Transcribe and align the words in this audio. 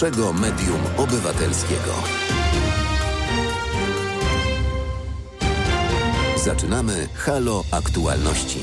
pierwszego 0.00 0.32
medium 0.32 0.80
obywatelskiego. 0.96 1.94
Zaczynamy 6.44 7.08
Halo 7.14 7.64
Aktualności. 7.70 8.58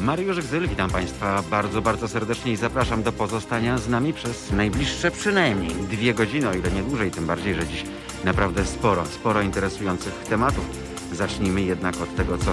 Mariusz 0.00 0.40
Gzyl, 0.40 0.68
witam 0.68 0.90
Państwa 0.90 1.42
bardzo, 1.50 1.82
bardzo 1.82 2.08
serdecznie 2.08 2.52
i 2.52 2.56
zapraszam 2.56 3.02
do 3.02 3.12
pozostania 3.12 3.78
z 3.78 3.88
nami 3.88 4.12
przez 4.12 4.52
najbliższe 4.52 5.10
przynajmniej 5.10 5.74
dwie 5.74 6.14
godziny, 6.14 6.48
o 6.48 6.54
ile 6.54 6.70
nie 6.70 6.82
dłużej, 6.82 7.10
tym 7.10 7.26
bardziej, 7.26 7.54
że 7.54 7.66
dziś 7.66 7.84
naprawdę 8.24 8.66
sporo, 8.66 9.06
sporo 9.06 9.42
interesujących 9.42 10.14
tematów. 10.14 10.64
Zacznijmy 11.12 11.62
jednak 11.62 12.00
od 12.00 12.16
tego, 12.16 12.38
co 12.38 12.50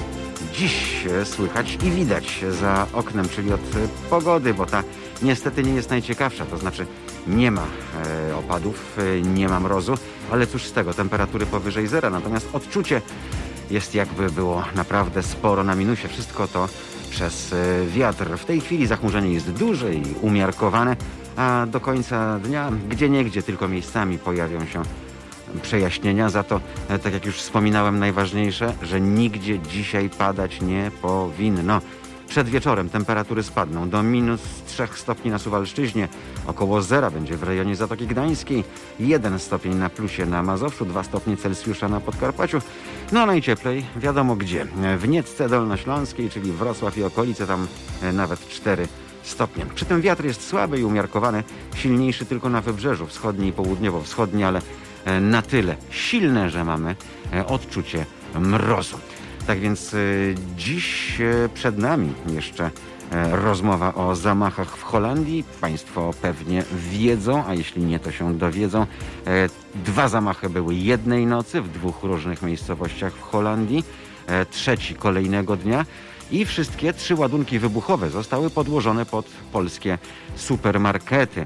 dziś 0.54 1.06
słychać 1.24 1.78
i 1.84 1.92
widać 1.92 2.46
za 2.62 2.88
oknem, 2.94 3.30
czyli 3.30 3.54
od 3.54 3.62
pogody, 4.10 4.54
bo 4.54 4.66
ta 4.66 4.84
niestety 5.22 5.64
nie 5.64 5.74
jest 5.74 5.90
najciekawsza, 5.90 6.46
to 6.46 6.58
znaczy 6.58 6.86
nie 7.28 7.52
ma 7.52 7.66
e, 8.30 8.36
opadów, 8.36 8.98
e, 8.98 9.22
nie 9.22 9.50
ma 9.50 9.60
mrozu, 9.60 9.98
ale 10.32 10.48
cóż 10.48 10.66
z 10.66 10.72
tego, 10.72 10.94
temperatury 10.94 11.46
powyżej 11.46 11.88
zera, 11.88 12.10
natomiast 12.10 12.50
odczucie 12.54 13.02
jest 13.72 13.96
jakby 13.96 14.32
było 14.32 14.64
naprawdę 14.76 15.24
sporo 15.24 15.64
na 15.64 15.76
minusie. 15.76 16.08
Wszystko 16.08 16.48
to 16.48 16.70
przez 17.10 17.54
e, 17.54 17.86
wiatr. 17.88 18.38
W 18.38 18.46
tej 18.46 18.62
chwili 18.62 18.88
zachmurzenie 18.88 19.34
jest 19.34 19.52
duże 19.52 19.94
i 19.94 20.04
umiarkowane, 20.22 20.96
a 21.36 21.66
do 21.72 21.80
końca 21.80 22.40
dnia 22.40 22.72
gdzie 22.90 23.10
niegdzie 23.10 23.44
tylko 23.44 23.68
miejscami 23.68 24.18
pojawią 24.18 24.66
się 24.66 24.82
przejaśnienia. 25.62 26.30
Za 26.30 26.44
to, 26.44 26.60
tak 27.04 27.14
jak 27.14 27.26
już 27.26 27.36
wspominałem, 27.36 28.00
najważniejsze, 28.00 28.74
że 28.82 29.02
nigdzie 29.02 29.60
dzisiaj 29.60 30.10
padać 30.10 30.62
nie 30.62 30.92
powinno. 31.02 31.82
Przed 32.28 32.50
wieczorem 32.50 32.90
temperatury 32.90 33.44
spadną 33.44 33.90
do 33.90 34.04
minus 34.04 34.42
3 34.68 34.88
stopni 34.96 35.32
na 35.32 35.40
Suwalszczyźnie, 35.40 36.08
około 36.48 36.82
zera 36.82 37.12
będzie 37.12 37.38
w 37.38 37.44
rejonie 37.44 37.76
Zatoki 37.76 38.08
Gdańskiej, 38.08 38.64
1 39.00 39.40
stopień 39.40 39.76
na 39.76 39.90
plusie 39.90 40.26
na 40.26 40.44
Mazowszu, 40.44 40.86
2 40.86 41.04
stopnie 41.04 41.38
Celsjusza 41.38 41.90
na 41.90 42.00
Podkarpaciu, 42.00 42.62
no 43.12 43.26
najcieplej 43.26 43.86
wiadomo 43.96 44.36
gdzie. 44.36 44.66
W 44.98 45.08
Niecce 45.08 45.50
Dolnośląskiej, 45.50 46.30
czyli 46.30 46.52
Wrocław 46.52 46.98
i 46.98 47.04
okolice, 47.04 47.48
tam 47.48 47.68
e, 48.02 48.12
nawet 48.12 48.48
4 48.48 48.88
stopnie. 49.24 49.66
Przy 49.76 49.86
tym 49.86 50.02
wiatr 50.02 50.26
jest 50.26 50.48
słaby 50.48 50.80
i 50.80 50.84
umiarkowany, 50.84 51.44
silniejszy 51.76 52.26
tylko 52.26 52.50
na 52.50 52.62
wybrzeżu 52.62 53.08
wschodniej 53.08 53.50
i 53.50 53.54
południowo-wschodniej, 53.54 54.44
ale 54.44 54.62
e, 55.06 55.20
na 55.20 55.42
tyle 55.42 55.76
silne, 55.90 56.50
że 56.50 56.64
mamy 56.64 56.96
e, 57.34 57.46
odczucie 57.46 58.06
mrozu. 58.40 58.98
Tak 59.48 59.60
więc 59.60 59.94
y, 59.94 60.36
dziś 60.58 61.20
y, 61.20 61.50
przed 61.54 61.78
nami 61.78 62.14
jeszcze 62.34 62.72
e, 63.12 63.36
rozmowa 63.36 63.96
o 63.96 64.16
zamachach 64.16 64.78
w 64.78 64.84
Holandii. 64.84 65.44
Państwo 65.62 66.14
pewnie 66.22 66.64
wiedzą, 66.92 67.44
a 67.48 67.54
jeśli 67.54 67.84
nie, 67.84 68.00
to 68.00 68.12
się 68.12 68.38
dowiedzą. 68.38 68.88
Dwa 69.76 70.08
zamachy 70.08 70.50
były 70.50 70.76
jednej 70.76 71.26
nocy 71.26 71.62
w 71.62 71.72
dwóch 71.72 72.04
różnych 72.04 72.42
miejscowościach 72.42 73.14
w 73.14 73.22
Holandii. 73.22 73.84
Trzeci 74.52 74.96
kolejnego 74.96 75.58
dnia. 75.58 75.86
I 76.32 76.46
wszystkie 76.46 76.94
trzy 76.94 77.16
ładunki 77.16 77.60
wybuchowe 77.60 78.10
zostały 78.10 78.50
podłożone 78.50 79.06
pod 79.06 79.26
polskie 79.52 79.98
supermarkety. 80.36 81.46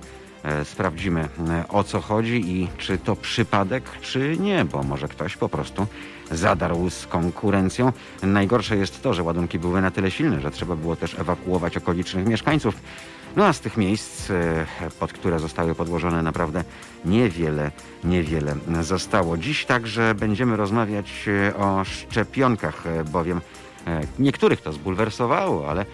Sprawdzimy 0.63 1.29
o 1.69 1.83
co 1.83 2.01
chodzi 2.01 2.51
i 2.51 2.67
czy 2.77 2.97
to 2.97 3.15
przypadek, 3.15 3.83
czy 4.01 4.37
nie, 4.39 4.65
bo 4.65 4.83
może 4.83 5.07
ktoś 5.07 5.37
po 5.37 5.49
prostu 5.49 5.87
zadarł 6.31 6.89
z 6.89 7.07
konkurencją. 7.07 7.93
Najgorsze 8.23 8.77
jest 8.77 9.01
to, 9.01 9.13
że 9.13 9.23
ładunki 9.23 9.59
były 9.59 9.81
na 9.81 9.91
tyle 9.91 10.11
silne, 10.11 10.41
że 10.41 10.51
trzeba 10.51 10.75
było 10.75 10.95
też 10.95 11.19
ewakuować 11.19 11.77
okolicznych 11.77 12.25
mieszkańców. 12.25 12.75
No 13.35 13.45
a 13.45 13.53
z 13.53 13.59
tych 13.59 13.77
miejsc, 13.77 14.31
e, 14.31 14.65
pod 14.99 15.13
które 15.13 15.39
zostały 15.39 15.75
podłożone 15.75 16.23
naprawdę 16.23 16.63
niewiele, 17.05 17.71
niewiele 18.03 18.55
zostało. 18.81 19.37
Dziś 19.37 19.65
także 19.65 20.15
będziemy 20.15 20.57
rozmawiać 20.57 21.25
e, 21.27 21.55
o 21.55 21.83
szczepionkach, 21.83 22.87
e, 22.87 23.03
bowiem 23.03 23.41
Niektórych 24.19 24.61
to 24.61 24.73
zbulwersowało, 24.73 25.69
ale 25.69 25.85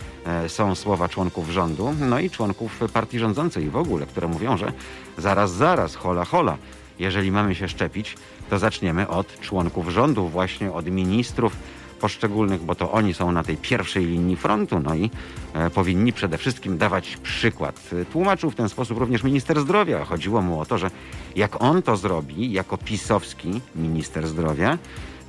są 0.48 0.76
słowa 0.76 1.10
członków 1.10 1.50
rządu, 1.50 1.96
no 2.00 2.20
i 2.20 2.30
członków 2.30 2.80
partii 2.94 3.20
rządzącej 3.20 3.70
w 3.70 3.76
ogóle, 3.76 4.06
które 4.06 4.28
mówią, 4.28 4.58
że 4.58 4.72
zaraz, 5.18 5.52
zaraz, 5.52 5.96
hola, 5.96 6.26
hola, 6.26 6.58
jeżeli 7.00 7.32
mamy 7.32 7.56
się 7.56 7.68
szczepić, 7.68 8.16
to 8.50 8.60
zaczniemy 8.60 9.08
od 9.08 9.40
członków 9.40 9.90
rządu, 9.90 10.28
właśnie 10.28 10.72
od 10.72 10.86
ministrów 10.86 11.56
poszczególnych, 12.00 12.62
bo 12.62 12.76
to 12.76 12.92
oni 12.92 13.14
są 13.14 13.32
na 13.32 13.44
tej 13.44 13.58
pierwszej 13.58 14.06
linii 14.06 14.36
frontu, 14.36 14.80
no 14.80 14.96
i 14.96 15.10
e, 15.54 15.70
powinni 15.70 16.14
przede 16.14 16.38
wszystkim 16.38 16.78
dawać 16.78 17.18
przykład. 17.18 17.90
Tłumaczył 18.12 18.52
w 18.52 18.56
ten 18.56 18.70
sposób 18.70 18.98
również 18.98 19.24
minister 19.24 19.62
zdrowia. 19.62 20.06
Chodziło 20.06 20.42
mu 20.42 20.60
o 20.60 20.66
to, 20.66 20.78
że 20.78 20.92
jak 21.36 21.62
on 21.62 21.82
to 21.82 21.98
zrobi, 21.98 22.52
jako 22.52 22.78
pisowski 22.78 23.62
minister 23.76 24.28
zdrowia, 24.28 24.78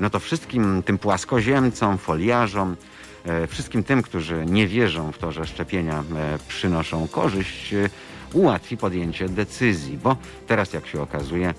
no 0.01 0.11
to 0.11 0.21
wszystkim 0.21 0.83
tym 0.83 0.99
płaskoziemcom, 0.99 1.99
foliarzom, 1.99 2.77
e, 3.25 3.47
wszystkim 3.47 3.85
tym, 3.85 4.03
którzy 4.03 4.47
nie 4.47 4.67
wierzą 4.67 5.13
w 5.13 5.19
to, 5.19 5.33
że 5.33 5.47
szczepienia 5.47 6.05
e, 6.17 6.39
przynoszą 6.49 7.09
korzyść, 7.09 7.75
e, 7.75 7.89
ułatwi 8.33 8.77
podjęcie 8.77 9.29
decyzji, 9.29 9.99
bo 9.99 10.17
teraz, 10.47 10.73
jak 10.73 10.87
się 10.87 11.03
okazuje, 11.03 11.55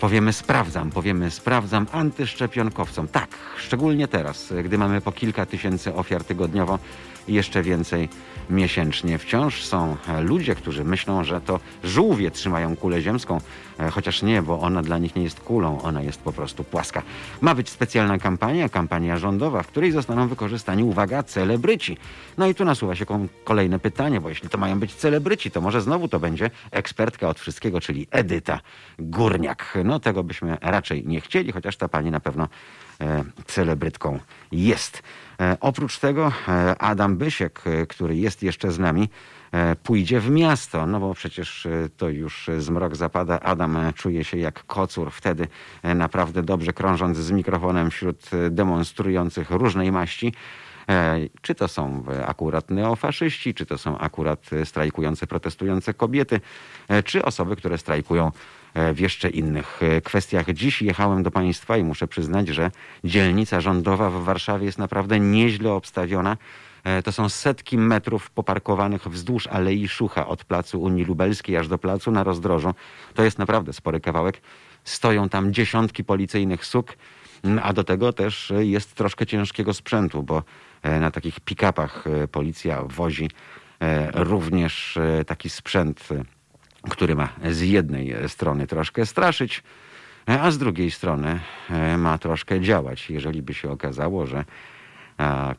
powiemy 0.00 0.32
sprawdzam, 0.32 0.90
powiemy 0.90 1.30
sprawdzam 1.30 1.86
antyszczepionkowcom. 1.92 3.08
Tak, 3.08 3.28
szczególnie 3.58 4.08
teraz, 4.08 4.52
gdy 4.64 4.78
mamy 4.78 5.00
po 5.00 5.12
kilka 5.12 5.46
tysięcy 5.46 5.94
ofiar 5.94 6.24
tygodniowo 6.24 6.78
jeszcze 7.28 7.62
więcej 7.62 8.08
miesięcznie. 8.50 9.18
Wciąż 9.18 9.64
są 9.64 9.96
ludzie, 10.20 10.54
którzy 10.54 10.84
myślą, 10.84 11.24
że 11.24 11.40
to 11.40 11.60
żółwie 11.84 12.30
trzymają 12.30 12.76
kulę 12.76 13.02
ziemską, 13.02 13.40
e, 13.78 13.90
chociaż 13.90 14.22
nie, 14.22 14.42
bo 14.42 14.60
ona 14.60 14.82
dla 14.82 14.98
nich 14.98 15.16
nie 15.16 15.22
jest 15.22 15.40
kulą, 15.40 15.82
ona 15.82 16.02
jest 16.02 16.20
po 16.20 16.32
prostu 16.32 16.64
płaska. 16.64 17.02
Ma 17.40 17.54
być 17.54 17.70
specjalna 17.70 18.18
kampania, 18.18 18.68
kampania 18.68 19.18
rządowa, 19.18 19.62
w 19.62 19.66
której 19.66 19.92
zostaną 19.92 20.28
wykorzystani, 20.28 20.84
uwaga, 20.84 21.22
celebryci. 21.22 21.98
No 22.38 22.46
i 22.46 22.54
tu 22.54 22.64
nasuwa 22.64 22.94
się 22.94 23.06
kolejne 23.44 23.78
pytanie, 23.78 24.20
bo 24.20 24.28
jeśli 24.28 24.48
to 24.48 24.58
mają 24.58 24.80
być 24.80 24.94
celebryci, 24.94 25.50
to 25.50 25.60
może 25.60 25.80
znowu 25.80 26.08
to 26.08 26.20
będzie 26.20 26.50
ekspertka 26.70 27.28
od 27.28 27.40
wszystkiego, 27.40 27.80
czyli 27.80 28.06
Edyta 28.10 28.60
Górniak. 28.98 29.78
No 29.84 30.00
tego 30.00 30.24
byśmy 30.24 30.56
raczej 30.60 31.06
nie 31.06 31.20
chcieli, 31.20 31.52
chociaż 31.52 31.76
ta 31.76 31.88
pani 31.88 32.10
na 32.10 32.20
pewno 32.20 32.44
e, 32.44 32.48
celebrytką 33.46 34.18
jest. 34.52 35.02
E, 35.40 35.56
oprócz 35.60 35.98
tego 35.98 36.32
e, 36.48 36.78
Adam 36.78 37.16
Bysiek, 37.16 37.62
e, 37.66 37.86
który 37.86 38.16
jest 38.16 38.42
jeszcze 38.42 38.70
z 38.72 38.78
nami, 38.78 39.08
pójdzie 39.82 40.20
w 40.20 40.30
miasto, 40.30 40.86
no 40.86 41.00
bo 41.00 41.14
przecież 41.14 41.68
to 41.96 42.08
już 42.08 42.50
zmrok 42.58 42.96
zapada. 42.96 43.40
Adam 43.40 43.78
czuje 43.94 44.24
się 44.24 44.38
jak 44.38 44.66
kocur 44.66 45.10
wtedy, 45.10 45.48
naprawdę 45.82 46.42
dobrze 46.42 46.72
krążąc 46.72 47.18
z 47.18 47.30
mikrofonem 47.30 47.90
wśród 47.90 48.30
demonstrujących 48.50 49.50
różnej 49.50 49.92
maści. 49.92 50.32
Czy 51.42 51.54
to 51.54 51.68
są 51.68 52.04
akurat 52.26 52.70
neofaszyści, 52.70 53.54
czy 53.54 53.66
to 53.66 53.78
są 53.78 53.98
akurat 53.98 54.50
strajkujące, 54.64 55.26
protestujące 55.26 55.94
kobiety, 55.94 56.40
czy 57.04 57.24
osoby, 57.24 57.56
które 57.56 57.78
strajkują 57.78 58.30
E, 58.30 58.32
w 58.94 59.00
jeszcze 59.00 59.30
innych 59.30 59.80
e, 59.82 60.00
kwestiach. 60.00 60.52
Dziś 60.52 60.82
jechałem 60.82 61.22
do 61.22 61.30
Państwa 61.30 61.76
i 61.76 61.84
muszę 61.84 62.08
przyznać, 62.08 62.48
że 62.48 62.70
dzielnica 63.04 63.60
rządowa 63.60 64.10
w 64.10 64.24
Warszawie 64.24 64.66
jest 64.66 64.78
naprawdę 64.78 65.20
nieźle 65.20 65.72
obstawiona. 65.72 66.36
E, 66.84 67.02
to 67.02 67.12
są 67.12 67.28
setki 67.28 67.78
metrów 67.78 68.30
poparkowanych 68.30 69.08
wzdłuż 69.08 69.46
Alei 69.46 69.88
Szucha 69.88 70.26
od 70.26 70.44
placu 70.44 70.82
Unii 70.82 71.04
Lubelskiej 71.04 71.56
aż 71.56 71.68
do 71.68 71.78
placu 71.78 72.10
na 72.10 72.24
rozdrożu. 72.24 72.74
To 73.14 73.22
jest 73.22 73.38
naprawdę 73.38 73.72
spory 73.72 74.00
kawałek. 74.00 74.40
Stoją 74.84 75.28
tam 75.28 75.52
dziesiątki 75.52 76.04
policyjnych 76.04 76.66
suk, 76.66 76.96
a 77.62 77.72
do 77.72 77.84
tego 77.84 78.12
też 78.12 78.52
jest 78.58 78.94
troszkę 78.94 79.26
ciężkiego 79.26 79.74
sprzętu, 79.74 80.22
bo 80.22 80.42
na 80.82 81.10
takich 81.10 81.40
pick-upach 81.40 82.04
policja 82.32 82.82
wozi 82.82 83.30
również 84.14 84.98
taki 85.26 85.50
sprzęt 85.50 86.08
który 86.88 87.14
ma 87.14 87.28
z 87.50 87.60
jednej 87.60 88.14
strony 88.28 88.66
troszkę 88.66 89.06
straszyć, 89.06 89.62
a 90.26 90.50
z 90.50 90.58
drugiej 90.58 90.90
strony 90.90 91.40
e, 91.70 91.98
ma 91.98 92.18
troszkę 92.18 92.60
działać. 92.60 93.10
Jeżeli 93.10 93.42
by 93.42 93.54
się 93.54 93.70
okazało, 93.70 94.26
że 94.26 94.44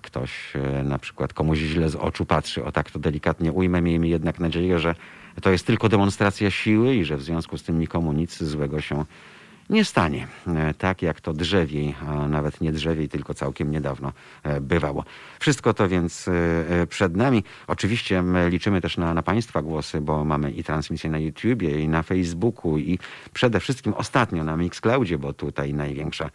ktoś 0.02 0.56
e, 0.56 0.84
na 0.84 1.00
przykład 1.00 1.34
komuś 1.34 1.58
źle 1.58 1.90
z 1.90 1.96
oczu 1.96 2.26
patrzy, 2.26 2.64
o 2.64 2.72
tak 2.72 2.92
to 2.92 3.00
delikatnie 3.00 3.52
ujmę, 3.52 3.82
miejmy 3.82 4.08
jednak 4.08 4.40
nadzieję, 4.40 4.80
że 4.80 4.96
to 5.42 5.52
jest 5.52 5.68
tylko 5.68 5.90
demonstracja 5.90 6.52
siły 6.52 6.96
i 6.96 7.06
że 7.06 7.18
w 7.18 7.24
związku 7.24 7.58
z 7.58 7.64
tym 7.64 7.80
nikomu 7.80 8.14
nic 8.14 8.44
złego 8.44 8.82
się 8.82 8.96
nie 8.96 9.37
stanie 9.84 10.28
e, 10.48 10.74
tak, 10.74 11.02
jak 11.02 11.22
to 11.22 11.34
drzewiej, 11.34 11.96
a 12.08 12.28
nawet 12.28 12.62
nie 12.62 12.72
drzewiej, 12.72 13.10
tylko 13.10 13.34
całkiem 13.34 13.72
niedawno 13.72 14.14
e, 14.44 14.62
bywało. 14.62 15.04
Wszystko 15.40 15.74
to 15.74 15.90
więc 15.90 16.28
e, 16.28 16.88
przed 16.88 17.16
nami. 17.16 17.44
Oczywiście 17.68 18.24
liczymy 18.50 18.82
też 18.82 18.98
na, 18.98 19.14
na 19.14 19.24
Państwa 19.24 19.62
głosy, 19.62 20.02
bo 20.02 20.26
mamy 20.26 20.52
i 20.52 20.64
transmisję 20.64 21.10
na 21.10 21.20
YouTubie, 21.20 21.82
i 21.82 21.88
na 21.88 22.04
Facebooku, 22.04 22.78
i 22.78 23.00
przede 23.34 23.60
wszystkim 23.60 23.94
ostatnio 23.94 24.44
na 24.44 24.58
Mixcloudzie, 24.58 25.18
bo 25.18 25.34
tutaj 25.34 25.74
największa 25.74 26.30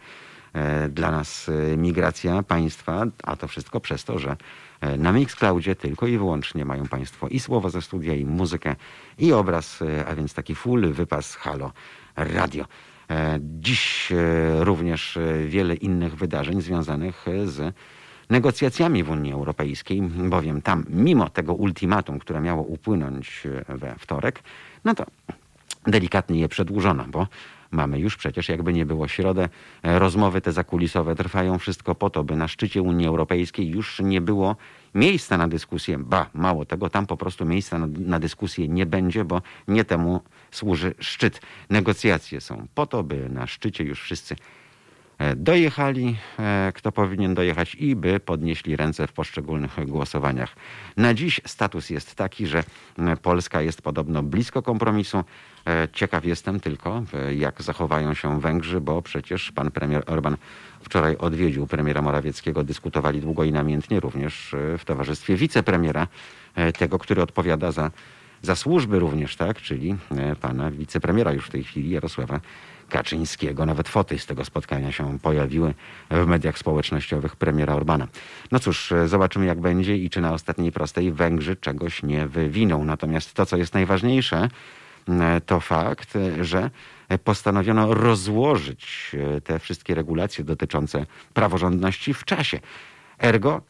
dla 0.89 1.11
nas 1.11 1.51
migracja 1.77 2.43
państwa, 2.43 3.05
a 3.23 3.35
to 3.35 3.47
wszystko 3.47 3.79
przez 3.79 4.03
to, 4.03 4.19
że 4.19 4.37
na 4.97 5.11
Mixcloudzie 5.11 5.75
tylko 5.75 6.07
i 6.07 6.17
wyłącznie 6.17 6.65
mają 6.65 6.87
Państwo 6.87 7.27
i 7.27 7.39
słowo 7.39 7.69
ze 7.69 7.81
studia, 7.81 8.13
i 8.13 8.25
muzykę, 8.25 8.75
i 9.19 9.33
obraz, 9.33 9.79
a 10.07 10.15
więc 10.15 10.33
taki 10.33 10.55
full 10.55 10.93
wypas 10.93 11.35
Halo 11.35 11.71
Radio. 12.15 12.65
Dziś 13.39 14.09
również 14.59 15.19
wiele 15.47 15.75
innych 15.75 16.15
wydarzeń 16.15 16.61
związanych 16.61 17.25
z 17.45 17.75
negocjacjami 18.29 19.03
w 19.03 19.09
Unii 19.09 19.33
Europejskiej, 19.33 20.01
bowiem 20.01 20.61
tam, 20.61 20.85
mimo 20.89 21.29
tego 21.29 21.53
ultimatum, 21.53 22.19
które 22.19 22.41
miało 22.41 22.63
upłynąć 22.63 23.43
we 23.69 23.95
wtorek, 23.99 24.43
no 24.85 24.95
to 24.95 25.05
delikatnie 25.87 26.39
je 26.39 26.49
przedłużono, 26.49 27.05
bo 27.07 27.27
mamy 27.71 27.99
już 27.99 28.17
przecież, 28.17 28.49
jakby 28.49 28.73
nie 28.73 28.85
było 28.85 29.07
środę, 29.07 29.49
rozmowy 29.83 30.41
te 30.41 30.51
zakulisowe 30.51 31.15
trwają 31.15 31.59
wszystko 31.59 31.95
po 31.95 32.09
to, 32.09 32.23
by 32.23 32.35
na 32.35 32.47
szczycie 32.47 32.81
Unii 32.81 33.07
Europejskiej 33.07 33.69
już 33.69 33.99
nie 33.99 34.21
było 34.21 34.55
miejsca 34.95 35.37
na 35.37 35.47
dyskusję. 35.47 35.97
Ba, 35.97 36.29
mało 36.33 36.65
tego, 36.65 36.89
tam 36.89 37.05
po 37.05 37.17
prostu 37.17 37.45
miejsca 37.45 37.79
na, 37.79 37.87
na 37.87 38.19
dyskusję 38.19 38.67
nie 38.67 38.85
będzie, 38.85 39.25
bo 39.25 39.41
nie 39.67 39.85
temu 39.85 40.21
służy 40.51 40.95
szczyt. 40.99 41.41
Negocjacje 41.69 42.41
są 42.41 42.67
po 42.75 42.85
to, 42.85 43.03
by 43.03 43.29
na 43.29 43.47
szczycie 43.47 43.83
już 43.83 44.01
wszyscy 44.01 44.35
dojechali, 45.35 46.15
e, 46.39 46.71
kto 46.75 46.91
powinien 46.91 47.33
dojechać 47.33 47.75
i 47.75 47.95
by 47.95 48.19
podnieśli 48.19 48.75
ręce 48.75 49.07
w 49.07 49.13
poszczególnych 49.13 49.85
głosowaniach. 49.85 50.55
Na 50.97 51.13
dziś 51.13 51.41
status 51.45 51.89
jest 51.89 52.15
taki, 52.15 52.47
że 52.47 52.63
Polska 53.21 53.61
jest 53.61 53.81
podobno 53.81 54.23
blisko 54.23 54.61
kompromisu. 54.61 55.23
E, 55.67 55.87
ciekaw 55.93 56.25
jestem 56.25 56.59
tylko, 56.59 57.03
jak 57.35 57.61
zachowają 57.61 58.13
się 58.13 58.39
Węgrzy, 58.39 58.81
bo 58.81 59.01
przecież 59.01 59.51
pan 59.51 59.71
premier 59.71 60.03
Orban 60.07 60.37
wczoraj 60.81 61.17
odwiedził 61.17 61.67
premiera 61.67 62.01
Morawieckiego, 62.01 62.63
dyskutowali 62.63 63.21
długo 63.21 63.43
i 63.43 63.51
namiętnie 63.51 63.99
również 63.99 64.55
w 64.77 64.85
towarzystwie 64.85 65.35
wicepremiera, 65.35 66.07
tego, 66.77 66.99
który 66.99 67.21
odpowiada 67.21 67.71
za, 67.71 67.91
za 68.41 68.55
służby 68.55 68.99
również, 68.99 69.35
tak, 69.35 69.61
czyli 69.61 69.95
pana 70.41 70.71
wicepremiera 70.71 71.31
już 71.31 71.45
w 71.47 71.49
tej 71.49 71.63
chwili, 71.63 71.89
Jarosława 71.89 72.39
Kaczyńskiego. 72.93 73.65
Nawet 73.65 73.89
foty 73.89 74.19
z 74.19 74.25
tego 74.25 74.45
spotkania 74.45 74.91
się 74.91 75.19
pojawiły 75.19 75.73
w 76.11 76.25
mediach 76.27 76.57
społecznościowych 76.57 77.35
premiera 77.35 77.75
Orbana. 77.75 78.07
No 78.51 78.59
cóż, 78.59 78.91
e, 78.91 79.07
zobaczymy 79.07 79.45
jak 79.45 79.61
będzie 79.61 79.97
i 79.97 80.09
czy 80.09 80.21
na 80.21 80.33
ostatniej 80.33 80.71
prostej 80.71 81.11
Węgrzy 81.11 81.55
czegoś 81.55 82.03
nie 82.03 82.27
wywiną. 82.27 82.85
Natomiast 82.85 83.33
to, 83.33 83.45
co 83.45 83.57
jest 83.57 83.73
najważniejsze, 83.73 84.49
to 85.45 85.59
fakt, 85.59 86.13
że 86.41 86.69
postanowiono 87.23 87.93
rozłożyć 87.93 89.11
e, 89.37 89.41
te 89.41 89.59
wszystkie 89.59 89.95
regulacje 89.95 90.43
dotyczące 90.43 91.05
praworządności 91.33 92.13
w 92.13 92.25
czasie. 92.25 92.59
Ergo, 93.19 93.61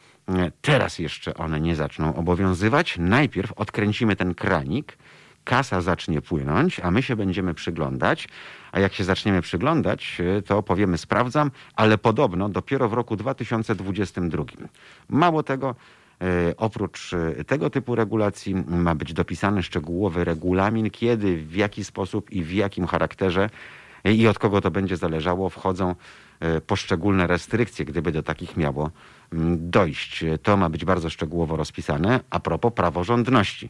teraz 0.61 0.99
jeszcze 0.99 1.33
one 1.33 1.61
nie 1.61 1.75
zaczną 1.75 2.15
obowiązywać. 2.15 2.97
Najpierw 2.97 3.51
odkręcimy 3.51 4.15
ten 4.15 4.35
kranik, 4.35 4.97
kasa 5.43 5.81
zacznie 5.81 6.21
płynąć, 6.21 6.79
a 6.79 6.91
my 6.91 7.01
się 7.01 7.15
będziemy 7.15 7.53
przyglądać. 7.53 8.27
A 8.71 8.79
jak 8.79 8.93
się 8.93 9.03
zaczniemy 9.03 9.41
przyglądać, 9.41 10.21
e, 10.37 10.41
to 10.41 10.63
powiemy 10.63 10.97
sprawdzam, 10.97 11.51
ale 11.75 11.97
podobno 11.97 12.49
dopiero 12.49 12.89
w 12.89 12.93
roku 12.93 13.15
2022. 13.15 14.67
Mało 15.09 15.43
tego, 15.43 15.75
e, 16.21 16.53
Oprócz 16.57 17.13
e, 17.13 17.43
tego 17.43 17.69
typu 17.69 17.95
regulacji 17.95 18.55
ma 18.67 18.95
być 18.95 19.13
dopisany 19.13 19.63
szczegółowy 19.63 20.23
regulamin, 20.23 20.89
kiedy, 20.89 21.37
w 21.37 21.55
jaki 21.55 21.83
sposób 21.83 22.31
i 22.31 22.43
w 22.43 22.51
jakim 22.51 22.87
charakterze 22.87 23.49
i 24.05 24.27
od 24.27 24.39
kogo 24.39 24.61
to 24.61 24.71
będzie 24.71 24.97
zależało, 24.97 25.49
wchodzą 25.49 25.95
poszczególne 26.67 27.27
restrykcje, 27.27 27.85
gdyby 27.85 28.11
do 28.11 28.23
takich 28.23 28.57
miało 28.57 28.91
dojść. 29.57 30.25
To 30.43 30.57
ma 30.57 30.69
być 30.69 30.85
bardzo 30.85 31.09
szczegółowo 31.09 31.55
rozpisane 31.55 32.19
a 32.29 32.39
propos 32.39 32.73
praworządności 32.73 33.69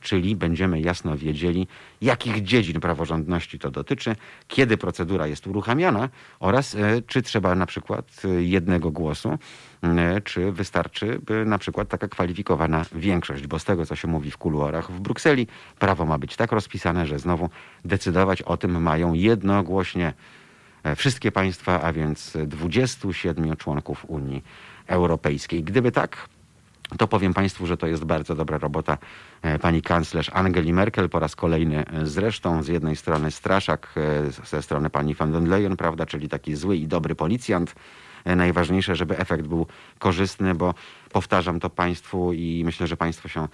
czyli 0.00 0.36
będziemy 0.36 0.80
jasno 0.80 1.16
wiedzieli, 1.16 1.66
jakich 2.02 2.42
dziedzin 2.42 2.80
praworządności 2.80 3.58
to 3.58 3.70
dotyczy, 3.70 4.16
kiedy 4.48 4.76
procedura 4.76 5.26
jest 5.26 5.46
uruchamiana 5.46 6.08
oraz 6.40 6.74
e, 6.74 7.02
czy 7.06 7.22
trzeba 7.22 7.54
na 7.54 7.66
przykład 7.66 8.22
e, 8.24 8.28
jednego 8.28 8.90
głosu, 8.90 9.38
e, 9.82 10.20
czy 10.20 10.52
wystarczy 10.52 11.20
na 11.46 11.58
przykład 11.58 11.88
taka 11.88 12.08
kwalifikowana 12.08 12.84
większość, 12.92 13.46
bo 13.46 13.58
z 13.58 13.64
tego, 13.64 13.86
co 13.86 13.96
się 13.96 14.08
mówi 14.08 14.30
w 14.30 14.38
kuluarach 14.38 14.92
w 14.92 15.00
Brukseli, 15.00 15.46
prawo 15.78 16.06
ma 16.06 16.18
być 16.18 16.36
tak 16.36 16.52
rozpisane, 16.52 17.06
że 17.06 17.18
znowu 17.18 17.48
decydować 17.84 18.42
o 18.42 18.56
tym 18.56 18.82
mają 18.82 19.14
jednogłośnie 19.14 20.12
wszystkie 20.96 21.32
państwa, 21.32 21.82
a 21.82 21.92
więc 21.92 22.36
27 22.46 23.56
członków 23.56 24.04
Unii 24.08 24.44
Europejskiej. 24.86 25.64
Gdyby 25.64 25.92
tak, 25.92 26.28
to 26.98 27.08
powiem 27.08 27.34
Państwu, 27.34 27.66
że 27.66 27.76
to 27.76 27.86
jest 27.86 28.04
bardzo 28.04 28.34
dobra 28.34 28.58
robota 28.58 28.98
e, 29.42 29.58
pani 29.58 29.82
kanclerz 29.82 30.30
Angeli 30.32 30.72
Merkel 30.72 31.08
po 31.08 31.18
raz 31.18 31.36
kolejny 31.36 31.86
e, 31.86 32.06
zresztą. 32.06 32.62
Z 32.62 32.68
jednej 32.68 32.96
strony 32.96 33.30
straszak, 33.30 33.94
e, 33.96 34.46
ze 34.46 34.62
strony 34.62 34.90
pani 34.90 35.14
van 35.14 35.32
den 35.32 35.48
Leyen, 35.48 35.76
prawda, 35.76 36.06
czyli 36.06 36.28
taki 36.28 36.56
zły 36.56 36.76
i 36.76 36.88
dobry 36.88 37.14
policjant. 37.14 37.74
Najważniejsze, 38.36 38.96
żeby 38.96 39.18
efekt 39.18 39.46
był 39.46 39.66
korzystny, 39.98 40.54
bo 40.54 40.74
powtarzam 41.12 41.60
to 41.60 41.70
Państwu 41.70 42.32
i 42.32 42.62
myślę, 42.64 42.86
że 42.86 42.96
Państwo 42.96 43.28
się 43.28 43.48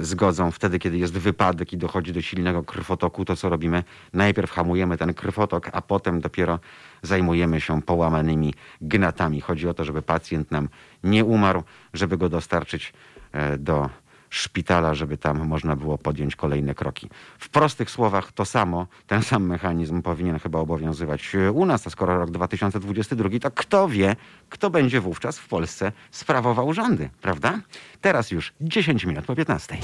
zgodzą. 0.00 0.50
Wtedy, 0.50 0.78
kiedy 0.78 0.98
jest 0.98 1.18
wypadek 1.18 1.72
i 1.72 1.76
dochodzi 1.76 2.12
do 2.12 2.22
silnego 2.22 2.62
krwotoku, 2.62 3.24
to 3.24 3.36
co 3.36 3.48
robimy? 3.48 3.84
Najpierw 4.12 4.50
hamujemy 4.50 4.98
ten 4.98 5.14
krwotok, 5.14 5.70
a 5.72 5.82
potem 5.82 6.20
dopiero 6.20 6.58
zajmujemy 7.02 7.60
się 7.60 7.82
połamanymi 7.82 8.54
gnatami. 8.80 9.40
Chodzi 9.40 9.68
o 9.68 9.74
to, 9.74 9.84
żeby 9.84 10.02
pacjent 10.02 10.50
nam 10.50 10.68
nie 11.04 11.24
umarł, 11.24 11.62
żeby 11.94 12.16
go 12.16 12.28
dostarczyć 12.28 12.92
e, 13.32 13.58
do 13.58 13.90
szpitala, 14.30 14.94
żeby 14.94 15.16
tam 15.16 15.46
można 15.48 15.76
było 15.76 15.98
podjąć 15.98 16.36
kolejne 16.36 16.74
kroki. 16.74 17.10
W 17.38 17.48
prostych 17.48 17.90
słowach 17.90 18.32
to 18.32 18.44
samo, 18.44 18.86
ten 19.06 19.22
sam 19.22 19.46
mechanizm 19.46 20.02
powinien 20.02 20.38
chyba 20.38 20.58
obowiązywać 20.58 21.32
u 21.54 21.66
nas, 21.66 21.86
a 21.86 21.90
skoro 21.90 22.18
rok 22.18 22.30
2022, 22.30 23.28
to 23.40 23.50
kto 23.50 23.88
wie, 23.88 24.16
kto 24.48 24.70
będzie 24.70 25.00
wówczas 25.00 25.38
w 25.38 25.48
Polsce 25.48 25.92
sprawował 26.10 26.74
rządy, 26.74 27.10
prawda? 27.20 27.60
Teraz 28.00 28.30
już 28.30 28.52
10 28.60 29.04
minut 29.04 29.24
po 29.24 29.34
15. 29.34 29.76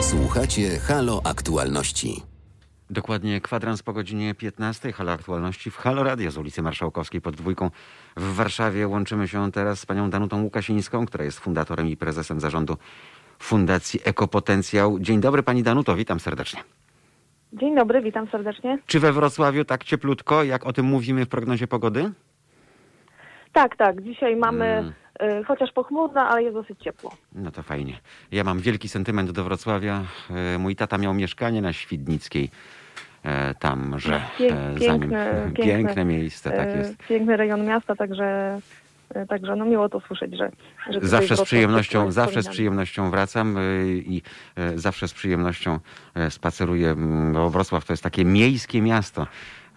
Słuchacie 0.00 0.78
Halo 0.78 1.20
Aktualności. 1.24 2.35
Dokładnie 2.90 3.40
kwadrans 3.40 3.82
po 3.82 3.92
godzinie 3.92 4.34
15. 4.34 4.92
Halo 4.92 5.12
Aktualności 5.12 5.70
w 5.70 5.76
Halo 5.76 6.02
Radio 6.02 6.30
z 6.30 6.38
ulicy 6.38 6.62
Marszałkowskiej 6.62 7.20
pod 7.20 7.36
dwójką 7.36 7.70
w 8.16 8.34
Warszawie. 8.34 8.88
Łączymy 8.88 9.28
się 9.28 9.52
teraz 9.52 9.80
z 9.80 9.86
panią 9.86 10.10
Danutą 10.10 10.42
Łukasińską, 10.42 11.06
która 11.06 11.24
jest 11.24 11.40
fundatorem 11.40 11.88
i 11.88 11.96
prezesem 11.96 12.40
zarządu 12.40 12.76
Fundacji 13.38 14.00
Ekopotencjał. 14.04 14.98
Dzień 15.00 15.20
dobry 15.20 15.42
pani 15.42 15.62
Danuto, 15.62 15.96
witam 15.96 16.20
serdecznie. 16.20 16.60
Dzień 17.52 17.76
dobry, 17.76 18.02
witam 18.02 18.28
serdecznie. 18.28 18.78
Czy 18.86 19.00
we 19.00 19.12
Wrocławiu 19.12 19.64
tak 19.64 19.84
cieplutko, 19.84 20.44
jak 20.44 20.66
o 20.66 20.72
tym 20.72 20.86
mówimy 20.86 21.24
w 21.24 21.28
prognozie 21.28 21.66
pogody? 21.66 22.12
Tak, 23.52 23.76
tak. 23.76 24.02
Dzisiaj 24.02 24.36
mamy 24.36 24.64
hmm. 25.18 25.40
y, 25.40 25.44
chociaż 25.44 25.72
pochmurno, 25.72 26.20
ale 26.20 26.42
jest 26.42 26.54
dosyć 26.54 26.80
ciepło. 26.80 27.12
No 27.32 27.50
to 27.50 27.62
fajnie. 27.62 27.98
Ja 28.32 28.44
mam 28.44 28.60
wielki 28.60 28.88
sentyment 28.88 29.30
do 29.30 29.44
Wrocławia. 29.44 30.02
Y, 30.54 30.58
mój 30.58 30.76
tata 30.76 30.98
miał 30.98 31.14
mieszkanie 31.14 31.62
na 31.62 31.72
Świdnickiej. 31.72 32.50
Y, 33.26 33.54
tam, 33.58 33.98
że 33.98 34.20
Pięk, 34.38 34.78
piękne, 34.78 35.32
piękne, 35.44 35.64
piękne 35.64 36.04
miejsce, 36.04 36.50
tak 36.50 36.76
jest. 36.76 36.96
Piękny 37.08 37.36
rejon 37.36 37.64
miasta, 37.64 37.96
także 37.96 38.58
Także 39.28 39.56
no 39.56 39.64
miło 39.64 39.88
to 39.88 40.00
słyszeć, 40.00 40.36
że, 40.36 40.50
że 40.90 41.00
zawsze 41.02 41.36
z 41.36 41.42
przyjemnością, 41.42 42.10
zawsze 42.10 42.42
z 42.42 42.48
przyjemnością 42.48 43.10
wracam 43.10 43.58
i 43.96 44.22
zawsze 44.74 45.08
z 45.08 45.14
przyjemnością 45.14 45.78
spaceruję, 46.30 46.94
bo 47.32 47.50
Wrocław 47.50 47.84
to 47.84 47.92
jest 47.92 48.02
takie 48.02 48.24
miejskie 48.24 48.82
miasto. 48.82 49.26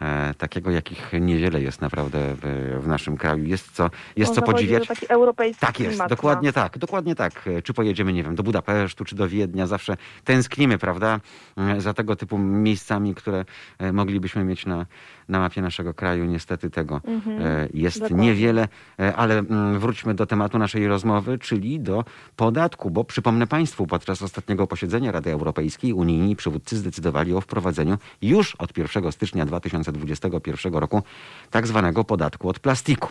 E, 0.01 0.33
takiego, 0.33 0.71
jakich 0.71 1.11
niewiele 1.21 1.61
jest 1.61 1.81
naprawdę 1.81 2.35
w, 2.81 2.87
naszym 2.87 3.17
kraju. 3.17 3.43
Jest 3.43 3.71
co, 3.71 3.89
jest 4.15 4.33
co 4.33 4.41
podziwiać. 4.41 4.87
Taki 4.87 5.05
europejski 5.09 5.61
tak 5.61 5.79
jest, 5.79 5.99
dokładnie 6.09 6.53
tak, 6.53 6.77
dokładnie 6.77 7.15
tak. 7.15 7.47
E, 7.47 7.61
czy 7.61 7.73
pojedziemy, 7.73 8.13
nie 8.13 8.23
wiem, 8.23 8.35
do 8.35 8.43
Budapesztu, 8.43 9.05
czy 9.05 9.15
do 9.15 9.27
Wiednia, 9.27 9.67
zawsze 9.67 9.97
tęsknimy, 10.23 10.77
prawda, 10.77 11.19
e, 11.57 11.81
za 11.81 11.93
tego 11.93 12.15
typu 12.15 12.37
miejscami, 12.37 13.15
które 13.15 13.45
moglibyśmy 13.93 14.43
mieć 14.43 14.65
na, 14.65 14.85
na 15.29 15.39
mapie 15.39 15.61
naszego 15.61 15.93
kraju. 15.93 16.25
Niestety 16.25 16.69
tego 16.69 17.01
mhm, 17.05 17.69
jest 17.73 17.99
dokładnie. 17.99 18.27
niewiele, 18.27 18.67
ale 19.15 19.37
mm, 19.37 19.79
wróćmy 19.79 20.13
do 20.13 20.25
tematu 20.25 20.59
naszej 20.59 20.87
rozmowy, 20.87 21.37
czyli 21.37 21.79
do 21.79 22.05
podatku, 22.35 22.91
bo 22.91 23.03
przypomnę 23.03 23.47
Państwu, 23.47 23.87
podczas 23.87 24.21
ostatniego 24.21 24.67
posiedzenia 24.67 25.11
Rady 25.11 25.31
Europejskiej 25.31 25.93
unijni 25.93 26.35
przywódcy 26.35 26.77
zdecydowali 26.77 27.33
o 27.33 27.41
wprowadzeniu 27.41 27.97
już 28.21 28.55
od 28.55 28.77
1 28.77 29.11
stycznia 29.11 29.45
2020 29.45 29.99
2021 29.99 30.73
roku 30.73 31.03
tak 31.49 31.67
zwanego 31.67 32.03
podatku 32.03 32.49
od 32.49 32.59
plastiku. 32.59 33.09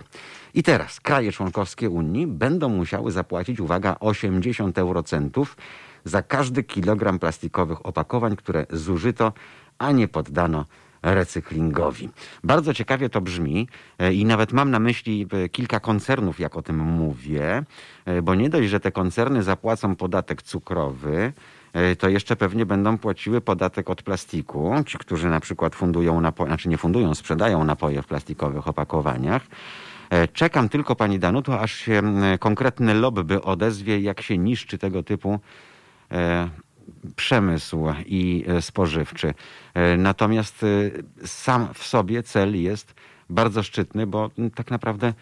I 0.55 0.63
teraz 0.63 1.01
kraje 1.01 1.33
członkowskie 1.33 1.91
Unii 1.91 2.27
będą 2.27 2.69
musiały 2.69 3.13
zapłacić, 3.13 3.61
uwaga, 3.61 3.97
80 4.01 4.79
eurocentów 4.79 5.57
za 6.05 6.23
każdy 6.23 6.63
kilogram 6.63 7.19
plastikowych 7.19 7.87
opakowań, 7.87 8.37
które 8.37 8.67
zużyto, 8.71 9.33
a 9.79 9.93
nie 9.93 10.09
poddano 10.09 10.65
recyklingowi. 11.15 12.09
Bardzo 12.45 12.75
ciekawie 12.75 13.09
to 13.09 13.21
brzmi 13.21 13.69
e, 13.99 14.13
i 14.13 14.25
nawet 14.25 14.53
mam 14.53 14.71
na 14.71 14.79
myśli 14.79 15.27
e, 15.33 15.49
kilka 15.49 15.81
koncernów, 15.81 16.41
jak 16.41 16.57
o 16.57 16.63
tym 16.63 16.77
mówię, 16.77 17.65
e, 18.05 18.23
bo 18.23 18.35
nie 18.35 18.51
dość, 18.51 18.69
że 18.69 18.81
te 18.81 18.93
koncerny 18.93 19.43
zapłacą 19.43 19.97
podatek 19.97 20.43
cukrowy, 20.43 21.33
to 21.99 22.09
jeszcze 22.09 22.37
pewnie 22.37 22.67
będą 22.67 22.99
płaciły 22.99 23.41
podatek 23.41 23.91
od 23.91 24.03
plastiku. 24.03 24.75
Ci, 24.87 24.99
którzy 24.99 25.29
na 25.29 25.41
przykład 25.41 25.75
fundują 25.75 26.21
napoje, 26.21 26.49
znaczy 26.49 26.69
nie 26.69 26.79
fundują, 26.79 27.15
sprzedają 27.15 27.65
napoje 27.65 28.03
w 28.03 28.07
plastikowych 28.07 28.69
opakowaniach. 28.69 29.43
Czekam 30.33 30.69
tylko, 30.69 30.97
pani 30.97 31.19
Danuto, 31.19 31.61
aż 31.61 31.75
się 31.75 32.03
konkretny 32.41 32.95
lobby 32.95 33.43
odezwie, 33.43 34.01
jak 34.01 34.21
się 34.21 34.39
niszczy 34.39 34.79
tego 34.79 35.03
typu 35.03 35.41
przemysł 37.17 37.87
i 38.07 38.45
e, 38.49 38.63
spożywczy. 38.63 39.35
E, 39.75 39.97
natomiast 39.97 40.65
e, 40.65 41.27
sam 41.27 41.69
w 41.75 41.83
sobie 41.83 42.23
cel 42.23 42.63
jest 42.63 42.95
bardzo 43.31 43.63
szczytny, 43.63 44.07
bo 44.07 44.31
tak 44.55 44.71
naprawdę 44.71 45.13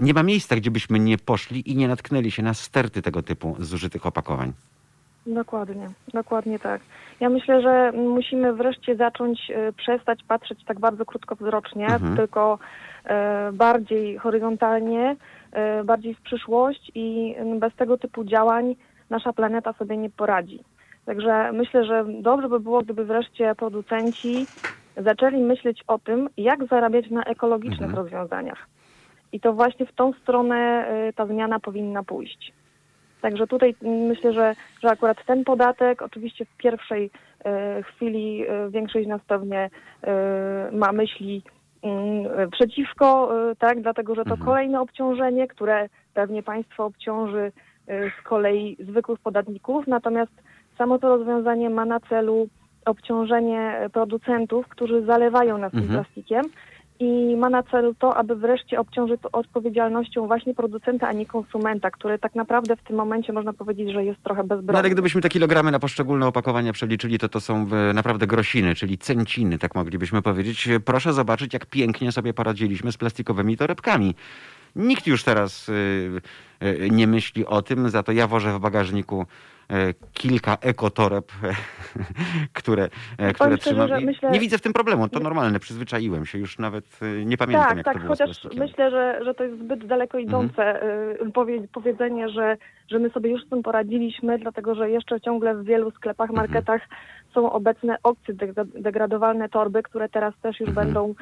nie 0.00 0.14
ma 0.14 0.22
miejsca, 0.22 0.56
gdzie 0.56 0.70
byśmy 0.70 0.98
nie 0.98 1.18
poszli 1.18 1.70
i 1.70 1.76
nie 1.76 1.88
natknęli 1.88 2.30
się 2.30 2.42
na 2.42 2.54
sterty 2.54 3.02
tego 3.02 3.22
typu 3.22 3.56
zużytych 3.58 4.06
opakowań. 4.06 4.52
Dokładnie, 5.26 5.90
dokładnie 6.14 6.58
tak. 6.58 6.80
Ja 7.20 7.28
myślę, 7.28 7.62
że 7.62 7.92
musimy 7.92 8.52
wreszcie 8.52 8.96
zacząć 8.96 9.52
przestać 9.76 10.22
patrzeć 10.28 10.64
tak 10.64 10.80
bardzo 10.80 11.04
krótkowzrocznie, 11.04 11.86
mhm. 11.86 12.16
tylko 12.16 12.58
bardziej 13.52 14.18
horyzontalnie, 14.18 15.16
bardziej 15.84 16.14
w 16.14 16.20
przyszłość 16.20 16.92
i 16.94 17.34
bez 17.60 17.74
tego 17.74 17.98
typu 17.98 18.24
działań 18.24 18.76
nasza 19.10 19.32
planeta 19.32 19.72
sobie 19.72 19.96
nie 19.96 20.10
poradzi. 20.10 20.60
Także 21.06 21.52
myślę, 21.52 21.84
że 21.84 22.04
dobrze 22.08 22.48
by 22.48 22.60
było, 22.60 22.82
gdyby 22.82 23.04
wreszcie 23.04 23.54
producenci 23.54 24.46
zaczęli 24.96 25.42
myśleć 25.42 25.84
o 25.86 25.98
tym, 25.98 26.28
jak 26.36 26.66
zarabiać 26.66 27.10
na 27.10 27.24
ekologicznych 27.24 27.90
mhm. 27.90 27.96
rozwiązaniach. 27.96 28.66
I 29.32 29.40
to 29.40 29.52
właśnie 29.52 29.86
w 29.86 29.92
tą 29.92 30.12
stronę 30.12 30.88
y, 31.08 31.12
ta 31.12 31.26
zmiana 31.26 31.60
powinna 31.60 32.02
pójść. 32.02 32.52
Także 33.20 33.46
tutaj 33.46 33.74
myślę, 33.82 34.32
że, 34.32 34.54
że 34.82 34.88
akurat 34.88 35.26
ten 35.26 35.44
podatek, 35.44 36.02
oczywiście 36.02 36.44
w 36.44 36.56
pierwszej 36.56 37.10
y, 37.80 37.82
chwili 37.82 38.44
y, 38.44 38.70
większość 38.70 39.08
nas 39.08 39.20
pewnie 39.28 39.70
ma 40.72 40.92
myśli 40.92 41.42
mm, 41.82 42.50
przeciwko, 42.50 43.32
tak, 43.58 43.82
dlatego 43.82 44.14
że 44.14 44.24
to 44.24 44.30
mhm. 44.30 44.46
kolejne 44.46 44.80
obciążenie, 44.80 45.48
które 45.48 45.88
pewnie 46.14 46.42
państwo 46.42 46.84
obciąży 46.84 47.52
z 47.86 48.22
kolei 48.22 48.76
zwykłych 48.80 49.20
podatników, 49.20 49.86
natomiast 49.86 50.32
Samo 50.78 50.98
to 50.98 51.16
rozwiązanie 51.16 51.70
ma 51.70 51.84
na 51.84 52.00
celu 52.00 52.48
obciążenie 52.84 53.88
producentów, 53.92 54.68
którzy 54.68 55.04
zalewają 55.04 55.58
nas 55.58 55.72
tym 55.72 55.80
mhm. 55.80 56.04
plastikiem 56.04 56.42
i 57.00 57.36
ma 57.36 57.50
na 57.50 57.62
celu 57.62 57.94
to, 57.94 58.16
aby 58.16 58.36
wreszcie 58.36 58.80
obciążyć 58.80 59.20
odpowiedzialnością 59.32 60.26
właśnie 60.26 60.54
producenta, 60.54 61.08
a 61.08 61.12
nie 61.12 61.26
konsumenta, 61.26 61.90
który 61.90 62.18
tak 62.18 62.34
naprawdę 62.34 62.76
w 62.76 62.82
tym 62.82 62.96
momencie 62.96 63.32
można 63.32 63.52
powiedzieć, 63.52 63.92
że 63.92 64.04
jest 64.04 64.22
trochę 64.22 64.42
bezbronny. 64.44 64.72
No 64.72 64.78
ale 64.78 64.90
gdybyśmy 64.90 65.20
te 65.20 65.28
kilogramy 65.28 65.70
na 65.70 65.78
poszczególne 65.78 66.26
opakowania 66.26 66.72
przeliczyli, 66.72 67.18
to 67.18 67.28
to 67.28 67.40
są 67.40 67.66
e, 67.90 67.92
naprawdę 67.92 68.26
grosiny, 68.26 68.74
czyli 68.74 68.98
cenciny, 68.98 69.58
tak 69.58 69.74
moglibyśmy 69.74 70.22
powiedzieć. 70.22 70.68
Proszę 70.84 71.12
zobaczyć, 71.12 71.52
jak 71.52 71.66
pięknie 71.66 72.12
sobie 72.12 72.34
poradziliśmy 72.34 72.92
z 72.92 72.96
plastikowymi 72.96 73.56
torebkami. 73.56 74.14
Nikt 74.76 75.06
już 75.06 75.24
teraz 75.24 75.68
e, 75.68 75.72
e, 76.66 76.90
nie 76.90 77.06
myśli 77.06 77.46
o 77.46 77.62
tym, 77.62 77.90
za 77.90 78.02
to 78.02 78.12
ja 78.12 78.26
wożę 78.26 78.52
w 78.52 78.58
bagażniku 78.58 79.26
E, 79.26 79.55
kilka 80.12 80.56
ekotoreb, 80.60 81.32
które, 82.52 82.88
e, 83.18 83.32
które 83.32 83.58
trzymam. 83.58 84.04
Myślę... 84.04 84.30
Nie 84.30 84.40
widzę 84.40 84.58
w 84.58 84.62
tym 84.62 84.72
problemu, 84.72 85.08
to 85.08 85.20
normalne, 85.20 85.60
przyzwyczaiłem 85.60 86.26
się, 86.26 86.38
już 86.38 86.58
nawet 86.58 86.98
e, 87.02 87.24
nie 87.24 87.36
pamiętam 87.36 87.68
tak, 87.68 87.76
jak 87.76 87.84
tak, 87.84 87.94
to 87.94 88.00
było 88.00 88.12
chociaż 88.12 88.44
myślę, 88.56 88.90
że, 88.90 89.24
że 89.24 89.34
to 89.34 89.44
jest 89.44 89.58
zbyt 89.58 89.86
daleko 89.86 90.18
idące 90.18 90.80
mhm. 90.82 91.68
powiedzenie, 91.72 92.28
że, 92.28 92.56
że 92.88 92.98
my 92.98 93.10
sobie 93.10 93.30
już 93.30 93.44
z 93.46 93.48
tym 93.48 93.62
poradziliśmy, 93.62 94.38
dlatego 94.38 94.74
że 94.74 94.90
jeszcze 94.90 95.20
ciągle 95.20 95.54
w 95.54 95.64
wielu 95.64 95.90
sklepach, 95.90 96.30
mhm. 96.30 96.48
marketach 96.48 96.82
mhm. 96.82 97.00
są 97.34 97.52
obecne 97.52 97.96
opcje 98.02 98.34
degradowalne 98.64 99.48
torby, 99.48 99.82
które 99.82 100.08
teraz 100.08 100.34
też 100.42 100.60
już 100.60 100.68
mhm. 100.68 100.86
będą 100.86 101.14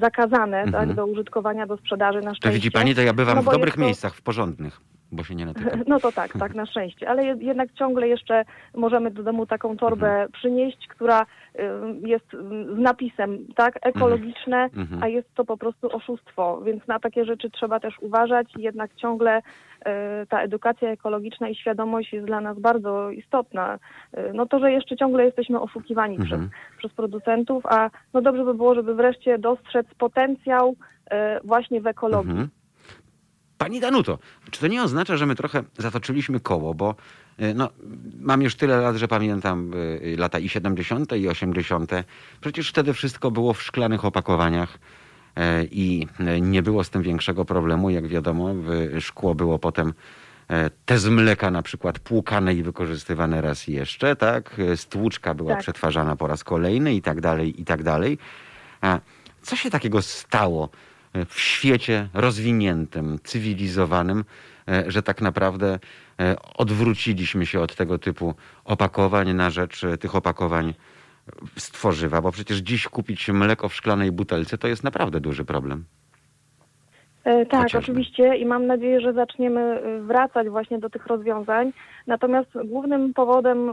zakazane 0.00 0.64
tak, 0.64 0.74
mhm. 0.74 0.94
do 0.94 1.06
użytkowania, 1.06 1.66
do 1.66 1.76
sprzedaży 1.76 2.20
na 2.20 2.34
szczęście. 2.34 2.48
To 2.48 2.54
widzi 2.54 2.70
pani, 2.70 2.94
to 2.94 3.02
ja 3.02 3.12
bywam 3.12 3.36
no, 3.36 3.42
w 3.42 3.44
dobrych 3.44 3.74
to... 3.74 3.80
miejscach, 3.80 4.14
w 4.14 4.22
porządnych 4.22 4.80
bo 5.12 5.24
się 5.24 5.34
nie. 5.34 5.46
No 5.86 6.00
to 6.00 6.12
tak, 6.12 6.32
tak, 6.38 6.54
na 6.54 6.66
szczęście. 6.66 7.08
Ale 7.08 7.24
jednak 7.24 7.72
ciągle 7.72 8.08
jeszcze 8.08 8.44
możemy 8.74 9.10
do 9.10 9.22
domu 9.22 9.46
taką 9.46 9.76
torbę 9.76 10.08
mhm. 10.08 10.32
przynieść, 10.32 10.88
która 10.88 11.22
y, 11.22 11.62
jest 12.08 12.32
z 12.74 12.78
napisem, 12.78 13.38
tak, 13.56 13.78
ekologiczne, 13.82 14.56
mhm. 14.56 14.82
mhm. 14.82 15.02
a 15.02 15.08
jest 15.08 15.34
to 15.34 15.44
po 15.44 15.56
prostu 15.56 15.96
oszustwo. 15.96 16.60
Więc 16.60 16.86
na 16.86 16.98
takie 16.98 17.24
rzeczy 17.24 17.50
trzeba 17.50 17.80
też 17.80 17.98
uważać 18.00 18.46
i 18.58 18.62
jednak 18.62 18.94
ciągle 18.94 19.38
y, 19.38 19.42
ta 20.28 20.40
edukacja 20.42 20.90
ekologiczna 20.90 21.48
i 21.48 21.54
świadomość 21.54 22.12
jest 22.12 22.26
dla 22.26 22.40
nas 22.40 22.58
bardzo 22.58 23.10
istotna. 23.10 23.78
Y, 24.18 24.32
no 24.34 24.46
to, 24.46 24.58
że 24.58 24.72
jeszcze 24.72 24.96
ciągle 24.96 25.24
jesteśmy 25.24 25.60
oszukiwani 25.60 26.16
mhm. 26.16 26.28
przez, 26.28 26.58
przez 26.78 26.92
producentów, 26.92 27.66
a 27.66 27.90
no 28.14 28.22
dobrze 28.22 28.44
by 28.44 28.54
było, 28.54 28.74
żeby 28.74 28.94
wreszcie 28.94 29.38
dostrzec 29.38 29.86
potencjał 29.98 30.74
właśnie 31.44 31.80
w 31.80 31.86
ekologii. 31.86 32.48
Pani 33.58 33.80
Danuto, 33.80 34.18
czy 34.50 34.60
to 34.60 34.66
nie 34.66 34.82
oznacza, 34.82 35.16
że 35.16 35.26
my 35.26 35.34
trochę 35.34 35.62
zatoczyliśmy 35.78 36.40
koło, 36.40 36.74
bo 36.74 36.94
e, 37.38 37.54
no, 37.54 37.70
mam 38.20 38.42
już 38.42 38.54
tyle 38.54 38.76
lat, 38.80 38.96
że 38.96 39.08
pamiętam 39.08 39.72
e, 40.14 40.16
lata 40.16 40.38
i 40.38 40.48
70. 40.48 41.12
i 41.12 41.28
80. 41.28 41.90
Przecież 42.40 42.68
wtedy 42.68 42.92
wszystko 42.92 43.30
było 43.30 43.54
w 43.54 43.62
szklanych 43.62 44.04
opakowaniach 44.04 44.78
i 45.70 46.06
nie 46.40 46.62
było 46.62 46.84
z 46.84 46.90
tym 46.90 47.02
większego 47.02 47.44
problemu. 47.44 47.90
Jak 47.90 48.06
wiadomo, 48.06 48.54
szkło 49.00 49.34
było 49.34 49.58
potem 49.58 49.92
te 50.86 50.98
z 50.98 51.08
mleka 51.08 51.50
na 51.50 51.62
przykład 51.62 51.98
płukane 51.98 52.54
i 52.54 52.62
wykorzystywane 52.62 53.40
raz 53.40 53.68
jeszcze, 53.68 54.16
tak? 54.16 54.56
Stłuczka 54.76 55.34
była 55.34 55.50
tak. 55.50 55.60
przetwarzana 55.60 56.16
po 56.16 56.26
raz 56.26 56.44
kolejny 56.44 56.94
i 56.94 57.02
tak 57.02 57.20
dalej, 57.20 57.60
i 57.60 57.64
tak 57.64 57.82
dalej. 57.82 58.18
A 58.80 59.00
co 59.42 59.56
się 59.56 59.70
takiego 59.70 60.02
stało 60.02 60.68
w 61.24 61.40
świecie 61.40 62.08
rozwiniętym, 62.14 63.18
cywilizowanym, 63.24 64.24
e, 64.68 64.84
że 64.90 65.02
tak 65.02 65.20
naprawdę 65.20 65.78
e, 66.20 66.36
odwróciliśmy 66.56 67.46
się 67.46 67.60
od 67.60 67.74
tego 67.74 67.98
typu 67.98 68.34
opakowań 68.64 69.34
na 69.34 69.50
rzecz 69.50 69.84
e, 69.84 69.98
tych 69.98 70.14
opakowań 70.14 70.74
z 71.56 71.70
tworzywa, 71.70 72.22
bo 72.22 72.32
przecież 72.32 72.58
dziś 72.58 72.88
kupić 72.88 73.28
mleko 73.28 73.68
w 73.68 73.74
szklanej 73.74 74.12
butelce 74.12 74.58
to 74.58 74.68
jest 74.68 74.84
naprawdę 74.84 75.20
duży 75.20 75.44
problem. 75.44 75.84
Tak, 77.24 77.62
Chociażby. 77.62 77.78
oczywiście 77.78 78.36
i 78.36 78.44
mam 78.44 78.66
nadzieję, 78.66 79.00
że 79.00 79.12
zaczniemy 79.12 79.82
wracać 80.02 80.48
właśnie 80.48 80.78
do 80.78 80.90
tych 80.90 81.06
rozwiązań. 81.06 81.72
Natomiast 82.06 82.50
głównym 82.64 83.14
powodem 83.14 83.72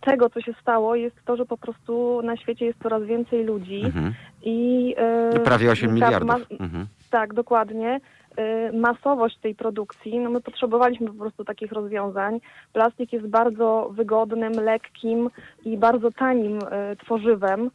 tego, 0.00 0.30
co 0.30 0.40
się 0.40 0.54
stało, 0.62 0.94
jest 0.94 1.16
to, 1.24 1.36
że 1.36 1.46
po 1.46 1.56
prostu 1.56 2.22
na 2.22 2.36
świecie 2.36 2.64
jest 2.64 2.82
coraz 2.82 3.02
więcej 3.02 3.44
ludzi 3.44 3.82
mhm. 3.84 4.14
i... 4.42 4.94
E, 4.98 5.40
Prawie 5.40 5.70
8 5.70 5.94
miliardów. 5.94 6.28
Ma, 6.28 6.38
mhm. 6.60 6.86
Tak, 7.10 7.34
dokładnie. 7.34 8.00
E, 8.36 8.72
masowość 8.72 9.38
tej 9.38 9.54
produkcji, 9.54 10.18
no 10.18 10.30
my 10.30 10.40
potrzebowaliśmy 10.40 11.06
po 11.06 11.14
prostu 11.14 11.44
takich 11.44 11.72
rozwiązań. 11.72 12.40
Plastik 12.72 13.12
jest 13.12 13.26
bardzo 13.26 13.90
wygodnym, 13.92 14.52
lekkim 14.52 15.30
i 15.64 15.76
bardzo 15.76 16.10
tanim 16.10 16.58
e, 16.70 16.96
tworzywem. 16.96 17.70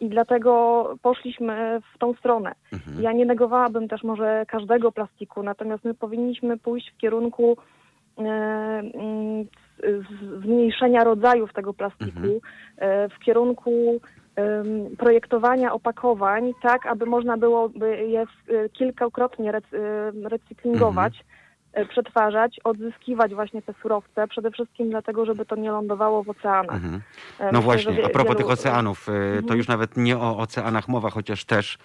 I 0.00 0.08
dlatego 0.08 0.84
poszliśmy 1.02 1.80
w 1.94 1.98
tą 1.98 2.14
stronę. 2.14 2.52
Mhm. 2.72 3.02
Ja 3.02 3.12
nie 3.12 3.26
negowałabym 3.26 3.88
też 3.88 4.02
może 4.02 4.44
każdego 4.48 4.92
plastiku, 4.92 5.42
natomiast 5.42 5.84
my 5.84 5.94
powinniśmy 5.94 6.58
pójść 6.58 6.90
w 6.90 6.96
kierunku 6.96 7.56
zmniejszenia 10.42 11.04
rodzajów 11.04 11.52
tego 11.52 11.74
plastiku 11.74 12.18
mhm. 12.18 12.40
E, 12.76 13.08
w 13.08 13.18
kierunku 13.18 14.00
projektowania 14.98 15.72
opakowań, 15.72 16.52
tak 16.62 16.86
aby 16.86 17.06
można 17.06 17.36
było 17.36 17.70
je 18.06 18.20
e, 18.22 18.68
kilkakrotnie 18.68 19.50
e, 19.50 19.60
recyklingować. 20.28 21.14
Mhm 21.14 21.34
przetwarzać, 21.90 22.60
odzyskiwać 22.64 23.34
właśnie 23.34 23.62
te 23.62 23.74
surowce, 23.82 24.28
przede 24.28 24.50
wszystkim 24.50 24.90
dlatego, 24.90 25.26
żeby 25.26 25.46
to 25.46 25.56
nie 25.56 25.70
lądowało 25.70 26.22
w 26.22 26.30
oceanach. 26.30 26.74
Mhm. 26.76 27.00
No 27.40 27.46
Myślę, 27.46 27.60
właśnie, 27.60 28.04
a 28.04 28.08
propos 28.08 28.22
wielu... 28.22 28.34
tych 28.34 28.50
oceanów, 28.50 29.06
to 29.06 29.12
mhm. 29.12 29.56
już 29.56 29.68
nawet 29.68 29.96
nie 29.96 30.18
o 30.18 30.38
oceanach 30.38 30.88
mowa, 30.88 31.10
chociaż 31.10 31.44
też 31.44 31.78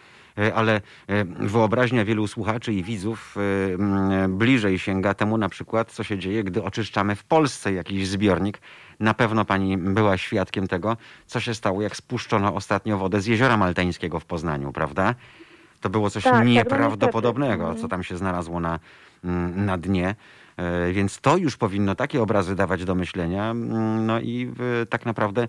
ale 0.55 0.81
e, 1.07 1.25
wyobraźnia 1.25 2.05
wielu 2.05 2.27
słuchaczy 2.27 2.73
i 2.73 2.83
widzów 2.83 3.35
e, 3.37 4.27
bliżej 4.27 4.79
sięga 4.79 5.13
temu 5.13 5.37
na 5.37 5.49
przykład, 5.49 5.91
co 5.91 6.03
się 6.03 6.17
dzieje, 6.17 6.43
gdy 6.43 6.63
oczyszczamy 6.63 7.15
w 7.15 7.23
Polsce 7.23 7.73
jakiś 7.73 8.07
zbiornik. 8.07 8.61
Na 8.99 9.13
pewno 9.13 9.45
pani 9.45 9.77
była 9.77 10.17
świadkiem 10.17 10.67
tego, 10.67 10.97
co 11.25 11.39
się 11.39 11.53
stało, 11.53 11.81
jak 11.81 11.95
spuszczono 11.95 12.55
ostatnio 12.55 12.97
wodę 12.97 13.21
z 13.21 13.25
Jeziora 13.25 13.57
Maltańskiego 13.57 14.19
w 14.19 14.25
Poznaniu, 14.25 14.71
prawda? 14.71 15.15
To 15.81 15.89
było 15.89 16.09
coś 16.09 16.23
tak, 16.23 16.33
tak 16.33 16.45
no 16.45 16.51
nieprawdopodobnego, 16.51 17.75
co 17.75 17.87
tam 17.87 18.03
się 18.03 18.17
znalazło 18.17 18.59
na, 18.59 18.79
na 19.55 19.77
dnie. 19.77 20.15
Więc 20.91 21.21
to 21.21 21.37
już 21.37 21.57
powinno 21.57 21.95
takie 21.95 22.21
obrazy 22.21 22.55
dawać 22.55 22.85
do 22.85 22.95
myślenia. 22.95 23.53
No 23.99 24.19
i 24.19 24.51
tak 24.89 25.05
naprawdę 25.05 25.47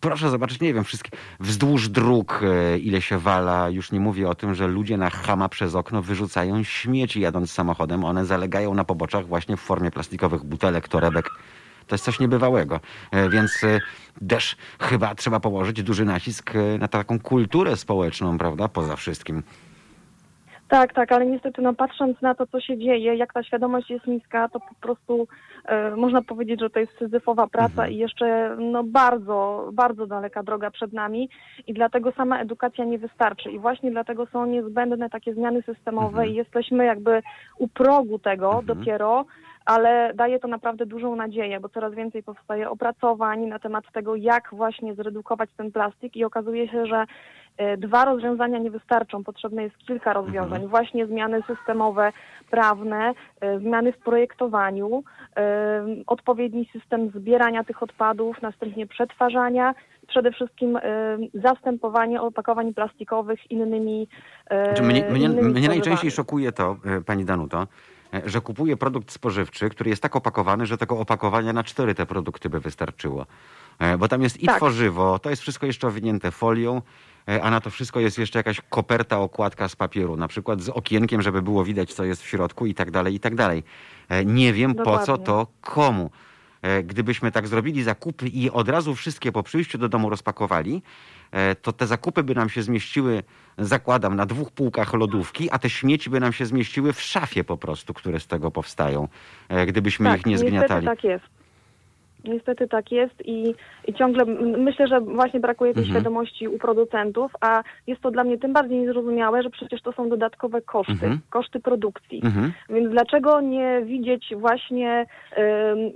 proszę 0.00 0.30
zobaczyć, 0.30 0.60
nie 0.60 0.74
wiem, 0.74 0.84
wszystkie 0.84 1.10
wzdłuż 1.40 1.88
dróg, 1.88 2.40
e, 2.42 2.78
ile 2.78 3.02
się 3.02 3.18
wala. 3.18 3.70
Już 3.70 3.92
nie 3.92 4.00
mówię 4.00 4.28
o 4.28 4.34
tym, 4.34 4.54
że 4.54 4.66
ludzie 4.66 4.96
na 4.96 5.10
chama 5.10 5.48
przez 5.48 5.74
okno 5.74 6.02
wyrzucają 6.02 6.62
śmieci 6.62 7.20
jadąc 7.20 7.52
samochodem. 7.52 8.04
One 8.04 8.24
zalegają 8.24 8.74
na 8.74 8.84
poboczach 8.84 9.26
właśnie 9.26 9.56
w 9.56 9.60
formie 9.60 9.90
plastikowych 9.90 10.44
butelek, 10.44 10.88
torebek. 10.88 11.30
To 11.86 11.94
jest 11.94 12.04
coś 12.04 12.20
niebywałego. 12.20 12.80
E, 13.10 13.28
więc 13.28 13.64
e, 13.64 13.80
też 14.28 14.56
chyba 14.80 15.14
trzeba 15.14 15.40
położyć 15.40 15.82
duży 15.82 16.04
nacisk 16.04 16.52
na 16.78 16.88
taką 16.88 17.20
kulturę 17.20 17.76
społeczną, 17.76 18.38
prawda? 18.38 18.68
Poza 18.68 18.96
wszystkim. 18.96 19.42
Tak, 20.70 20.92
tak, 20.92 21.12
ale 21.12 21.26
niestety 21.26 21.62
no, 21.62 21.74
patrząc 21.74 22.22
na 22.22 22.34
to, 22.34 22.46
co 22.46 22.60
się 22.60 22.78
dzieje, 22.78 23.14
jak 23.14 23.32
ta 23.32 23.42
świadomość 23.42 23.90
jest 23.90 24.06
niska, 24.06 24.48
to 24.48 24.60
po 24.60 24.74
prostu 24.80 25.28
można 25.96 26.22
powiedzieć, 26.22 26.60
że 26.60 26.70
to 26.70 26.80
jest 26.80 26.98
syzyfowa 26.98 27.46
praca 27.46 27.82
mhm. 27.82 27.92
i 27.92 27.96
jeszcze 27.96 28.56
no, 28.58 28.84
bardzo, 28.84 29.68
bardzo 29.72 30.06
daleka 30.06 30.42
droga 30.42 30.70
przed 30.70 30.92
nami 30.92 31.28
i 31.66 31.74
dlatego 31.74 32.12
sama 32.12 32.40
edukacja 32.40 32.84
nie 32.84 32.98
wystarczy 32.98 33.50
i 33.50 33.58
właśnie 33.58 33.90
dlatego 33.90 34.26
są 34.26 34.46
niezbędne 34.46 35.10
takie 35.10 35.34
zmiany 35.34 35.62
systemowe 35.62 36.08
mhm. 36.08 36.28
i 36.28 36.34
jesteśmy 36.34 36.84
jakby 36.84 37.22
u 37.58 37.68
progu 37.68 38.18
tego 38.18 38.46
mhm. 38.46 38.66
dopiero, 38.66 39.24
ale 39.64 40.12
daje 40.14 40.38
to 40.38 40.48
naprawdę 40.48 40.86
dużą 40.86 41.16
nadzieję, 41.16 41.60
bo 41.60 41.68
coraz 41.68 41.94
więcej 41.94 42.22
powstaje 42.22 42.70
opracowań 42.70 43.46
na 43.46 43.58
temat 43.58 43.84
tego, 43.92 44.16
jak 44.16 44.48
właśnie 44.52 44.94
zredukować 44.94 45.50
ten 45.56 45.72
plastik 45.72 46.16
i 46.16 46.24
okazuje 46.24 46.68
się, 46.68 46.86
że 46.86 46.96
e, 46.96 47.06
dwa 47.78 48.04
rozwiązania 48.04 48.58
nie 48.58 48.70
wystarczą. 48.70 49.24
Potrzebne 49.24 49.62
jest 49.62 49.78
kilka 49.78 50.12
rozwiązań. 50.12 50.62
Mhm. 50.62 50.68
Właśnie 50.68 51.06
zmiany 51.06 51.42
systemowe, 51.46 52.12
prawne, 52.50 53.14
e, 53.40 53.58
zmiany 53.58 53.92
w 53.92 53.98
projektowaniu, 53.98 55.02
e, 55.36 55.86
odpowiedni 56.06 56.70
system 56.72 57.10
zbierania 57.10 57.64
tych 57.64 57.82
odpadów, 57.82 58.42
następnie 58.42 58.86
przetwarzania 58.86 59.74
przede 60.08 60.32
wszystkim 60.32 60.78
zastępowanie 61.34 62.22
opakowań 62.22 62.74
plastikowych 62.74 63.50
innymi. 63.50 64.08
Mnie, 64.82 65.04
mnie, 65.10 65.28
mnie 65.28 65.68
najczęściej 65.68 66.10
szokuje 66.10 66.52
to, 66.52 66.76
pani 67.06 67.24
Danuto, 67.24 67.58
E, 67.62 67.89
że 68.24 68.40
kupuje 68.40 68.76
produkt 68.76 69.12
spożywczy, 69.12 69.70
który 69.70 69.90
jest 69.90 70.02
tak 70.02 70.16
opakowany, 70.16 70.66
że 70.66 70.78
tego 70.78 70.98
opakowania 70.98 71.52
na 71.52 71.64
cztery 71.64 71.94
te 71.94 72.06
produkty 72.06 72.50
by 72.50 72.60
wystarczyło. 72.60 73.26
E, 73.78 73.98
bo 73.98 74.08
tam 74.08 74.22
jest 74.22 74.42
i 74.42 74.46
tak. 74.46 74.56
tworzywo, 74.56 75.18
to 75.18 75.30
jest 75.30 75.42
wszystko 75.42 75.66
jeszcze 75.66 75.88
owinięte 75.88 76.30
folią, 76.30 76.82
e, 77.28 77.42
a 77.42 77.50
na 77.50 77.60
to 77.60 77.70
wszystko 77.70 78.00
jest 78.00 78.18
jeszcze 78.18 78.38
jakaś 78.38 78.60
koperta, 78.60 79.18
okładka 79.18 79.68
z 79.68 79.76
papieru, 79.76 80.16
na 80.16 80.28
przykład 80.28 80.60
z 80.60 80.68
okienkiem, 80.68 81.22
żeby 81.22 81.42
było 81.42 81.64
widać, 81.64 81.94
co 81.94 82.04
jest 82.04 82.22
w 82.22 82.26
środku 82.26 82.66
i 82.66 82.74
tak 82.74 82.90
dalej, 82.90 83.14
i 83.14 83.20
tak 83.20 83.34
dalej. 83.34 83.62
Nie 84.24 84.52
wiem, 84.52 84.74
Dokładnie. 84.74 84.98
po 85.00 85.06
co 85.06 85.18
to 85.18 85.46
komu. 85.60 86.10
Gdybyśmy 86.84 87.32
tak 87.32 87.48
zrobili 87.48 87.82
zakupy 87.82 88.28
i 88.28 88.50
od 88.50 88.68
razu 88.68 88.94
wszystkie 88.94 89.32
po 89.32 89.42
przyjściu 89.42 89.78
do 89.78 89.88
domu 89.88 90.10
rozpakowali, 90.10 90.82
E, 91.30 91.54
to 91.54 91.72
te 91.72 91.86
zakupy 91.86 92.22
by 92.22 92.34
nam 92.34 92.48
się 92.48 92.62
zmieściły, 92.62 93.22
zakładam, 93.58 94.16
na 94.16 94.26
dwóch 94.26 94.50
półkach 94.50 94.94
lodówki, 94.94 95.48
a 95.50 95.58
te 95.58 95.70
śmieci 95.70 96.10
by 96.10 96.20
nam 96.20 96.32
się 96.32 96.46
zmieściły 96.46 96.92
w 96.92 97.00
szafie 97.00 97.44
po 97.44 97.56
prostu, 97.56 97.94
które 97.94 98.20
z 98.20 98.26
tego 98.26 98.50
powstają, 98.50 99.08
e, 99.48 99.66
gdybyśmy 99.66 100.06
tak, 100.10 100.18
ich 100.18 100.26
nie 100.26 100.38
zgniatali. 100.38 100.86
tak 100.86 101.04
jest. 101.04 101.24
Niestety 102.24 102.68
tak 102.68 102.92
jest 102.92 103.14
i, 103.24 103.54
i 103.88 103.94
ciągle 103.94 104.24
myślę, 104.58 104.88
że 104.88 105.00
właśnie 105.00 105.40
brakuje 105.40 105.74
tej 105.74 105.82
mhm. 105.82 105.96
świadomości 105.96 106.48
u 106.48 106.58
producentów, 106.58 107.32
a 107.40 107.62
jest 107.86 108.00
to 108.00 108.10
dla 108.10 108.24
mnie 108.24 108.38
tym 108.38 108.52
bardziej 108.52 108.78
niezrozumiałe, 108.78 109.42
że 109.42 109.50
przecież 109.50 109.82
to 109.82 109.92
są 109.92 110.08
dodatkowe 110.08 110.62
koszty, 110.62 110.92
mhm. 110.92 111.20
koszty 111.30 111.60
produkcji. 111.60 112.20
Mhm. 112.24 112.52
Więc 112.68 112.90
dlaczego 112.90 113.40
nie 113.40 113.82
widzieć 113.84 114.34
właśnie 114.36 115.06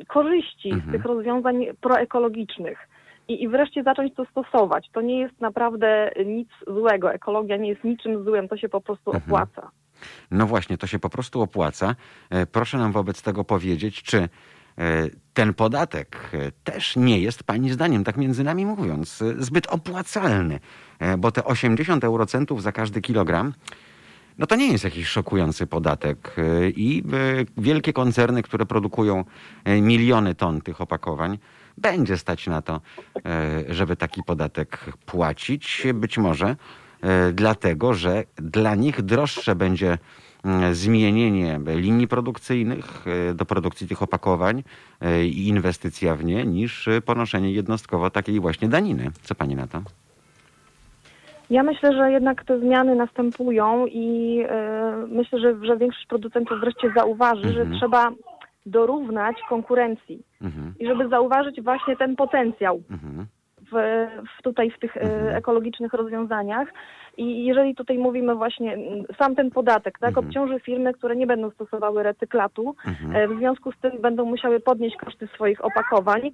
korzyści 0.09 0.71
z 0.71 0.75
mhm. 0.75 0.93
tych 0.93 1.05
rozwiązań 1.05 1.67
proekologicznych? 1.81 2.89
I, 3.29 3.43
i 3.43 3.49
wreszcie 3.49 3.83
zacząć 3.83 4.15
to 4.15 4.25
stosować. 4.25 4.89
To 4.93 5.01
nie 5.01 5.21
jest 5.21 5.41
naprawdę 5.41 6.11
nic 6.27 6.49
złego. 6.67 7.13
Ekologia 7.13 7.57
nie 7.57 7.69
jest 7.69 7.85
niczym 7.85 8.25
złym, 8.25 8.49
to 8.49 8.57
się 8.57 8.69
po 8.69 8.81
prostu 8.81 9.11
mhm. 9.11 9.25
opłaca. 9.25 9.71
No 10.31 10.47
właśnie, 10.47 10.79
to 10.79 10.87
się 10.87 10.99
po 10.99 11.11
prostu 11.11 11.43
opłaca. 11.43 11.95
E, 12.31 12.47
proszę 12.47 12.79
nam 12.79 12.93
wobec 12.93 13.23
tego 13.23 13.45
powiedzieć, 13.45 14.03
czy 14.03 14.19
e, 14.19 14.29
ten 15.35 15.55
podatek 15.55 16.31
e, 16.33 16.53
też 16.65 16.97
nie 16.97 17.21
jest 17.21 17.43
Pani 17.43 17.71
zdaniem, 17.71 18.05
tak 18.05 18.17
między 18.17 18.45
nami 18.45 18.67
mówiąc, 18.67 19.23
zbyt 19.39 19.67
opłacalny, 19.67 20.61
bo 21.19 21.33
te 21.33 21.45
80 21.45 22.05
eurocentów 22.05 22.63
za 22.63 22.73
każdy 22.73 23.01
kilogram, 23.01 23.53
no 24.39 24.47
to 24.47 24.57
nie 24.57 24.73
jest 24.73 24.85
jakiś 24.85 25.09
szokujący 25.09 25.67
podatek. 25.67 26.37
I 26.77 27.03
wielkie 27.57 27.93
koncerny, 27.93 28.43
które 28.43 28.67
produkują 28.67 29.25
miliony 29.67 30.35
ton 30.35 30.61
tych 30.61 30.81
opakowań, 30.81 31.39
będzie 31.79 32.17
stać 32.17 32.47
na 32.47 32.63
to, 32.63 32.81
e, 33.27 33.75
żeby 33.75 33.97
taki 33.97 34.23
podatek 34.23 34.79
płacić. 35.07 35.87
Być 35.95 36.19
może 36.19 36.57
e, 37.03 37.33
dlatego, 37.33 37.95
że 37.95 38.25
dla 38.37 38.75
nich 38.75 39.03
droższe 39.03 39.55
będzie 39.55 39.99
mm, 40.45 40.75
zmienienie 40.75 41.61
linii 41.67 42.09
produkcyjnych 42.09 43.05
e, 43.31 43.35
do 43.35 43.45
produkcji 43.45 43.89
tych 43.89 44.03
opakowań 44.03 44.63
i 45.25 45.49
inwestycja 45.49 46.17
w 46.17 46.25
nie, 46.25 46.45
niż 46.45 46.89
ponoszenie 47.05 47.53
jednostkowo 47.53 48.11
takiej 48.11 48.41
właśnie 48.41 48.69
daniny. 48.69 49.11
Co 49.23 49.35
pani 49.35 49.55
na 49.55 49.67
to? 49.67 49.83
Ja 51.51 51.63
myślę, 51.63 51.93
że 51.93 52.13
jednak 52.13 52.45
te 52.45 52.61
zmiany 52.61 52.95
następują 52.95 53.87
i 53.87 54.41
myślę, 55.09 55.41
że, 55.41 55.67
że 55.67 55.77
większość 55.77 56.07
producentów 56.07 56.61
wreszcie 56.61 56.93
zauważy, 56.97 57.49
mhm. 57.49 57.73
że 57.73 57.79
trzeba 57.79 58.11
dorównać 58.67 59.37
konkurencji 59.49 60.23
mhm. 60.45 60.75
i 60.79 60.87
żeby 60.87 61.09
zauważyć 61.09 61.63
właśnie 61.63 61.97
ten 61.97 62.17
potencjał 62.17 62.83
mhm. 62.91 63.27
w, 63.73 63.73
w, 64.39 64.43
tutaj 64.43 64.71
w 64.71 64.79
tych 64.79 64.97
e, 64.97 65.01
mhm. 65.01 65.37
ekologicznych 65.37 65.93
rozwiązaniach. 65.93 66.69
I 67.17 67.45
jeżeli 67.45 67.75
tutaj 67.75 67.99
mówimy 67.99 68.35
właśnie, 68.35 68.79
sam 69.19 69.35
ten 69.35 69.51
podatek, 69.51 69.99
tak, 69.99 70.09
mhm. 70.09 70.27
obciąży 70.27 70.61
firmy, 70.61 70.93
które 70.93 71.17
nie 71.17 71.27
będą 71.27 71.51
stosowały 71.51 72.03
recyklatu, 72.03 72.75
mhm. 72.87 73.17
E, 73.17 73.29
w 73.29 73.39
związku 73.39 73.73
z 73.73 73.79
tym 73.79 74.01
będą 74.01 74.25
musiały 74.25 74.61
podnieść 74.61 74.97
koszty 74.97 75.27
swoich 75.27 75.65
opakowań, 75.65 76.31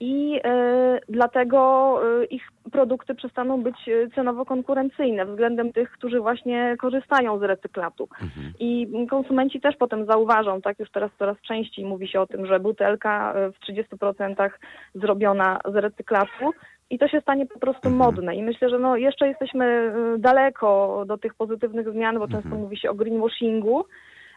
i 0.00 0.40
e, 0.44 1.00
dlatego 1.08 2.00
e, 2.22 2.24
ich 2.24 2.42
produkty 2.72 3.14
przestaną 3.14 3.62
być 3.62 3.76
e, 3.88 4.10
cenowo 4.14 4.44
konkurencyjne 4.44 5.26
względem 5.26 5.72
tych, 5.72 5.90
którzy 5.90 6.20
właśnie 6.20 6.76
korzystają 6.78 7.38
z 7.38 7.42
recyklatu. 7.42 8.08
Mhm. 8.22 8.52
I 8.58 8.88
konsumenci 9.10 9.60
też 9.60 9.76
potem 9.76 10.06
zauważą, 10.06 10.60
tak 10.60 10.78
już 10.78 10.90
teraz 10.90 11.10
coraz 11.18 11.36
częściej 11.40 11.84
mówi 11.84 12.08
się 12.08 12.20
o 12.20 12.26
tym, 12.26 12.46
że 12.46 12.60
butelka 12.60 13.34
w 13.34 13.72
30% 13.72 14.50
zrobiona 14.94 15.58
z 15.64 15.74
recyklatu 15.74 16.52
i 16.90 16.98
to 16.98 17.08
się 17.08 17.20
stanie 17.20 17.46
po 17.46 17.58
prostu 17.58 17.88
mhm. 17.88 17.96
modne. 17.96 18.36
I 18.36 18.42
myślę, 18.42 18.70
że 18.70 18.78
no 18.78 18.96
jeszcze 18.96 19.28
jesteśmy 19.28 19.92
daleko 20.18 21.02
do 21.06 21.18
tych 21.18 21.34
pozytywnych 21.34 21.92
zmian, 21.92 22.18
bo 22.18 22.28
często 22.28 22.44
mhm. 22.44 22.62
mówi 22.62 22.76
się 22.76 22.90
o 22.90 22.94
greenwashingu, 22.94 23.84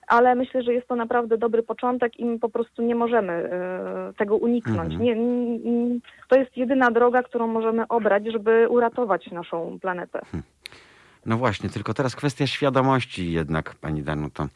ale 0.07 0.35
myślę, 0.35 0.63
że 0.63 0.73
jest 0.73 0.87
to 0.87 0.95
naprawdę 0.95 1.37
dobry 1.37 1.63
początek 1.63 2.19
i 2.19 2.25
my 2.25 2.39
po 2.39 2.49
prostu 2.49 2.81
nie 2.81 2.95
możemy 2.95 3.33
e, 3.33 4.13
tego 4.17 4.37
uniknąć. 4.37 4.93
Mhm. 4.93 5.01
Nie, 5.03 5.15
to 6.27 6.35
jest 6.35 6.57
jedyna 6.57 6.91
droga, 6.91 7.23
którą 7.23 7.47
możemy 7.47 7.87
obrać, 7.87 8.23
żeby 8.31 8.67
uratować 8.69 9.31
naszą 9.31 9.79
planetę. 9.81 10.19
Hmm. 10.31 10.43
No 11.25 11.37
właśnie, 11.37 11.69
tylko 11.69 11.93
teraz 11.93 12.15
kwestia 12.15 12.47
świadomości 12.47 13.31
jednak, 13.31 13.75
pani 13.75 14.03
Danuto. 14.03 14.47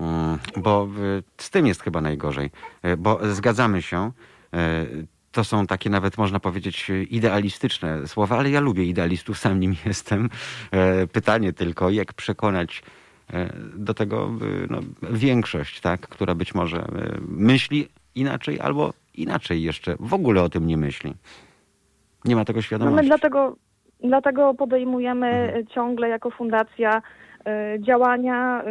Mm, 0.00 0.38
bo 0.56 0.88
z 1.36 1.50
tym 1.50 1.66
jest 1.66 1.82
chyba 1.82 2.00
najgorzej, 2.00 2.50
e, 2.82 2.96
bo 2.96 3.18
zgadzamy 3.32 3.82
się, 3.82 4.10
e, 4.54 4.86
to 5.32 5.44
są 5.44 5.66
takie 5.66 5.90
nawet 5.90 6.18
można 6.18 6.40
powiedzieć 6.40 6.90
idealistyczne 7.10 8.08
słowa, 8.08 8.38
ale 8.38 8.50
ja 8.50 8.60
lubię 8.60 8.84
idealistów, 8.84 9.38
sam 9.38 9.60
nim 9.60 9.74
jestem. 9.86 10.30
Pytanie 11.12 11.52
tylko, 11.52 11.90
jak 11.90 12.12
przekonać 12.12 12.82
do 13.74 13.94
tego 13.94 14.24
e, 14.24 14.66
no, 14.70 14.80
większość, 15.10 15.80
tak, 15.80 16.00
która 16.00 16.34
być 16.34 16.54
może 16.54 16.78
e, 16.78 16.84
myśli 17.28 17.88
inaczej 18.14 18.60
albo 18.60 18.92
inaczej 19.14 19.62
jeszcze 19.62 19.96
w 20.00 20.14
ogóle 20.14 20.42
o 20.42 20.48
tym 20.48 20.66
nie 20.66 20.76
myśli. 20.76 21.14
Nie 22.24 22.36
ma 22.36 22.44
tego 22.44 22.62
świadomości. 22.62 22.96
No 22.96 23.02
my 23.02 23.08
dlatego, 23.08 23.56
dlatego 24.04 24.54
podejmujemy 24.54 25.26
mhm. 25.26 25.66
ciągle 25.66 26.08
jako 26.08 26.30
fundacja 26.30 27.02
działania 27.78 28.62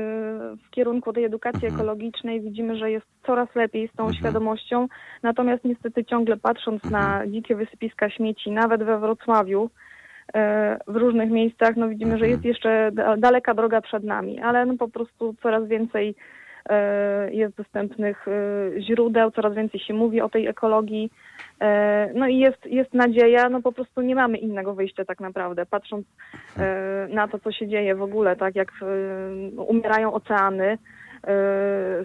w 0.66 0.70
kierunku 0.70 1.14
tej 1.14 1.24
edukacji 1.24 1.66
mhm. 1.66 1.76
ekologicznej. 1.76 2.42
Widzimy, 2.42 2.78
że 2.78 2.92
jest 2.92 3.06
coraz 3.26 3.56
lepiej 3.56 3.88
z 3.88 3.92
tą 3.92 4.04
mhm. 4.04 4.20
świadomością. 4.20 4.88
Natomiast 5.24 5.66
niestety 5.66 6.06
ciągle 6.06 6.38
patrząc 6.38 6.84
na 6.84 7.14
mhm. 7.14 7.32
dzikie 7.32 7.56
wysypiska 7.56 8.10
śmieci, 8.10 8.52
nawet 8.52 8.84
we 8.84 9.00
Wrocławiu, 9.00 9.70
E, 9.70 9.70
w 10.88 10.96
różnych 10.96 11.32
miejscach, 11.32 11.76
no 11.76 11.90
widzimy, 11.90 12.18
że 12.18 12.28
jest 12.28 12.46
mhm. 12.46 12.48
jeszcze 12.48 12.92
daleka 13.18 13.54
droga 13.54 13.82
przed 13.82 14.04
nami, 14.04 14.40
ale 14.40 14.66
no 14.66 14.78
po 14.78 14.88
prostu 14.88 15.36
coraz 15.44 15.68
więcej 15.68 16.16
e, 16.70 17.34
jest 17.34 17.56
dostępnych 17.56 18.28
e, 18.28 18.82
źródeł, 18.82 19.32
coraz 19.32 19.56
więcej 19.56 19.80
się 19.80 19.94
mówi 19.94 20.22
o 20.22 20.30
tej 20.30 20.48
ekologii. 20.48 21.12
No 22.16 22.28
i 22.28 22.38
jest, 22.38 22.66
jest 22.66 22.94
nadzieja, 22.94 23.50
no 23.50 23.62
po 23.62 23.72
prostu 23.72 24.02
nie 24.02 24.16
mamy 24.16 24.38
innego 24.38 24.74
wyjścia 24.74 25.06
tak 25.06 25.20
naprawdę, 25.20 25.66
patrząc 25.66 26.06
na 27.10 27.28
to, 27.28 27.40
co 27.40 27.52
się 27.52 27.68
dzieje 27.68 27.96
w 27.96 28.02
ogóle, 28.02 28.36
tak 28.36 28.56
jak 28.56 28.72
umierają 29.68 30.14
oceany, 30.14 30.78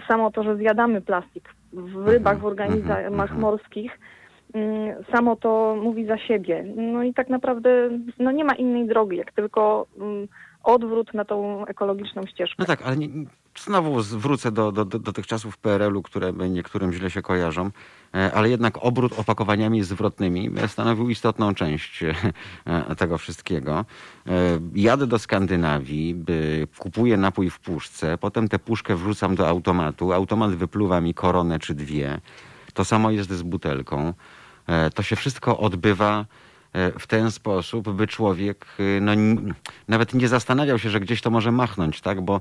samo 0.09 0.31
to, 0.31 0.43
że 0.43 0.57
zjadamy 0.57 1.01
plastik 1.01 1.49
w 1.73 2.09
rybach, 2.09 2.39
w 2.39 2.45
mhm. 2.45 2.47
organizmach 2.47 3.31
mhm. 3.31 3.41
morskich, 3.41 3.99
samo 5.13 5.37
to 5.37 5.77
mówi 5.83 6.07
za 6.07 6.19
siebie. 6.19 6.65
No 6.77 7.03
i 7.03 7.15
tak 7.15 7.29
naprawdę 7.29 7.91
no 8.19 8.31
nie 8.31 8.45
ma 8.45 8.55
innej 8.55 8.87
drogi, 8.87 9.17
jak 9.17 9.33
tylko 9.33 9.87
mm, 9.99 10.29
odwrót 10.65 11.15
na 11.15 11.25
tą 11.25 11.67
ekologiczną 11.67 12.27
ścieżkę. 12.27 12.57
No 12.59 12.65
tak, 12.65 12.83
ale 12.83 12.97
nie, 12.97 13.09
znowu 13.59 14.03
wrócę 14.03 14.53
do, 14.53 14.73
do, 14.73 14.85
do, 14.85 15.13
tych 15.13 15.27
czasów 15.27 15.59
PRL-u, 15.59 16.03
które 16.03 16.33
niektórym 16.33 16.93
źle 16.93 17.11
się 17.11 17.23
kojarzą, 17.23 17.71
e, 18.15 18.33
ale 18.35 18.51
jednak 18.51 18.79
obrót 18.81 19.19
opakowaniami 19.19 19.83
zwrotnymi 19.83 20.51
stanowił 20.67 21.11
istotną 21.11 21.55
część 21.55 22.03
e, 22.03 22.95
tego 22.97 23.19
wszystkiego. 23.19 23.85
E, 24.27 24.33
jadę 24.75 25.07
do 25.07 25.19
Skandynawii, 25.19 26.25
kupuję 26.79 27.17
napój 27.17 27.51
w 27.51 27.61
puszce, 27.61 28.19
potem 28.19 28.49
tę 28.49 28.59
puszkę 28.59 28.97
wrzucam 28.97 29.35
do 29.35 29.49
automatu, 29.49 30.13
automat 30.13 30.55
wypluwa 30.55 31.01
mi 31.01 31.15
koronę 31.15 31.59
czy 31.59 31.75
dwie. 31.75 32.21
To 32.75 32.85
samo 32.85 33.11
jest 33.11 33.31
z 33.31 33.43
butelką. 33.43 34.13
To 34.95 35.03
się 35.03 35.17
wszystko 35.17 35.59
odbywa 35.59 36.27
w 36.99 37.07
ten 37.07 37.31
sposób, 37.31 37.91
by 37.93 38.07
człowiek 38.07 38.67
no, 39.01 39.13
nawet 39.89 40.15
nie 40.15 40.29
zastanawiał 40.29 40.79
się, 40.79 40.91
że 40.91 41.01
gdzieś 41.01 41.21
to 41.21 41.31
może 41.31 41.53
machnąć, 41.53 42.01
tak? 42.01 42.21
Bo 42.21 42.41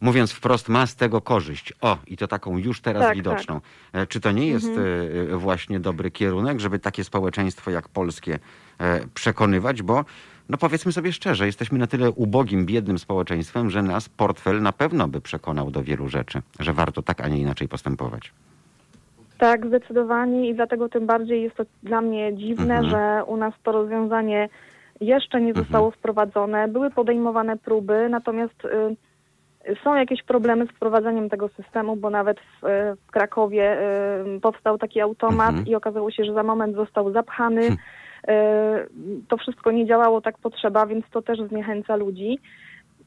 mówiąc 0.00 0.32
wprost, 0.32 0.68
ma 0.68 0.86
z 0.86 0.96
tego 0.96 1.20
korzyść. 1.20 1.72
O, 1.80 1.98
i 2.06 2.16
to 2.16 2.28
taką 2.28 2.58
już 2.58 2.80
teraz 2.80 3.02
tak, 3.02 3.16
widoczną. 3.16 3.60
Tak. 3.60 4.02
E, 4.02 4.06
czy 4.06 4.20
to 4.20 4.32
nie 4.32 4.46
jest 4.46 4.66
mhm. 4.66 4.86
E, 5.34 5.36
właśnie 5.36 5.80
dobry 5.80 6.10
kierunek, 6.10 6.60
żeby 6.60 6.78
takie 6.78 7.04
społeczeństwo 7.04 7.70
jak 7.70 7.88
polskie 7.88 8.38
e, 8.78 9.06
przekonywać, 9.14 9.82
bo 9.82 10.04
no 10.48 10.58
powiedzmy 10.58 10.92
sobie 10.92 11.12
szczerze, 11.12 11.46
jesteśmy 11.46 11.78
na 11.78 11.86
tyle 11.86 12.10
ubogim, 12.10 12.66
biednym 12.66 12.98
społeczeństwem, 12.98 13.70
że 13.70 13.82
nas 13.82 14.08
portfel 14.08 14.62
na 14.62 14.72
pewno 14.72 15.08
by 15.08 15.20
przekonał 15.20 15.70
do 15.70 15.82
wielu 15.82 16.08
rzeczy, 16.08 16.42
że 16.60 16.72
warto 16.72 17.02
tak, 17.02 17.20
a 17.20 17.28
nie 17.28 17.38
inaczej 17.38 17.68
postępować. 17.68 18.32
Tak, 19.38 19.66
zdecydowanie 19.66 20.48
i 20.48 20.54
dlatego 20.54 20.88
tym 20.88 21.06
bardziej 21.06 21.42
jest 21.42 21.56
to 21.56 21.64
dla 21.82 22.00
mnie 22.00 22.36
dziwne, 22.36 22.74
mhm. 22.78 22.84
że 22.84 23.24
u 23.24 23.36
nas 23.36 23.54
to 23.62 23.72
rozwiązanie 23.72 24.48
jeszcze 25.00 25.40
nie 25.40 25.54
zostało 25.54 25.86
mhm. 25.86 25.98
wprowadzone. 25.98 26.68
Były 26.68 26.90
podejmowane 26.90 27.56
próby, 27.56 28.08
natomiast 28.10 28.64
y, 28.64 29.76
są 29.84 29.94
jakieś 29.94 30.22
problemy 30.22 30.66
z 30.66 30.70
wprowadzeniem 30.70 31.30
tego 31.30 31.48
systemu, 31.48 31.96
bo 31.96 32.10
nawet 32.10 32.40
w, 32.40 32.66
w 33.06 33.10
Krakowie 33.10 33.78
y, 34.36 34.40
powstał 34.40 34.78
taki 34.78 35.00
automat 35.00 35.48
mhm. 35.48 35.66
i 35.66 35.74
okazało 35.74 36.10
się, 36.10 36.24
że 36.24 36.34
za 36.34 36.42
moment 36.42 36.76
został 36.76 37.12
zapchany. 37.12 37.62
Y, 37.66 37.76
to 39.28 39.36
wszystko 39.36 39.70
nie 39.70 39.86
działało 39.86 40.20
tak 40.20 40.38
potrzeba, 40.38 40.86
więc 40.86 41.04
to 41.10 41.22
też 41.22 41.38
zniechęca 41.48 41.96
ludzi. 41.96 42.38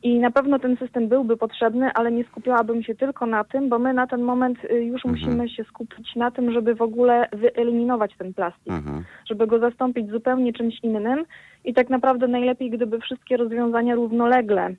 I 0.03 0.19
na 0.19 0.31
pewno 0.31 0.59
ten 0.59 0.77
system 0.77 1.07
byłby 1.07 1.37
potrzebny, 1.37 1.89
ale 1.93 2.11
nie 2.11 2.23
skupiałabym 2.23 2.83
się 2.83 2.95
tylko 2.95 3.25
na 3.25 3.43
tym, 3.43 3.69
bo 3.69 3.79
my 3.79 3.93
na 3.93 4.07
ten 4.07 4.21
moment 4.21 4.57
y, 4.63 4.83
już 4.83 5.05
mhm. 5.05 5.15
musimy 5.15 5.49
się 5.49 5.63
skupić 5.63 6.15
na 6.15 6.31
tym, 6.31 6.51
żeby 6.51 6.75
w 6.75 6.81
ogóle 6.81 7.29
wyeliminować 7.33 8.11
ten 8.17 8.33
plastik, 8.33 8.73
mhm. 8.73 9.03
żeby 9.29 9.47
go 9.47 9.59
zastąpić 9.59 10.09
zupełnie 10.09 10.53
czymś 10.53 10.79
innym. 10.83 11.25
I 11.65 11.73
tak 11.73 11.89
naprawdę 11.89 12.27
najlepiej, 12.27 12.69
gdyby 12.69 12.99
wszystkie 12.99 13.37
rozwiązania 13.37 13.95
równolegle 13.95 14.69
y, 14.69 14.75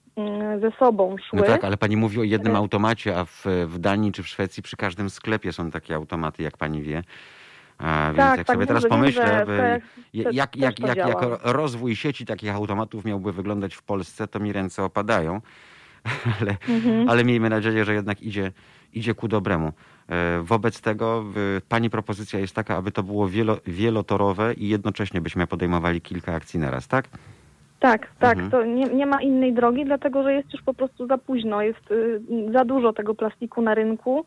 ze 0.60 0.70
sobą 0.78 1.16
szły. 1.28 1.38
No 1.38 1.46
tak, 1.46 1.64
ale 1.64 1.76
pani 1.76 1.96
mówi 1.96 2.20
o 2.20 2.22
jednym 2.22 2.54
y. 2.54 2.58
automacie, 2.58 3.18
a 3.18 3.24
w, 3.24 3.44
w 3.66 3.78
Danii 3.78 4.12
czy 4.12 4.22
w 4.22 4.28
Szwecji 4.28 4.62
przy 4.62 4.76
każdym 4.76 5.10
sklepie 5.10 5.52
są 5.52 5.70
takie 5.70 5.94
automaty, 5.94 6.42
jak 6.42 6.56
pani 6.56 6.82
wie. 6.82 7.02
A, 7.82 8.06
więc 8.06 8.16
tak, 8.16 8.38
jak 8.38 8.46
tak, 8.46 8.56
sobie 8.56 8.66
teraz 8.66 8.86
pomyślę, 8.86 9.46
jak, 10.12 10.34
jak, 10.34 10.56
jak, 10.56 10.80
jak, 10.80 10.96
jak 10.96 11.18
rozwój 11.42 11.96
sieci 11.96 12.26
takich 12.26 12.54
automatów 12.54 13.04
miałby 13.04 13.32
wyglądać 13.32 13.74
w 13.74 13.82
Polsce, 13.82 14.28
to 14.28 14.40
mi 14.40 14.52
ręce 14.52 14.84
opadają. 14.84 15.40
ale, 16.40 16.56
mhm. 16.68 17.08
ale 17.08 17.24
miejmy 17.24 17.50
nadzieję, 17.50 17.84
że 17.84 17.94
jednak 17.94 18.22
idzie, 18.22 18.52
idzie 18.92 19.14
ku 19.14 19.28
dobremu. 19.28 19.72
E, 20.08 20.40
wobec 20.42 20.80
tego 20.80 21.24
pani 21.68 21.90
propozycja 21.90 22.38
jest 22.38 22.54
taka, 22.54 22.76
aby 22.76 22.92
to 22.92 23.02
było 23.02 23.28
wielo, 23.28 23.58
wielotorowe 23.66 24.54
i 24.54 24.68
jednocześnie 24.68 25.20
byśmy 25.20 25.46
podejmowali 25.46 26.00
kilka 26.00 26.34
akcji 26.34 26.60
naraz, 26.60 26.88
tak? 26.88 27.08
Tak, 27.80 28.08
tak. 28.18 28.38
Mhm. 28.38 28.50
To 28.50 28.64
nie, 28.64 28.84
nie, 28.84 29.06
ma 29.06 29.22
innej 29.22 29.52
drogi, 29.52 29.84
dlatego 29.84 30.22
że 30.22 30.34
jest 30.34 30.52
już 30.52 30.62
po 30.62 30.74
prostu 30.74 31.06
za 31.06 31.18
późno. 31.18 31.62
Jest 31.62 31.90
y, 31.90 32.20
za 32.52 32.64
dużo 32.64 32.92
tego 32.92 33.14
plastiku 33.14 33.62
na 33.62 33.74
rynku. 33.74 34.26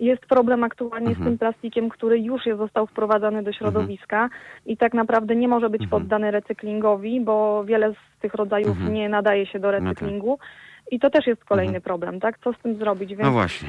Jest 0.00 0.26
problem 0.26 0.64
aktualnie 0.64 1.08
mhm. 1.08 1.24
z 1.24 1.28
tym 1.28 1.38
plastikiem, 1.38 1.88
który 1.88 2.20
już 2.20 2.46
jest, 2.46 2.58
został 2.58 2.86
wprowadzany 2.86 3.42
do 3.42 3.52
środowiska 3.52 4.22
mhm. 4.22 4.40
i 4.66 4.76
tak 4.76 4.94
naprawdę 4.94 5.36
nie 5.36 5.48
może 5.48 5.70
być 5.70 5.82
mhm. 5.82 6.02
poddany 6.02 6.30
recyklingowi, 6.30 7.20
bo 7.20 7.64
wiele 7.64 7.92
z 7.92 8.20
tych 8.20 8.34
rodzajów 8.34 8.68
mhm. 8.76 8.94
nie 8.94 9.08
nadaje 9.08 9.46
się 9.46 9.58
do 9.58 9.70
recyklingu. 9.70 10.30
No 10.30 10.36
tak. 10.36 10.46
I 10.90 11.00
to 11.00 11.10
też 11.10 11.26
jest 11.26 11.44
kolejny 11.44 11.76
mhm. 11.76 11.82
problem, 11.82 12.20
tak? 12.20 12.38
Co 12.38 12.52
z 12.52 12.58
tym 12.58 12.76
zrobić? 12.76 13.08
Więc, 13.08 13.22
no 13.22 13.30
właśnie. 13.30 13.68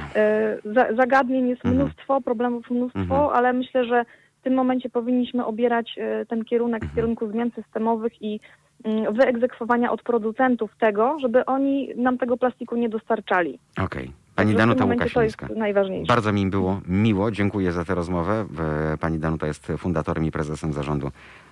Y, 0.89 0.95
zagadnień 0.95 1.49
jest 1.49 1.65
mhm. 1.65 1.75
mnóstwo, 1.75 2.21
problemów 2.21 2.71
mnóstwo, 2.71 3.33
ale 3.33 3.53
myślę, 3.53 3.85
że 3.85 4.05
w 4.39 4.43
tym 4.43 4.53
momencie 4.53 4.89
powinniśmy 4.89 5.45
obierać 5.45 5.97
y, 5.97 6.25
ten 6.25 6.45
kierunek 6.45 6.85
w 6.85 6.95
kierunku 6.95 7.31
zmian 7.31 7.51
systemowych 7.51 8.21
i 8.21 8.39
y, 8.85 9.11
wyegzekwowania 9.11 9.91
od 9.91 10.01
producentów 10.01 10.71
tego, 10.79 11.19
żeby 11.19 11.45
oni 11.45 11.89
nam 11.95 12.17
tego 12.17 12.37
plastiku 12.37 12.75
nie 12.75 12.89
dostarczali. 12.89 13.59
Okej. 13.77 13.85
Okay. 13.85 14.26
Pani 14.37 14.55
Danuta 14.55 14.85
Łukasińska. 14.85 15.47
To 15.47 15.53
jest 15.53 15.59
najważniejsze. 15.59 16.07
Bardzo 16.07 16.33
mi 16.33 16.47
było 16.47 16.81
miło. 16.87 17.31
Dziękuję 17.31 17.71
za 17.71 17.85
tę 17.85 17.95
rozmowę. 17.95 18.45
Pani 18.99 19.19
Danuta 19.19 19.47
jest 19.47 19.67
fundatorem 19.77 20.25
i 20.25 20.31
prezesem 20.31 20.73
zarządu 20.73 21.11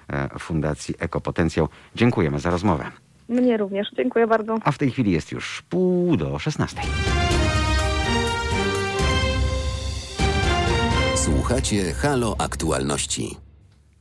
e, 0.10 0.40
Fundacji 0.40 0.96
Ekopotencjał. 1.00 1.70
Dziękujemy 1.96 2.40
za 2.40 2.50
rozmowę. 2.50 2.92
Mnie 3.30 3.58
również. 3.58 3.88
Dziękuję 3.98 4.28
bardzo. 4.28 4.58
A 4.64 4.72
w 4.72 4.78
tej 4.78 4.92
chwili 4.92 5.12
jest 5.12 5.32
już 5.32 5.62
pół 5.62 6.18
do 6.18 6.40
szesnastej. 6.40 6.84
Słuchacie 11.16 11.94
Halo 11.94 12.36
Aktualności. 12.40 13.38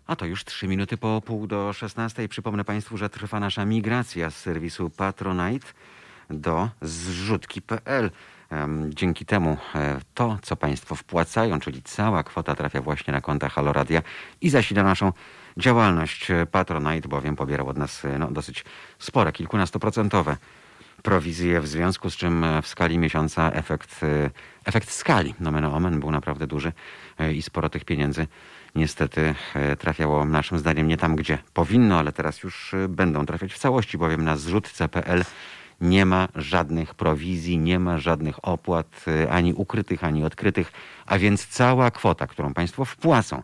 A 0.06 0.16
to 0.16 0.26
już 0.26 0.44
trzy 0.44 0.68
minuty 0.68 0.96
po 0.96 1.22
pół 1.24 1.46
do 1.46 1.72
szesnastej. 1.72 2.28
Przypomnę 2.28 2.64
Państwu, 2.64 2.96
że 2.96 3.08
trwa 3.08 3.40
nasza 3.40 3.64
migracja 3.64 4.30
z 4.30 4.36
serwisu 4.36 4.90
Patronite 4.90 5.66
do 6.30 6.68
zrzutki.pl. 6.82 8.10
Dzięki 8.88 9.26
temu 9.26 9.56
e, 9.74 10.00
to, 10.14 10.38
co 10.42 10.56
Państwo 10.56 10.94
wpłacają, 10.94 11.60
czyli 11.60 11.82
cała 11.82 12.24
kwota 12.24 12.54
trafia 12.54 12.80
właśnie 12.80 13.12
na 13.12 13.20
konta 13.20 13.48
Haloradia 13.48 14.02
i 14.40 14.50
zasila 14.50 14.82
naszą 14.82 15.12
działalność. 15.56 16.28
Patronite 16.50 17.08
bowiem 17.08 17.36
pobierał 17.36 17.68
od 17.68 17.78
nas 17.78 18.04
e, 18.04 18.18
no, 18.18 18.30
dosyć 18.30 18.64
spore, 18.98 19.32
kilkunastoprocentowe 19.32 20.36
prowizje, 21.02 21.60
w 21.60 21.66
związku 21.66 22.10
z 22.10 22.16
czym 22.16 22.44
e, 22.44 22.62
w 22.62 22.66
skali 22.66 22.98
miesiąca 22.98 23.50
efekt, 23.52 24.00
efekt 24.64 24.90
skali, 24.90 25.34
nomen 25.40 25.64
omen, 25.64 26.00
był 26.00 26.10
naprawdę 26.10 26.46
duży 26.46 26.72
i 27.34 27.42
sporo 27.42 27.68
tych 27.68 27.84
pieniędzy 27.84 28.26
niestety 28.74 29.34
trafiało 29.78 30.24
naszym 30.24 30.58
zdaniem 30.58 30.88
nie 30.88 30.96
tam, 30.96 31.16
gdzie 31.16 31.38
powinno, 31.54 31.98
ale 31.98 32.12
teraz 32.12 32.42
już 32.42 32.74
będą 32.88 33.26
trafiać 33.26 33.52
w 33.52 33.58
całości, 33.58 33.98
bowiem 33.98 34.24
na 34.24 34.36
zrzut.pl 34.36 35.24
nie 35.84 36.06
ma 36.06 36.28
żadnych 36.34 36.94
prowizji, 36.94 37.58
nie 37.58 37.78
ma 37.78 37.98
żadnych 37.98 38.44
opłat 38.44 39.04
y, 39.08 39.30
ani 39.30 39.54
ukrytych, 39.54 40.04
ani 40.04 40.24
odkrytych, 40.24 40.72
a 41.06 41.18
więc 41.18 41.46
cała 41.46 41.90
kwota, 41.90 42.26
którą 42.26 42.54
Państwo 42.54 42.84
wpłacą, 42.84 43.42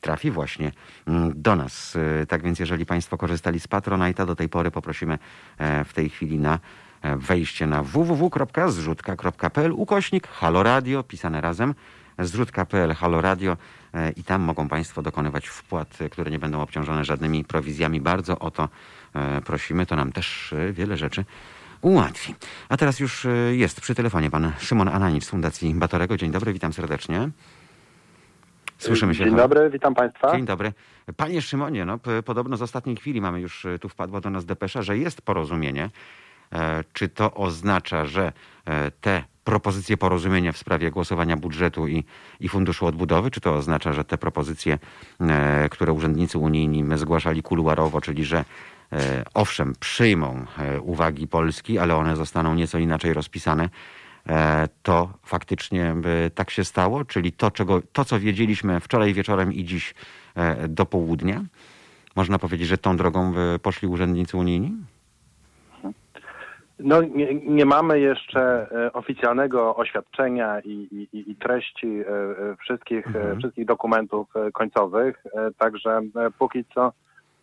trafi 0.00 0.30
właśnie 0.30 0.72
mm, 1.06 1.32
do 1.42 1.56
nas. 1.56 1.96
Y, 2.22 2.26
tak 2.26 2.42
więc 2.42 2.58
jeżeli 2.58 2.86
Państwo 2.86 3.18
korzystali 3.18 3.60
z 3.60 3.68
Patronite'a, 3.68 4.26
do 4.26 4.36
tej 4.36 4.48
pory 4.48 4.70
poprosimy 4.70 5.18
e, 5.58 5.84
w 5.84 5.92
tej 5.92 6.08
chwili 6.08 6.38
na 6.38 6.58
e, 7.02 7.16
wejście 7.16 7.66
na 7.66 7.82
www.zrzutka.pl 7.82 9.72
ukośnik 9.72 10.28
Halo 10.28 10.62
Radio, 10.62 11.02
pisane 11.02 11.40
razem, 11.40 11.74
zrzutka.pl 12.18 12.94
Halo 12.94 13.20
Radio 13.20 13.56
e, 13.94 14.10
i 14.10 14.24
tam 14.24 14.42
mogą 14.42 14.68
Państwo 14.68 15.02
dokonywać 15.02 15.46
wpłat, 15.46 15.98
które 16.10 16.30
nie 16.30 16.38
będą 16.38 16.60
obciążone 16.60 17.04
żadnymi 17.04 17.44
prowizjami. 17.44 18.00
Bardzo 18.00 18.38
o 18.38 18.50
to 18.50 18.68
prosimy, 19.44 19.86
to 19.86 19.96
nam 19.96 20.12
też 20.12 20.54
wiele 20.72 20.96
rzeczy 20.96 21.24
ułatwi. 21.80 22.34
A 22.68 22.76
teraz 22.76 23.00
już 23.00 23.26
e, 23.26 23.28
jest 23.56 23.80
przy 23.80 23.94
telefonie 23.94 24.30
pan 24.30 24.52
Szymon 24.58 24.88
Ananicz 24.88 25.24
z 25.24 25.30
Fundacji 25.30 25.74
Batorego. 25.74 26.16
Dzień 26.16 26.30
dobry, 26.30 26.52
witam 26.52 26.72
serdecznie. 26.72 27.28
Słyszymy 28.78 29.14
się. 29.14 29.24
Dzień 29.24 29.36
dobry, 29.36 29.70
witam 29.70 29.94
Państwa. 29.94 30.32
Dzień 30.36 30.44
dobry. 30.44 30.72
Panie 31.16 31.42
Szymonie, 31.42 31.84
no, 31.84 31.98
podobno 32.24 32.56
z 32.56 32.62
ostatniej 32.62 32.96
chwili 32.96 33.20
mamy 33.20 33.40
już, 33.40 33.64
e, 33.64 33.78
tu 33.78 33.88
wpadła 33.88 34.20
do 34.20 34.30
nas 34.30 34.44
depesza, 34.44 34.82
że 34.82 34.98
jest 34.98 35.22
porozumienie. 35.22 35.90
E, 36.52 36.84
czy 36.92 37.08
to 37.08 37.34
oznacza, 37.34 38.06
że 38.06 38.32
te 39.00 39.24
propozycje 39.44 39.96
porozumienia 39.96 40.52
w 40.52 40.56
sprawie 40.56 40.90
głosowania 40.90 41.36
budżetu 41.36 41.88
i, 41.88 42.04
i 42.40 42.48
Funduszu 42.48 42.86
Odbudowy, 42.86 43.30
czy 43.30 43.40
to 43.40 43.54
oznacza, 43.54 43.92
że 43.92 44.04
te 44.04 44.18
propozycje, 44.18 44.78
które 45.70 45.92
urzędnicy 45.92 46.38
unijni 46.38 46.84
zgłaszali 46.98 47.42
kuluarowo, 47.42 48.00
czyli 48.00 48.24
że 48.24 48.44
owszem, 49.34 49.72
przyjmą 49.80 50.44
e, 50.58 50.80
uwagi 50.80 51.28
Polski, 51.28 51.78
ale 51.78 51.96
one 51.96 52.16
zostaną 52.16 52.54
nieco 52.54 52.78
inaczej 52.78 53.12
rozpisane. 53.12 53.68
E, 54.28 54.68
to 54.82 55.08
faktycznie 55.22 55.94
tak 56.34 56.50
się 56.50 56.64
stało, 56.64 57.04
czyli 57.04 57.32
to, 57.32 57.50
czego, 57.50 57.82
to, 57.92 58.04
co 58.04 58.20
wiedzieliśmy 58.20 58.80
wczoraj 58.80 59.14
wieczorem 59.14 59.52
i 59.52 59.64
dziś 59.64 59.94
do 60.68 60.86
południa. 60.86 61.40
Można 62.16 62.38
powiedzieć, 62.38 62.68
że 62.68 62.78
tą 62.78 62.96
drogą 62.96 63.32
poszli 63.62 63.88
urzędnicy 63.88 64.36
unijni? 64.36 64.72
No, 66.78 67.02
nie, 67.02 67.34
nie 67.34 67.64
mamy 67.64 68.00
jeszcze 68.00 68.66
e, 68.72 68.92
oficjalnego 68.92 69.76
oświadczenia 69.76 70.60
i, 70.60 71.08
i, 71.12 71.30
i 71.30 71.36
treści 71.36 71.86
e, 71.86 72.08
e, 72.50 72.56
wszystkich, 72.56 73.06
Mhm. 73.06 73.38
wszystkich 73.38 73.66
dokumentów 73.66 74.28
e, 74.36 74.52
końcowych, 74.52 75.24
e, 75.34 75.50
także 75.58 75.90
e, 75.90 76.30
póki 76.38 76.64
co 76.74 76.92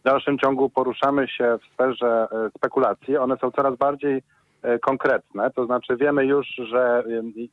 w 0.03 0.05
dalszym 0.05 0.37
ciągu 0.39 0.69
poruszamy 0.69 1.27
się 1.27 1.57
w 1.61 1.73
sferze 1.73 2.27
e, 2.31 2.49
spekulacji. 2.57 3.17
One 3.17 3.37
są 3.37 3.51
coraz 3.51 3.75
bardziej 3.77 4.21
e, 4.61 4.79
konkretne, 4.79 5.51
to 5.51 5.65
znaczy 5.65 5.97
wiemy 5.97 6.25
już, 6.25 6.47
że 6.47 7.03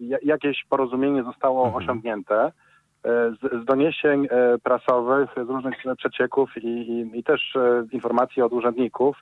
ja- 0.01 0.19
jakieś 0.23 0.65
porozumienie 0.65 1.23
zostało 1.23 1.67
Mhm. 1.67 1.85
osiągnięte. 1.85 2.53
E, 3.05 3.31
Z, 3.31 3.63
z 3.63 3.65
doniesień 3.65 4.27
e, 4.31 4.59
prasowych, 4.59 5.31
z 5.47 5.49
różnych 5.49 5.75
przecieków 5.99 6.51
i, 6.57 6.67
i, 6.69 7.19
i 7.19 7.25
też 7.25 7.57
e, 7.57 7.85
informacji 7.93 8.43
od 8.43 8.53
urzędników 8.53 9.17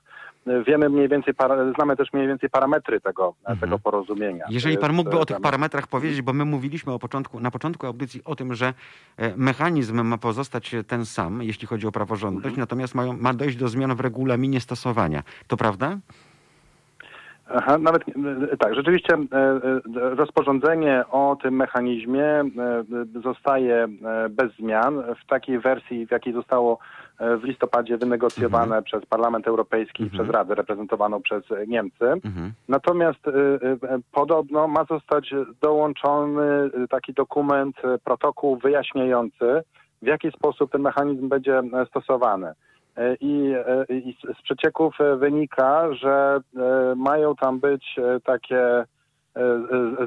e, 0.47 0.63
wiemy 0.63 0.89
mniej 0.89 1.07
więcej, 1.09 1.33
znamy 1.75 1.95
też 1.97 2.13
mniej 2.13 2.27
więcej 2.27 2.49
parametry 2.49 3.01
tego, 3.01 3.33
Mhm. 3.39 3.59
tego 3.59 3.79
porozumienia. 3.79 4.45
Jeżeli 4.49 4.77
pan 4.77 4.93
mógłby 4.93 5.17
e, 5.17 5.19
o 5.19 5.25
tych 5.25 5.41
parametrach 5.41 5.87
powiedzieć, 5.87 6.21
bo 6.21 6.33
my 6.33 6.45
mówiliśmy 6.45 6.93
o 6.93 6.99
początku, 6.99 7.39
na 7.39 7.51
początku 7.51 7.85
audycji 7.87 8.21
o 8.25 8.35
tym, 8.35 8.53
że 8.53 8.73
e, 9.17 9.37
mechanizm 9.37 10.01
ma 10.01 10.17
pozostać 10.17 10.75
ten 10.87 11.05
sam, 11.05 11.43
jeśli 11.43 11.67
chodzi 11.67 11.87
o 11.87 11.91
praworządność, 11.91 12.45
Mhm. 12.45 12.59
natomiast 12.59 12.95
mają, 12.95 13.17
ma 13.17 13.33
dojść 13.33 13.57
do 13.57 13.67
zmian 13.67 13.95
w 13.95 13.99
regulaminie 13.99 14.59
stosowania. 14.59 15.23
To 15.47 15.57
prawda? 15.57 15.97
Aha, 17.55 17.77
nawet 17.77 18.01
e, 18.51 18.57
tak, 18.57 18.75
rzeczywiście 18.75 19.13
e, 19.13 19.37
e, 19.37 20.15
rozporządzenie 20.15 21.03
o 21.11 21.37
tym 21.43 21.55
mechanizmie 21.55 22.25
e, 22.25 22.43
e, 23.17 23.21
zostaje 23.23 23.75
e, 23.83 23.87
bez 24.29 24.55
zmian 24.59 25.03
w 25.23 25.27
takiej 25.29 25.59
wersji, 25.59 26.07
w 26.07 26.11
jakiej 26.11 26.33
zostało 26.33 26.79
e, 27.19 27.37
w 27.37 27.43
listopadzie 27.43 27.97
wynegocjowane 27.97 28.81
przez 28.83 29.05
Parlament 29.05 29.47
Europejski 29.47 30.03
i 30.03 30.05
Mhm. 30.05 30.19
przez 30.23 30.35
Radę 30.35 30.55
reprezentowaną 30.55 31.21
przez 31.21 31.51
e, 31.51 31.67
Niemcy. 31.67 32.05
Mhm. 32.05 32.51
Natomiast 32.67 33.27
e, 33.27 33.31
e, 33.31 33.99
podobno 34.11 34.67
ma 34.67 34.83
zostać 34.89 35.33
dołączony 35.61 36.43
e, 36.83 36.87
taki 36.89 37.13
dokument, 37.13 37.75
e, 37.83 37.97
protokół 37.97 38.57
wyjaśniający, 38.57 39.61
w 40.01 40.05
jaki 40.07 40.31
sposób 40.31 40.71
ten 40.71 40.81
mechanizm 40.81 41.29
będzie 41.29 41.57
e, 41.59 41.85
stosowany. 41.85 42.53
E, 42.99 43.15
I, 43.21 43.53
e, 43.89 43.95
i 43.97 44.17
z- 44.37 44.41
przecieków 44.41 45.01
e, 45.01 45.15
wynika, 45.15 45.93
że 45.93 46.39
mają 46.95 47.35
tam 47.35 47.59
być 47.59 47.95
takie 48.23 48.85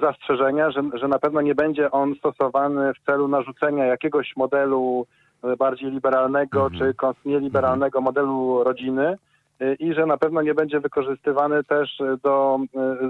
zastrzeżenia, 0.01 0.71
że, 0.71 0.83
że 0.95 1.09
na 1.09 1.19
pewno 1.19 1.41
nie 1.41 1.55
będzie 1.55 1.91
on 1.91 2.15
stosowany 2.15 2.95
w 2.95 3.07
celu 3.07 3.29
narzucenia 3.29 3.85
jakiegoś 3.87 4.37
modelu 4.37 5.07
bardziej 5.59 5.91
liberalnego 5.91 6.67
Mhm. 6.67 6.95
czy 6.95 7.29
nieliberalnego 7.29 8.01
modelu 8.01 8.65
rodziny 8.65 9.17
i 9.79 9.95
że 9.95 10.07
na 10.07 10.17
pewno 10.17 10.43
nie 10.43 10.55
będzie 10.55 10.81
wykorzystywany 10.81 11.65
też 11.65 11.99
do 12.23 12.59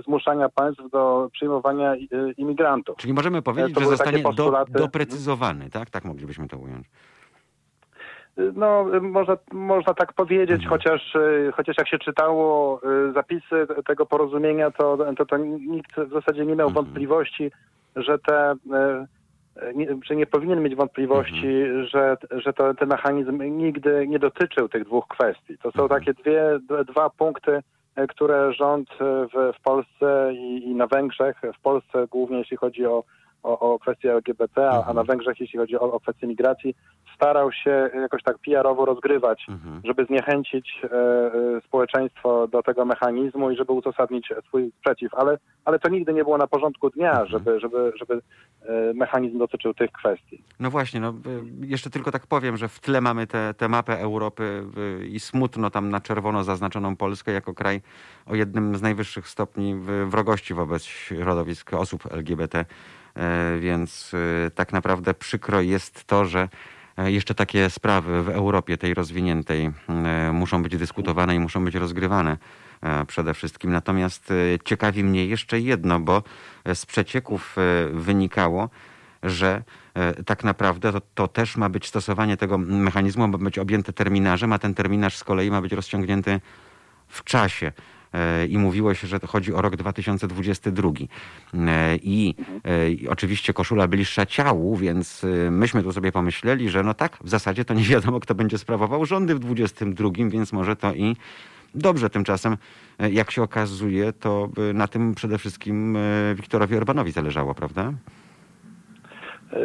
zmuszania 0.04 0.48
państw 0.48 0.90
do 0.90 1.28
przyjmowania 1.32 1.94
imigrantów. 2.36 2.96
Czyli 2.96 3.12
możemy 3.12 3.42
powiedzieć, 3.42 3.74
to 3.74 3.80
że 3.80 3.86
zostanie 3.86 4.22
do, 4.36 4.64
doprecyzowany, 4.68 5.70
tak? 5.70 5.90
Tak 5.90 6.04
moglibyśmy 6.04 6.48
to 6.48 6.58
ująć. 6.58 6.86
No, 8.36 8.86
można, 9.00 9.36
można 9.52 9.94
tak 9.94 10.12
powiedzieć, 10.12 10.64
Mhm. 10.64 10.70
chociaż, 10.70 11.14
y, 11.14 11.52
chociaż 11.56 11.78
jak 11.78 11.88
się 11.88 11.98
czytało 11.98 12.80
y, 13.08 13.12
zapisy 13.12 13.66
tego 13.86 14.06
porozumienia, 14.06 14.70
to, 14.70 14.98
to, 15.16 15.26
to 15.26 15.36
nikt 15.36 15.96
w 16.00 16.12
zasadzie 16.12 16.46
nie 16.46 16.56
miał 16.56 16.68
Mhm. 16.68 16.74
wątpliwości, 16.84 17.50
że 17.96 18.18
te, 18.18 18.52
y, 18.52 19.74
nie, 19.74 19.86
że 20.04 20.16
nie 20.16 20.26
powinien 20.26 20.62
mieć 20.62 20.74
wątpliwości, 20.74 21.46
Mhm. 21.46 21.86
że, 21.86 22.16
że 22.30 22.52
to, 22.52 22.74
ten 22.74 22.88
mechanizm 22.88 23.42
nigdy 23.42 24.06
nie 24.08 24.18
dotyczył 24.18 24.68
tych 24.68 24.84
dwóch 24.84 25.08
kwestii. 25.08 25.58
To 25.58 25.72
są 25.72 25.88
takie 25.88 26.14
dwie, 26.14 26.42
dwa 26.88 27.10
punkty, 27.10 27.60
które 28.08 28.52
rząd 28.52 28.88
w, 29.00 29.52
w 29.58 29.62
Polsce 29.62 30.30
i, 30.34 30.68
i 30.70 30.74
na 30.74 30.86
Węgrzech, 30.86 31.40
w 31.58 31.60
Polsce 31.60 32.06
głównie 32.10 32.38
jeśli 32.38 32.56
chodzi 32.56 32.86
o, 32.86 33.04
o, 33.42 33.58
o 33.74 33.78
kwestie 33.78 34.12
LGBT, 34.12 34.68
a, 34.70 34.72
a 34.72 34.78
Mhm. 34.78 34.96
na 34.96 35.04
Węgrzech 35.04 35.40
jeśli 35.40 35.58
chodzi 35.58 35.76
o, 35.78 35.92
o 35.92 36.00
kwestie 36.00 36.26
migracji, 36.26 36.74
starał 37.16 37.52
się 37.52 37.90
jakoś 37.94 38.22
tak 38.22 38.36
PR-owo 38.38 38.84
rozgrywać, 38.84 39.46
Mhm. 39.48 39.80
żeby 39.84 40.04
zniechęcić 40.04 40.80
e, 40.84 40.86
e, 40.86 41.60
społeczeństwo 41.66 42.48
do 42.48 42.62
tego 42.62 42.84
mechanizmu 42.84 43.50
i 43.50 43.56
żeby 43.56 43.72
uzasadnić 43.72 44.32
swój 44.48 44.72
sprzeciw. 44.78 45.14
Ale, 45.14 45.38
ale 45.64 45.78
to 45.78 45.88
nigdy 45.88 46.12
nie 46.12 46.24
było 46.24 46.38
na 46.38 46.46
porządku 46.46 46.90
dnia, 46.90 47.10
Mhm. 47.10 47.28
żeby, 47.28 47.60
żeby, 47.60 47.92
żeby 47.96 48.14
e, 48.14 48.94
mechanizm 48.94 49.38
dotyczył 49.38 49.74
tych 49.74 49.92
kwestii. 49.92 50.42
No 50.60 50.70
właśnie, 50.70 51.00
no, 51.00 51.10
y, 51.10 51.66
jeszcze 51.66 51.90
tylko 51.90 52.10
tak 52.10 52.26
powiem, 52.26 52.56
że 52.56 52.68
w 52.68 52.80
tle 52.80 53.00
mamy 53.00 53.26
tę 53.56 53.68
mapę 53.68 54.00
Europy 54.00 54.64
i 55.08 55.20
smutno 55.20 55.70
tam 55.70 55.88
na 55.90 56.00
czerwono 56.00 56.44
zaznaczoną 56.44 56.96
Polskę 56.96 57.32
jako 57.32 57.54
kraj 57.54 57.80
o 58.26 58.34
jednym 58.34 58.76
z 58.76 58.82
najwyższych 58.82 59.28
stopni 59.28 59.74
wrogości 60.06 60.54
wobec 60.54 60.84
środowisk 60.84 61.74
osób 61.74 62.02
LGBT, 62.12 62.58
E, 62.58 62.64
więc 63.60 64.14
y, 64.14 64.50
tak 64.54 64.72
naprawdę 64.72 65.14
przykro 65.14 65.60
jest 65.60 66.04
to, 66.04 66.24
że 66.24 66.48
e, 66.96 67.12
jeszcze 67.12 67.34
takie 67.34 67.70
sprawy 67.70 68.22
w 68.22 68.28
Europie, 68.28 68.78
tej 68.78 68.94
rozwiniętej, 68.94 69.70
e, 69.88 70.32
muszą 70.32 70.62
być 70.62 70.76
dyskutowane 70.76 71.34
i 71.34 71.38
muszą 71.38 71.64
być 71.64 71.74
rozgrywane 71.74 72.36
e, 72.82 73.04
przede 73.06 73.34
wszystkim. 73.34 73.72
Natomiast 73.72 74.30
e, 74.30 74.34
ciekawi 74.64 75.04
mnie 75.04 75.26
jeszcze 75.26 75.60
jedno, 75.60 76.00
bo 76.00 76.22
e, 76.64 76.74
z 76.74 76.86
przecieków 76.86 77.56
e, 77.58 77.88
wynikało, 77.92 78.68
że 79.22 79.62
e, 79.94 80.24
tak 80.24 80.44
naprawdę 80.44 80.92
to, 80.92 81.00
to 81.14 81.28
też 81.28 81.56
ma 81.56 81.68
być 81.68 81.88
stosowanie 81.88 82.36
tego 82.36 82.58
mechanizmu, 82.58 83.28
ma 83.28 83.38
być 83.38 83.58
objęte 83.58 83.92
terminarzem, 83.92 84.52
a 84.52 84.58
ten 84.58 84.74
terminarz 84.74 85.16
z 85.16 85.24
kolei 85.24 85.50
ma 85.50 85.60
być 85.60 85.72
rozciągnięty 85.72 86.40
w 87.08 87.24
czasie. 87.24 87.72
E, 88.12 88.46
I 88.46 88.58
mówiło 88.58 88.94
się, 88.94 89.06
że 89.06 89.20
to 89.20 89.26
chodzi 89.26 89.54
o 89.54 89.62
rok 89.62 89.76
2022. 89.76 90.90
E, 91.54 91.96
I, 91.96 92.34
e, 92.64 92.90
I 92.90 93.08
oczywiście 93.08 93.52
koszula 93.52 93.88
bliższa 93.88 94.26
ciału, 94.26 94.76
więc 94.76 95.26
myśmy 95.50 95.82
tu 95.82 95.92
sobie 95.92 96.12
pomyśleli, 96.12 96.70
że 96.70 96.82
no 96.82 96.94
tak, 96.94 97.18
w 97.24 97.28
zasadzie 97.28 97.64
to 97.64 97.74
nie 97.74 97.84
wiadomo, 97.84 98.20
kto 98.20 98.34
będzie 98.34 98.58
sprawował 98.58 99.06
rządy 99.06 99.34
w 99.34 99.38
22, 99.38 100.10
więc 100.28 100.52
może 100.52 100.76
to 100.76 100.94
i 100.94 101.16
dobrze. 101.74 102.10
Tymczasem, 102.10 102.56
jak 102.98 103.30
się 103.30 103.42
okazuje, 103.42 104.12
to 104.12 104.50
na 104.74 104.88
tym 104.88 105.14
przede 105.14 105.38
wszystkim 105.38 105.98
Wiktorowi 106.34 106.76
Orbanowi 106.76 107.12
zależało, 107.12 107.54
prawda? 107.54 107.92
E, 109.52 109.58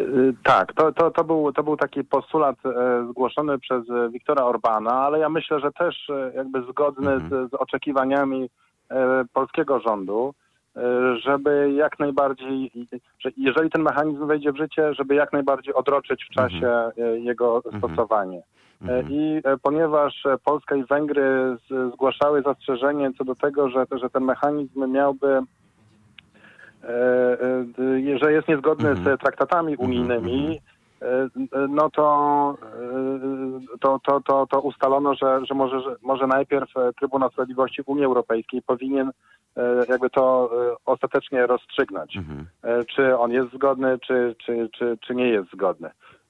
Tak, 0.43 0.73
to, 0.73 0.91
to, 0.91 1.11
to, 1.11 1.23
był, 1.23 1.51
to 1.51 1.63
był 1.63 1.77
taki 1.77 2.03
postulat 2.03 2.55
e, 2.65 3.07
zgłoszony 3.09 3.59
przez 3.59 3.89
e, 3.89 4.09
Wiktora 4.09 4.43
Orbana, 4.43 4.91
ale 4.91 5.19
ja 5.19 5.29
myślę, 5.29 5.59
że 5.59 5.71
też 5.71 6.07
jakby 6.35 6.61
zgodny 6.61 7.11
Mhm. 7.11 7.47
z, 7.47 7.51
z 7.51 7.53
oczekiwaniami 7.53 8.49
polskiego 9.33 9.79
rządu, 9.79 10.33
żeby 11.23 11.71
jak 11.73 11.99
najbardziej, 11.99 12.71
że 13.19 13.29
jeżeli 13.37 13.69
ten 13.69 13.81
mechanizm 13.81 14.27
wejdzie 14.27 14.51
w 14.51 14.57
życie, 14.57 14.93
żeby 14.93 15.15
jak 15.15 15.33
najbardziej 15.33 15.73
odroczyć 15.73 16.25
w 16.25 16.29
czasie 16.35 16.67
e, 16.69 16.91
jego 17.19 17.61
Mhm. 17.65 17.77
stosowanie. 17.77 18.41
Mhm. 18.81 19.05
I 19.09 19.41
ponieważ 19.63 20.23
Polska 20.45 20.75
i 20.75 20.83
Węgry 20.83 21.57
zgłaszały 21.93 22.41
zastrzeżenie 22.41 23.11
co 23.17 23.23
do 23.25 23.35
tego, 23.35 23.69
że, 23.69 23.85
że 23.91 24.09
ten 24.09 24.23
mechanizm 24.23 24.91
miałby, 24.91 25.39
że 28.21 28.33
jest 28.33 28.47
niezgodny 28.47 28.89
Mhm. 28.89 29.17
z 29.17 29.19
traktatami 29.21 29.71
Mhm, 29.71 29.89
unijnymi, 29.89 30.59
e, 31.01 31.05
e, 31.05 31.29
no 31.69 31.89
to, 31.89 32.57
e, 32.63 33.77
to, 33.79 33.99
to, 34.05 34.21
to, 34.21 34.47
to 34.47 34.61
ustalono, 34.61 35.15
że, 35.15 35.45
że 35.45 35.53
może, 35.53 35.81
że 35.81 35.95
może 36.01 36.27
najpierw 36.27 36.77
e, 36.77 36.93
Trybunał 36.93 37.31
Sprawiedliwości 37.31 37.81
Unii 37.85 38.05
Europejskiej 38.05 38.61
powinien 38.61 39.11
e, 39.57 39.85
jakby 39.89 40.09
to 40.09 40.49
e, 40.71 40.75
ostatecznie 40.85 41.47
rozstrzygnąć 41.47 42.17
Mhm. 42.17 42.45
e, 42.63 42.85
czy 42.85 43.17
on 43.17 43.31
jest 43.31 43.53
zgodny, 43.53 43.99
czy, 43.99 44.35
czy, 44.45 44.69
czy, 44.77 44.97
czy 45.01 45.15
nie 45.15 45.27
jest 45.29 45.51
zgodny. 45.53 45.89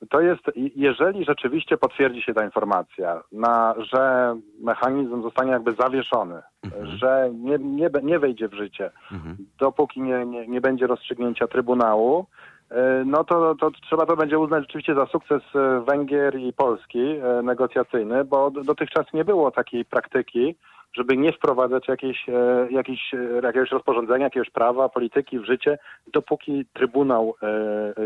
To 0.10 0.22
jest, 0.22 0.42
jeżeli 0.76 1.26
rzeczywiście 1.26 1.78
potwierdzi 1.78 2.22
się 2.22 2.34
ta 2.34 2.46
informacja, 2.46 3.24
na, 3.32 3.76
że 3.92 4.36
mechanizm 4.60 5.22
zostanie 5.22 5.52
jakby 5.52 5.74
zawieszony, 5.74 6.42
Mhm. 6.64 6.88
że 6.98 7.30
nie, 7.34 7.58
nie, 7.58 7.90
nie 8.04 8.20
wejdzie 8.20 8.48
w 8.48 8.54
życie, 8.54 8.92
Mhm. 9.12 9.38
dopóki 9.60 10.02
nie, 10.02 10.26
nie, 10.26 10.48
nie 10.48 10.62
będzie 10.62 10.88
rozstrzygnięcia 10.88 11.48
Trybunału, 11.48 12.26
no 13.06 13.24
to, 13.24 13.56
to 13.56 13.72
trzeba 13.72 14.06
to 14.06 14.16
będzie 14.16 14.40
uznać 14.40 14.64
rzeczywiście 14.64 14.96
za 14.96 15.06
sukces 15.06 15.44
e, 15.56 15.82
Węgier 15.88 16.40
i 16.40 16.54
Polski 16.54 17.00
e, 17.00 17.42
negocjacyjny, 17.42 18.26
bo 18.26 18.52
dotychczas 18.52 19.06
nie 19.14 19.26
było 19.26 19.52
takiej 19.52 19.86
praktyki, 19.86 20.56
żeby 20.94 21.18
nie 21.18 21.34
wprowadzać 21.34 21.88
jakiejś, 21.88 22.30
e, 22.30 22.68
jakiejś, 22.72 23.14
e, 23.14 23.18
jakiegoś 23.44 23.72
rozporządzenia, 23.72 24.24
jakiegoś 24.24 24.50
prawa, 24.50 24.90
polityki 24.90 25.40
w 25.40 25.46
życie, 25.46 25.78
dopóki 26.14 26.66
Trybunał 26.74 27.36
e, 27.44 27.48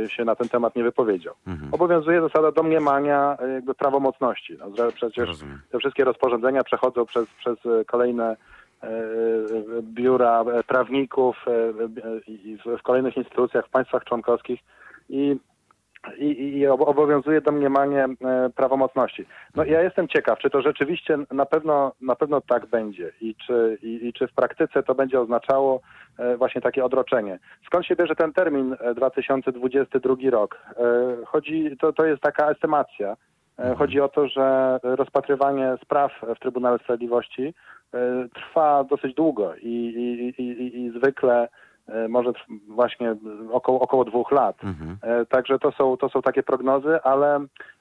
e, 0.03 0.09
się 0.09 0.25
na 0.25 0.35
ten 0.35 0.49
temat 0.49 0.75
nie 0.75 0.83
wypowiedział. 0.83 1.35
Mhm. 1.47 1.73
Obowiązuje 1.73 2.21
zasada 2.21 2.51
domniemania 2.51 3.37
e, 3.39 3.53
jakby 3.53 3.73
prawomocności. 3.75 4.57
No, 4.59 4.75
że 4.77 4.91
przecież 4.91 5.27
Rozumiem. 5.27 5.61
te 5.71 5.79
wszystkie 5.79 6.03
rozporządzenia 6.03 6.63
przechodzą 6.63 7.05
przez, 7.05 7.25
przez 7.39 7.65
e, 7.65 7.85
kolejne 7.85 8.25
e, 8.25 8.31
e, 8.31 8.37
biura 9.81 10.41
e, 10.41 10.63
prawników 10.63 11.35
e, 11.47 11.51
e, 11.51 12.77
w, 12.77 12.81
kolejnych 12.81 13.17
instytucjach 13.17 13.67
w 13.67 13.69
państwach 13.69 14.03
członkowskich 14.03 14.59
i 15.09 15.39
i, 16.17 16.57
i 16.57 16.67
obowiązuje 16.67 17.41
domniemanie 17.41 18.05
e, 18.05 18.49
prawomocności. 18.55 19.25
No 19.55 19.63
ja 19.63 19.81
jestem 19.81 20.07
ciekaw, 20.07 20.39
czy 20.39 20.49
to 20.49 20.61
rzeczywiście 20.61 21.17
na 21.31 21.45
pewno, 21.45 21.91
na 22.01 22.15
pewno 22.15 22.41
tak 22.41 22.65
będzie 22.65 23.11
i 23.21 23.35
czy, 23.35 23.77
i, 23.81 24.07
i 24.07 24.13
czy 24.13 24.27
w 24.27 24.33
praktyce 24.33 24.83
to 24.83 24.95
będzie 24.95 25.19
oznaczało 25.19 25.81
e, 26.17 26.37
właśnie 26.37 26.61
takie 26.61 26.85
odroczenie. 26.85 27.39
Skąd 27.65 27.85
się 27.85 27.95
bierze 27.95 28.15
ten 28.15 28.33
termin 28.33 28.75
2022 28.95 30.15
rok? 30.29 30.57
Chodzi, 31.25 31.77
to, 31.77 31.93
to 31.93 32.05
jest 32.05 32.21
taka 32.21 32.51
estymacja. 32.51 33.15
Chodzi 33.77 34.01
o 34.01 34.09
to, 34.09 34.27
że 34.27 34.79
rozpatrywanie 34.83 35.77
spraw 35.83 36.11
w 36.35 36.39
Trybunale 36.39 36.79
Sprawiedliwości 36.79 37.53
trwa 38.33 38.83
dosyć 38.83 39.15
długo 39.15 39.55
i, 39.55 39.67
i, 40.37 40.41
i, 40.41 40.81
i 40.81 40.89
zwykle 40.89 41.47
E, 41.87 42.07
może 42.07 42.31
właśnie 42.67 43.15
około, 43.51 43.79
około 43.79 44.05
dwóch 44.05 44.31
lat. 44.31 44.63
Mhm. 44.63 44.97
E, 45.01 45.25
także 45.25 45.59
to 45.59 45.71
są, 45.71 45.97
to 45.97 46.09
są 46.09 46.21
takie 46.21 46.43
prognozy, 46.43 47.01
ale 47.03 47.39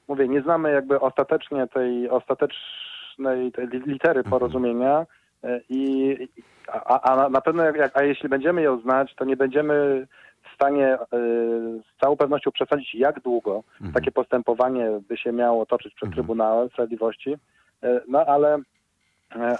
mówię, 0.08 0.28
nie 0.28 0.42
znamy 0.42 0.72
jakby 0.72 1.00
ostatecznie 1.00 1.66
tej 1.66 2.10
ostatecznej 2.10 3.52
tej 3.52 3.68
litery 3.68 4.20
mhm. 4.20 4.30
porozumienia 4.30 5.06
e, 5.44 5.60
i 5.68 6.16
a, 6.72 7.00
a 7.00 7.28
na 7.28 7.40
pewno 7.40 7.64
jak, 7.64 7.96
a 7.96 8.02
jeśli 8.02 8.28
będziemy 8.28 8.62
ją 8.62 8.80
znać, 8.80 9.14
to 9.14 9.24
nie 9.24 9.36
będziemy 9.36 10.06
stanie 10.61 10.99
z 11.81 12.01
całą 12.01 12.16
pewnością 12.16 12.51
przesadzić, 12.51 12.94
jak 12.94 13.20
długo 13.20 13.62
mhm. 13.73 13.92
takie 13.92 14.12
postępowanie 14.12 14.90
by 15.09 15.16
się 15.16 15.33
miało 15.33 15.66
toczyć 15.66 15.94
przed 15.94 16.07
mhm. 16.07 16.14
Trybunałem 16.14 16.68
Sprawiedliwości. 16.68 17.37
No 18.09 18.27
ale 18.27 18.59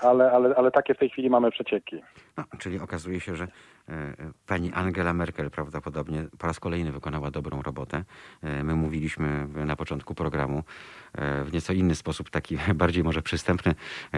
ale, 0.03 0.33
ale, 0.33 0.55
ale 0.57 0.71
takie 0.71 0.95
w 0.95 0.99
tej 0.99 1.11
chwili 1.11 1.31
mamy 1.31 1.51
przecieki. 1.51 2.03
No, 2.37 2.45
czyli 2.59 2.79
okazuje 2.79 3.21
się, 3.21 3.37
że 3.37 3.49
E, 3.91 4.15
pani 4.47 4.73
Angela 4.73 5.15
Merkel 5.15 5.51
prawdopodobnie 5.51 6.27
po 6.39 6.47
raz 6.47 6.61
kolejny 6.61 6.93
wykonała 6.93 7.31
dobrą 7.31 7.63
robotę. 7.63 8.05
E, 8.43 8.65
my 8.65 8.75
mówiliśmy 8.75 9.49
na 9.67 9.77
początku 9.77 10.15
programu 10.15 10.65
e, 11.13 11.45
w 11.45 11.53
nieco 11.53 11.73
inny 11.73 11.95
sposób, 11.95 12.31
taki 12.31 12.59
bardziej 12.75 13.05
może 13.05 13.23
przystępny 13.23 13.75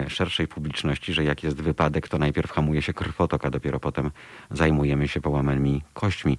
szerszej 0.09 0.49
publiczności, 0.49 1.13
że 1.13 1.25
jak 1.25 1.43
jest 1.43 1.63
wypadek, 1.63 2.09
to 2.09 2.19
najpierw 2.19 2.51
hamuje 2.51 2.83
się 2.83 2.93
krwotok, 2.93 3.45
a 3.47 3.51
dopiero 3.51 3.81
potem 3.81 4.11
zajmujemy 4.51 5.09
się 5.09 5.21
połamanymi 5.21 5.83
kośćmi. 5.95 6.39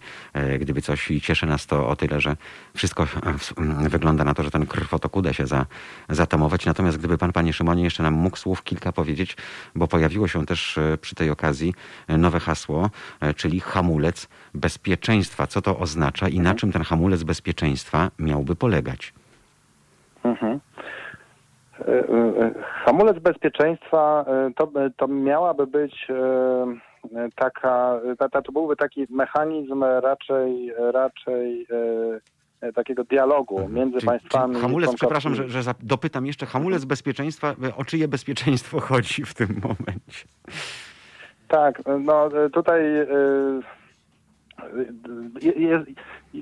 Gdyby 0.59 0.81
coś 0.81 1.11
i 1.11 1.21
cieszy 1.21 1.45
nas 1.45 1.65
to 1.65 1.87
o 1.87 1.95
tyle, 1.95 2.21
że 2.21 2.37
wszystko 2.75 3.07
wygląda 3.89 4.23
na 4.23 4.33
to, 4.33 4.43
że 4.43 4.51
ten 4.51 4.65
krwotok 4.65 5.15
uda 5.15 5.33
się 5.33 5.47
za, 5.47 5.65
zatamować. 6.09 6.65
Natomiast 6.65 6.97
gdyby 6.97 7.17
pan, 7.17 7.31
panie 7.31 7.53
Szymonie, 7.53 7.83
jeszcze 7.83 8.03
nam 8.03 8.13
mógł 8.13 8.37
słów 8.37 8.63
kilka 8.63 8.91
powiedzieć, 8.91 9.37
bo 9.75 9.87
pojawiło 9.87 10.27
się 10.27 10.45
też 10.45 10.79
przy 11.01 11.15
tej 11.15 11.29
okazji 11.29 11.62
nowe 12.07 12.39
hasło, 12.39 12.89
E, 13.21 13.33
czyli 13.33 13.59
hamulec 13.59 14.29
bezpieczeństwa. 14.53 15.47
Co 15.47 15.61
to 15.61 15.77
oznacza 15.77 16.27
i 16.27 16.35
na 16.35 16.39
mhm. 16.39 16.57
czym 16.57 16.71
ten 16.71 16.81
hamulec 16.81 17.23
bezpieczeństwa 17.23 18.11
miałby 18.19 18.55
polegać? 18.55 19.13
Mhm. 20.23 20.59
E, 21.79 21.85
e, 21.85 22.51
hamulec 22.85 23.19
bezpieczeństwa 23.19 24.25
to, 24.55 24.71
to 24.97 25.07
miałaby 25.07 25.67
być 25.67 26.07
taka, 27.35 27.99
to, 28.43 28.51
byłby 28.51 28.75
taki 28.75 29.07
mechanizm 29.09 29.83
raczej, 29.83 30.73
raczej 30.77 31.67
takiego 32.75 33.03
dialogu 33.03 33.55
mhm. 33.55 33.73
między 33.73 33.97
czyli, 33.99 34.07
państwami. 34.07 34.53
Czyli 34.53 34.61
hamulec, 34.61 34.95
przepraszam, 34.95 35.35
że, 35.35 35.49
że 35.49 35.61
dopytam 35.79 36.25
jeszcze, 36.25 36.45
hamulec 36.45 36.85
bezpieczeństwa, 36.85 37.55
o 37.77 37.85
czyje 37.85 38.07
bezpieczeństwo 38.07 38.79
chodzi 38.89 39.25
w 39.25 39.33
tym 39.33 39.61
momencie? 39.63 40.25
Tak, 41.53 41.81
no 41.99 42.29
tutaj 42.53 42.81
y, 42.81 43.07
y, 45.43 45.59
jest, 45.59 45.89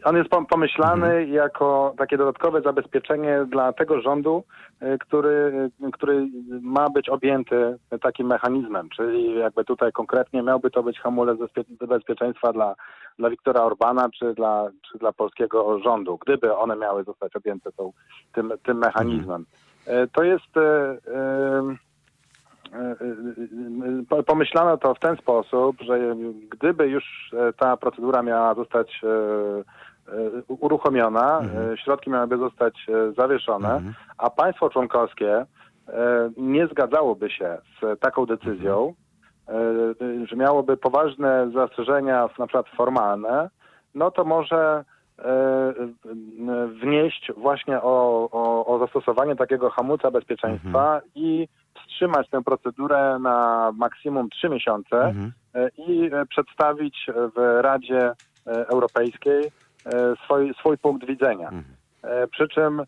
on 0.04 0.18
jest 0.18 0.30
pomyślany 0.50 1.08
mhm. 1.08 1.34
jako 1.34 1.94
takie 1.98 2.18
dodatkowe 2.18 2.62
zabezpieczenie 2.62 3.46
dla 3.46 3.74
tego 3.74 4.02
rządu, 4.02 4.44
który, 5.00 5.70
który 5.94 6.28
ma 6.62 6.90
być 6.90 7.10
objęty 7.10 7.78
takim 8.02 8.28
mechanizmem, 8.28 8.90
czyli 8.90 9.40
jakby 9.40 9.66
tutaj 9.66 9.92
konkretnie 9.92 10.44
miałby 10.44 10.72
to 10.72 10.84
być 10.84 11.00
hamulec 11.00 11.40
bezpieczeństwa 11.88 12.54
dla, 12.54 12.76
dla 13.20 13.30
Wiktora 13.30 13.62
Orbana 13.62 14.10
czy 14.20 14.34
dla, 14.34 14.70
czy 14.92 14.98
dla 14.98 15.12
polskiego 15.12 15.80
rządu, 15.80 16.18
gdyby 16.18 16.56
one 16.56 16.76
miały 16.76 17.04
zostać 17.04 17.36
objęte 17.36 17.72
tą, 17.72 17.92
tym, 18.34 18.54
tym 18.64 18.78
mechanizmem. 18.78 19.46
Mhm. 19.88 20.10
To 20.10 20.24
jest 20.24 20.52
pomyślano 24.26 24.78
to 24.78 24.94
w 24.94 25.00
ten 25.00 25.18
sposób, 25.18 25.82
że 25.82 26.16
gdyby 26.50 26.88
już 26.88 27.34
e, 27.34 27.54
ta 27.54 27.78
procedura 27.78 28.22
miała 28.22 28.56
zostać 28.56 29.02
e, 29.04 29.08
e, 29.08 30.42
uruchomiona, 30.48 31.40
mhm. 31.40 31.78
środki 31.78 32.10
miałyby 32.10 32.38
zostać 32.38 32.88
zawieszone, 33.18 33.74
mhm. 33.74 33.94
a 34.18 34.30
państwo 34.30 34.70
członkowskie 34.70 35.46
nie 36.38 36.68
zgadzałoby 36.68 37.30
się 37.30 37.58
z 37.82 38.00
taką 38.00 38.26
decyzją, 38.26 38.94
mhm. 39.48 40.28
że 40.28 40.36
miałoby 40.36 40.78
poważne 40.78 41.52
zastrzeżenia, 41.54 42.30
na 42.40 42.48
przykład 42.48 42.66
formalne, 42.78 43.50
no 43.96 44.12
to 44.12 44.24
może 44.24 44.84
wnieść 46.82 47.32
właśnie 47.38 47.82
o, 47.82 48.28
o, 48.32 48.66
o 48.66 48.80
zastosowanie 48.80 49.36
takiego 49.36 49.70
hamulca 49.70 50.12
bezpieczeństwa 50.12 50.96
mhm. 50.96 51.02
i 51.16 51.48
wstrzymać 51.92 52.30
tę 52.30 52.44
procedurę 52.44 53.20
na 53.20 53.72
maksimum 53.76 54.30
trzy 54.30 54.50
miesiące 54.50 54.98
mhm. 54.98 55.32
E, 55.56 55.70
i 55.78 56.10
e, 56.14 56.26
przedstawić 56.26 57.08
w 57.36 57.60
Radzie 57.62 58.02
e, 58.48 58.68
Europejskiej 58.68 59.52
swój, 60.26 60.54
swój 60.54 60.78
punkt 60.78 61.06
widzenia. 61.08 61.50
Mhm. 61.50 61.64
Przy 62.32 62.48
czym 62.48 62.82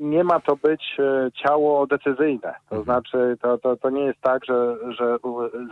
nie 0.00 0.24
ma 0.24 0.40
to 0.40 0.56
być 0.56 0.96
ciało 1.42 1.86
decyzyjne. 1.86 2.54
To 2.68 2.76
mhm. 2.76 2.84
znaczy, 2.84 3.36
to, 3.42 3.58
to, 3.58 3.76
to 3.76 3.90
nie 3.90 4.04
jest 4.04 4.20
tak, 4.20 4.44
że, 4.44 4.76
że 4.98 5.16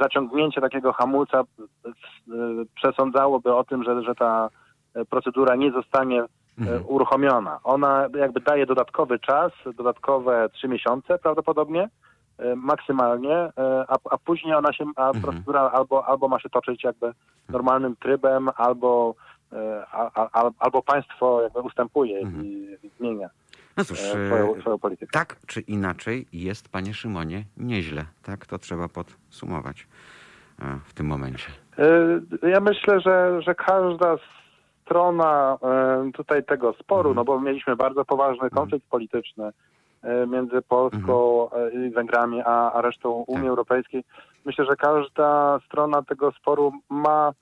zaciągnięcie 0.01 0.61
takiego 0.61 0.93
hamulca 0.93 1.43
przesądzałoby 2.75 3.55
o 3.55 3.65
tym, 3.65 3.85
że, 3.85 4.03
że 4.03 4.15
ta 4.15 4.49
procedura 5.11 5.57
nie 5.57 5.73
zostanie 5.73 6.25
mhm. 6.59 6.77
E, 6.77 6.81
uruchomiona. 6.81 7.61
Ona 7.65 8.09
jakby 8.19 8.41
daje 8.41 8.67
dodatkowy 8.67 9.19
czas, 9.19 9.53
dodatkowe 9.77 10.49
trzy 10.53 10.69
miesiące 10.69 11.19
prawdopodobnie, 11.19 11.89
e, 12.39 12.57
maksymalnie, 12.57 13.37
e, 13.37 13.51
a, 13.89 13.97
a 14.11 14.19
później 14.19 14.55
ona 14.55 14.73
się, 14.73 14.85
a 14.97 15.07
mhm. 15.07 15.23
procedura 15.23 15.61
albo, 15.61 16.07
albo 16.07 16.29
ma 16.29 16.41
się 16.41 16.49
toczyć 16.49 16.85
jakby 16.85 17.13
normalnym 17.49 17.97
trybem, 17.97 18.49
albo, 18.57 19.15
a, 19.93 20.29
a, 20.33 20.51
albo 20.59 20.83
państwo 20.83 21.43
jakby 21.43 21.61
ustępuje 21.61 22.19
mhm. 22.19 22.45
i, 22.45 22.77
i 22.83 22.91
zmienia. 22.99 23.29
No 23.77 23.85
cóż, 23.85 23.99
swoją, 23.99 24.61
swoją 24.61 24.79
politykę. 24.79 25.13
tak 25.13 25.37
czy 25.47 25.61
inaczej 25.61 26.27
jest, 26.33 26.69
panie 26.69 26.95
Szymonie, 26.95 27.45
nieźle. 27.57 28.05
Tak, 28.23 28.47
to 28.47 28.59
trzeba 28.59 28.89
podsumować 28.89 29.87
w 30.85 30.95
tym 30.95 31.07
momencie. 31.07 31.47
Ja 32.43 32.61
myślę, 32.61 33.01
że, 33.01 33.43
że 33.43 33.55
każda 33.55 34.17
z 34.17 34.44
strona 34.85 35.59
e, 35.63 36.11
tutaj 36.13 36.45
tego 36.45 36.73
sporu, 36.73 37.11
mhm. 37.11 37.17
no 37.17 37.25
bo 37.25 37.41
mieliśmy 37.41 37.77
bardzo 37.77 38.05
poważny 38.05 38.45
mhm. 38.45 38.51
konflikt 38.51 38.87
polityczny 38.89 39.51
e, 40.03 40.27
między 40.27 40.63
Polską 40.63 41.45
mhm. 41.45 41.83
E, 41.83 41.87
i 41.87 41.91
Węgrami, 41.91 42.43
a, 42.45 42.73
a 42.73 42.83
resztą 42.83 43.11
Unii 43.11 43.43
tak. 43.43 43.49
Europejskiej. 43.49 44.05
Myślę, 44.45 44.65
że 44.65 44.77
każda 44.77 45.59
strona 45.67 46.03
tego 46.03 46.33
sporu 46.33 46.73
ma 46.89 47.33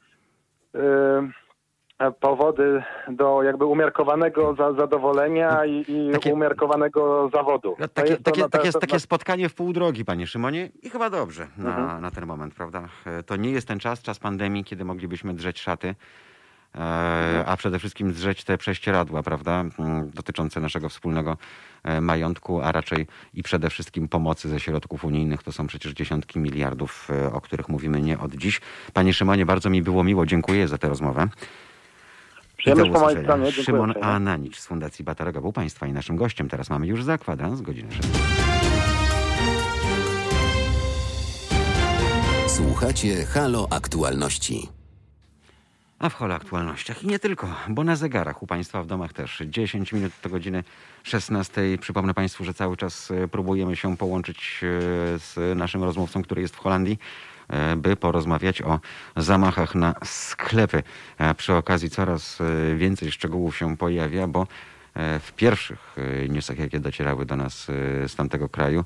powody 2.20 2.82
do 3.08 3.42
jakby 3.42 3.64
umiarkowanego 3.64 4.54
za, 4.54 4.72
zadowolenia 4.72 5.54
no, 5.54 5.64
i, 5.64 5.84
i 5.88 6.10
takie, 6.12 6.34
umiarkowanego 6.34 7.30
zawodu. 7.34 7.76
No, 7.78 7.88
takie, 7.88 8.16
takie, 8.16 8.42
to, 8.42 8.48
takie, 8.48 8.72
takie 8.72 9.00
spotkanie 9.00 9.48
w 9.48 9.54
pół 9.54 9.72
drogi, 9.72 10.04
panie 10.04 10.26
Szymonie, 10.26 10.68
i 10.82 10.90
chyba 10.90 11.10
dobrze 11.10 11.46
na, 11.58 11.76
mhm. 11.76 12.02
na 12.02 12.10
ten 12.10 12.26
moment, 12.26 12.54
prawda? 12.54 12.88
To 13.26 13.36
nie 13.36 13.50
jest 13.50 13.68
ten 13.68 13.78
czas, 13.78 14.02
czas 14.02 14.18
pandemii, 14.18 14.64
kiedy 14.64 14.84
moglibyśmy 14.84 15.34
drzeć 15.34 15.60
szaty. 15.60 15.94
E, 16.74 17.44
a 17.46 17.56
przede 17.56 17.78
wszystkim 17.78 18.12
zrzeć 18.12 18.44
te 18.44 18.58
prześcieradła, 18.58 19.22
prawda, 19.22 19.64
dotyczące 20.14 20.60
naszego 20.60 20.88
wspólnego 20.88 21.36
e, 21.84 22.00
majątku, 22.00 22.60
a 22.60 22.72
raczej 22.72 23.06
i 23.34 23.42
przede 23.42 23.70
wszystkim 23.70 24.08
pomocy 24.08 24.48
ze 24.48 24.60
środków 24.60 25.04
unijnych. 25.04 25.42
To 25.42 25.52
są 25.52 25.66
przecież 25.66 25.92
dziesiątki 25.92 26.38
miliardów, 26.38 27.08
e, 27.10 27.32
o 27.32 27.40
których 27.40 27.68
mówimy 27.68 28.00
nie 28.00 28.18
od 28.18 28.34
dziś. 28.34 28.60
Panie 28.92 29.14
Szymonie, 29.14 29.46
bardzo 29.46 29.70
mi 29.70 29.82
było 29.82 30.04
miło. 30.04 30.26
Dziękuję 30.26 30.68
za 30.68 30.78
tę 30.78 30.88
rozmowę. 30.88 31.28
Przyjemność 32.56 32.90
po 32.92 33.00
mojej 33.00 33.22
stronie. 33.22 33.52
Szymon 33.52 33.94
Ananicz 34.02 34.58
z 34.58 34.66
Fundacji 34.66 35.04
Batarego 35.04 35.40
był 35.40 35.52
Państwa 35.52 35.86
i 35.86 35.92
naszym 35.92 36.16
gościem. 36.16 36.48
Teraz 36.48 36.70
mamy 36.70 36.86
już 36.86 37.04
za 37.04 37.18
kwadrans, 37.18 37.60
godzinę 37.60 37.92
6. 37.92 38.08
Słuchacie 42.46 43.24
Halo 43.24 43.66
Aktualności. 43.70 44.81
A 46.02 46.08
w 46.08 46.14
hole 46.14 46.34
aktualnościach 46.34 47.02
i 47.02 47.06
nie 47.06 47.18
tylko, 47.18 47.48
bo 47.68 47.84
na 47.84 47.96
zegarach 47.96 48.42
u 48.42 48.46
Państwa 48.46 48.82
w 48.82 48.86
domach 48.86 49.12
też 49.12 49.42
10 49.46 49.92
minut 49.92 50.12
do 50.22 50.30
godziny 50.30 50.64
16. 51.02 51.62
Przypomnę 51.80 52.14
Państwu, 52.14 52.44
że 52.44 52.54
cały 52.54 52.76
czas 52.76 53.10
e, 53.10 53.28
próbujemy 53.28 53.76
się 53.76 53.96
połączyć 53.96 54.60
e, 54.62 54.68
z 55.18 55.58
naszym 55.58 55.82
rozmówcą, 55.82 56.22
który 56.22 56.42
jest 56.42 56.56
w 56.56 56.58
Holandii 56.58 56.98
e, 57.48 57.76
by 57.76 57.96
porozmawiać 57.96 58.62
o 58.62 58.80
zamachach 59.16 59.74
na 59.74 59.94
sklepy. 60.04 60.82
Przy 61.36 61.54
okazji 61.54 61.90
coraz 61.90 62.38
więcej 62.76 63.12
szczegółów 63.12 63.56
się 63.56 63.76
pojawia, 63.76 64.26
bo 64.26 64.46
w 65.20 65.32
pierwszych 65.36 65.96
newsach, 66.28 66.58
jakie 66.58 66.80
docierały 66.80 67.26
do 67.26 67.36
nas 67.36 67.66
z 68.06 68.14
tamtego 68.16 68.48
kraju, 68.48 68.84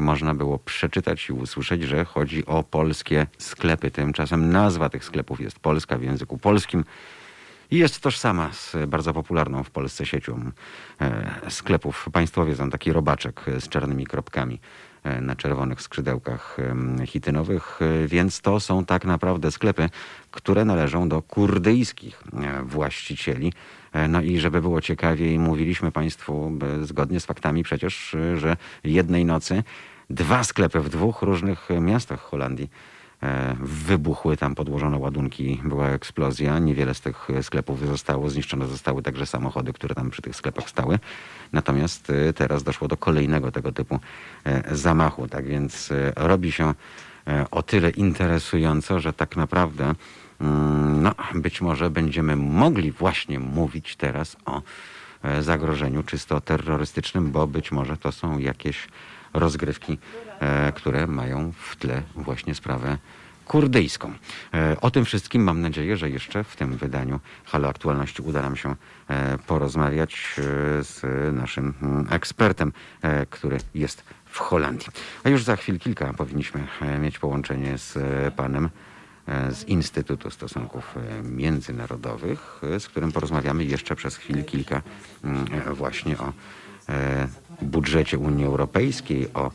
można 0.00 0.34
było 0.34 0.58
przeczytać 0.58 1.28
i 1.28 1.32
usłyszeć, 1.32 1.82
że 1.82 2.04
chodzi 2.04 2.46
o 2.46 2.62
polskie 2.62 3.26
sklepy. 3.38 3.90
Tymczasem 3.90 4.50
nazwa 4.50 4.88
tych 4.88 5.04
sklepów 5.04 5.40
jest 5.40 5.58
polska 5.58 5.98
w 5.98 6.02
języku 6.02 6.38
polskim 6.38 6.84
i 7.70 7.78
jest 7.78 8.00
tożsama 8.00 8.52
z 8.52 8.76
bardzo 8.88 9.14
popularną 9.14 9.64
w 9.64 9.70
Polsce 9.70 10.06
siecią 10.06 10.50
e, 11.00 11.50
sklepów. 11.50 12.08
Państwo 12.12 12.44
wiedzą, 12.44 12.70
taki 12.70 12.92
robaczek 12.92 13.44
z 13.60 13.68
czarnymi 13.68 14.06
kropkami 14.06 14.60
e, 15.04 15.20
na 15.20 15.36
czerwonych 15.36 15.82
skrzydełkach 15.82 16.56
hitynowych, 17.06 17.80
więc 18.06 18.40
to 18.40 18.60
są 18.60 18.84
tak 18.84 19.04
naprawdę 19.04 19.50
sklepy, 19.50 19.90
które 20.30 20.64
należą 20.64 21.08
do 21.08 21.22
kurdyjskich 21.22 22.22
właścicieli. 22.62 23.52
No 24.08 24.22
i 24.22 24.38
żeby 24.38 24.60
było 24.60 24.80
ciekawiej, 24.80 25.38
mówiliśmy 25.38 25.92
Państwu 25.92 26.58
zgodnie 26.82 27.20
z 27.20 27.26
faktami 27.26 27.62
przecież, 27.62 28.16
że 28.36 28.56
jednej 28.84 29.24
nocy 29.24 29.62
dwa 30.10 30.44
sklepy 30.44 30.80
w 30.80 30.88
dwóch 30.88 31.22
różnych 31.22 31.68
miastach 31.80 32.20
Holandii 32.20 32.70
e, 33.22 33.56
wybuchły, 33.60 34.36
tam 34.36 34.54
podłożono 34.54 34.98
ładunki, 34.98 35.60
była 35.64 35.88
eksplozja. 35.88 36.58
Niewiele 36.58 36.94
z 36.94 37.00
tych 37.00 37.28
sklepów 37.42 37.86
zostało, 37.86 38.30
zniszczone 38.30 38.66
zostały 38.66 39.02
także 39.02 39.26
samochody, 39.26 39.72
które 39.72 39.94
tam 39.94 40.10
przy 40.10 40.22
tych 40.22 40.36
sklepach 40.36 40.70
stały. 40.70 40.98
Natomiast 41.52 42.10
e, 42.10 42.32
teraz 42.32 42.62
doszło 42.62 42.88
do 42.88 42.96
kolejnego 42.96 43.52
tego 43.52 43.72
typu 43.72 44.00
e, 44.44 44.76
zamachu. 44.76 45.28
Tak 45.28 45.46
więc 45.46 45.92
robi 46.16 46.52
się 46.52 46.74
o 47.50 47.62
tyle 47.62 47.90
interesująco, 47.90 49.00
że 49.00 49.12
tak 49.12 49.36
naprawdę 49.36 49.94
no, 50.40 51.14
być 51.34 51.60
może 51.60 51.90
będziemy 51.90 52.36
mogli 52.36 52.92
właśnie 52.92 53.38
mówić 53.38 53.96
teraz 53.96 54.36
o 54.44 54.62
e, 55.22 55.42
zagrożeniu 55.42 56.02
czysto 56.02 56.40
terrorystycznym, 56.40 57.30
bo 57.30 57.46
być 57.46 57.72
może 57.72 57.96
to 57.96 58.12
są 58.12 58.38
jakieś 58.38 58.88
rozgrywki, 59.34 59.98
e, 60.40 60.72
które 60.72 61.06
mają 61.06 61.52
w 61.52 61.76
tle 61.76 62.02
właśnie 62.14 62.54
sprawę 62.54 62.98
kurdyjską. 63.46 64.12
E, 64.54 64.80
o 64.80 64.90
tym 64.90 65.04
wszystkim 65.04 65.42
mam 65.42 65.60
nadzieję, 65.60 65.96
że 65.96 66.10
jeszcze 66.10 66.44
w 66.44 66.56
tym 66.56 66.76
wydaniu 66.76 67.20
Halo 67.44 67.68
Aktualności 67.68 68.22
uda 68.22 68.42
nam 68.42 68.56
się 68.56 68.74
porozmawiać 69.46 70.34
z 70.80 71.02
naszym 71.34 71.74
mm, 71.82 72.06
ekspertem, 72.10 72.72
który 73.30 73.58
jest 73.74 74.04
w 74.24 74.38
Holandii. 74.38 74.88
A 75.24 75.28
już 75.28 75.44
za 75.44 75.56
chwil 75.56 75.78
kilka 75.78 76.12
powinniśmy 76.12 76.66
mieć 77.00 77.18
połączenie 77.18 77.78
z 77.78 77.98
panem 78.34 78.70
z 79.50 79.64
Instytutu 79.64 80.30
Stosunków 80.30 80.94
e, 80.96 81.22
Międzynarodowych, 81.22 82.60
e, 82.62 82.80
z 82.80 82.88
którym 82.88 83.12
porozmawiamy 83.12 83.64
jeszcze 83.64 83.96
przez 83.96 84.16
chwilę 84.16 84.42
kilka 84.42 84.82
mm, 85.24 85.46
właśnie 85.74 86.18
o 86.18 86.32
budżecie 87.62 88.18
Unii 88.18 88.44
Europejskiej, 88.44 89.28
o 89.34 89.50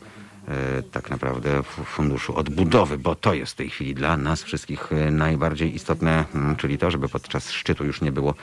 tak 0.92 1.10
naprawdę 1.10 1.62
funduszu 1.62 2.36
odbudowy, 2.36 2.98
bo 2.98 3.14
to 3.14 3.34
jest 3.34 3.52
w 3.52 3.56
tej 3.56 3.70
chwili 3.70 3.94
dla 3.94 4.16
nas 4.16 4.42
wszystkich 4.42 4.90
najbardziej 5.10 5.74
istotne, 5.74 6.24
mm, 6.34 6.56
czyli 6.56 6.78
to, 6.78 6.90
żeby 6.90 7.08
podczas 7.08 7.50
szczytu 7.50 7.84
już 7.84 8.00
nie 8.00 8.12
było 8.12 8.34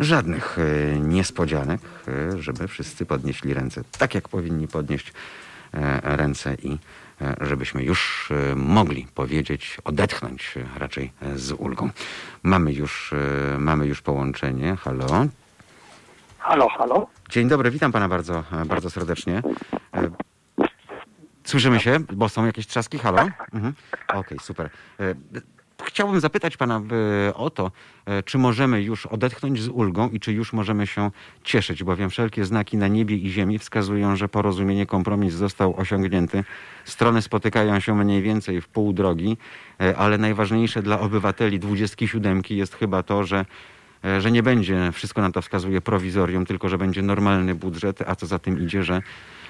żadnych 0.00 0.56
niespodzianek, 1.00 1.80
żeby 2.38 2.68
wszyscy 2.68 3.06
podnieśli 3.06 3.54
ręce 3.54 3.84
tak, 3.98 4.14
jak 4.14 4.28
powinni 4.28 4.68
podnieść 4.68 5.12
ręce 6.02 6.56
i 6.62 6.70
E, 6.72 6.78
żebyśmy 7.40 7.82
już 7.84 8.30
e, 8.30 8.54
mogli 8.54 9.06
powiedzieć, 9.14 9.78
odetchnąć 9.84 10.54
raczej 10.76 11.12
z 11.36 11.52
ulgą. 11.52 11.90
Mamy 12.42 12.72
już, 12.72 13.12
e, 13.12 13.58
mamy 13.58 13.86
już 13.86 14.02
połączenie. 14.02 14.76
Halo. 14.76 15.26
Halo, 16.38 16.68
halo. 16.68 17.06
Dzień 17.28 17.48
dobry, 17.48 17.70
witam 17.70 17.92
pana 17.92 18.08
bardzo, 18.08 18.44
bardzo 18.66 18.90
serdecznie. 18.90 19.42
Słyszymy 21.44 21.80
się, 21.80 22.00
bo 22.12 22.28
są 22.28 22.46
jakieś 22.46 22.66
trzaski? 22.66 22.98
Halo? 22.98 23.22
Mhm. 23.52 23.74
Okej, 24.08 24.20
okay, 24.20 24.38
super. 24.38 24.70
Chciałbym 25.84 26.20
zapytać 26.20 26.56
pana 26.56 26.82
o 27.34 27.50
to, 27.50 27.70
e, 28.06 28.22
czy 28.22 28.38
możemy 28.38 28.82
już 28.82 29.06
odetchnąć 29.06 29.62
z 29.62 29.68
ulgą 29.68 30.10
i 30.10 30.20
czy 30.20 30.32
już 30.32 30.52
możemy 30.52 30.86
się 30.86 31.10
cieszyć, 31.44 31.84
bowiem 31.84 32.10
wszelkie 32.10 32.44
znaki 32.44 32.76
na 32.76 32.88
niebie 32.88 33.16
i 33.16 33.30
ziemi 33.30 33.58
wskazują, 33.58 34.16
że 34.16 34.28
porozumienie, 34.28 34.86
kompromis 34.86 35.34
został 35.34 35.80
osiągnięty. 35.80 36.44
Strony 36.84 37.22
spotykają 37.22 37.80
się 37.80 37.94
mniej 37.94 38.22
więcej 38.22 38.60
w 38.60 38.68
pół 38.68 38.92
drogi, 38.92 39.36
e, 39.80 39.96
ale 39.96 40.18
najważniejsze 40.18 40.82
dla 40.82 41.00
obywateli 41.00 41.58
27 41.58 42.42
jest 42.50 42.74
chyba 42.74 43.02
to, 43.02 43.24
że 43.24 43.44
e, 44.04 44.20
że 44.20 44.30
nie 44.30 44.42
będzie, 44.42 44.92
wszystko 44.92 45.20
na 45.20 45.32
to 45.32 45.42
wskazuje, 45.42 45.80
prowizorium, 45.80 46.46
tylko 46.46 46.68
że 46.68 46.78
będzie 46.78 47.02
normalny 47.02 47.54
budżet, 47.54 48.02
a 48.06 48.16
co 48.16 48.26
za 48.26 48.38
tym 48.38 48.60
idzie, 48.60 48.84
że 48.84 49.02
E, 49.04 49.43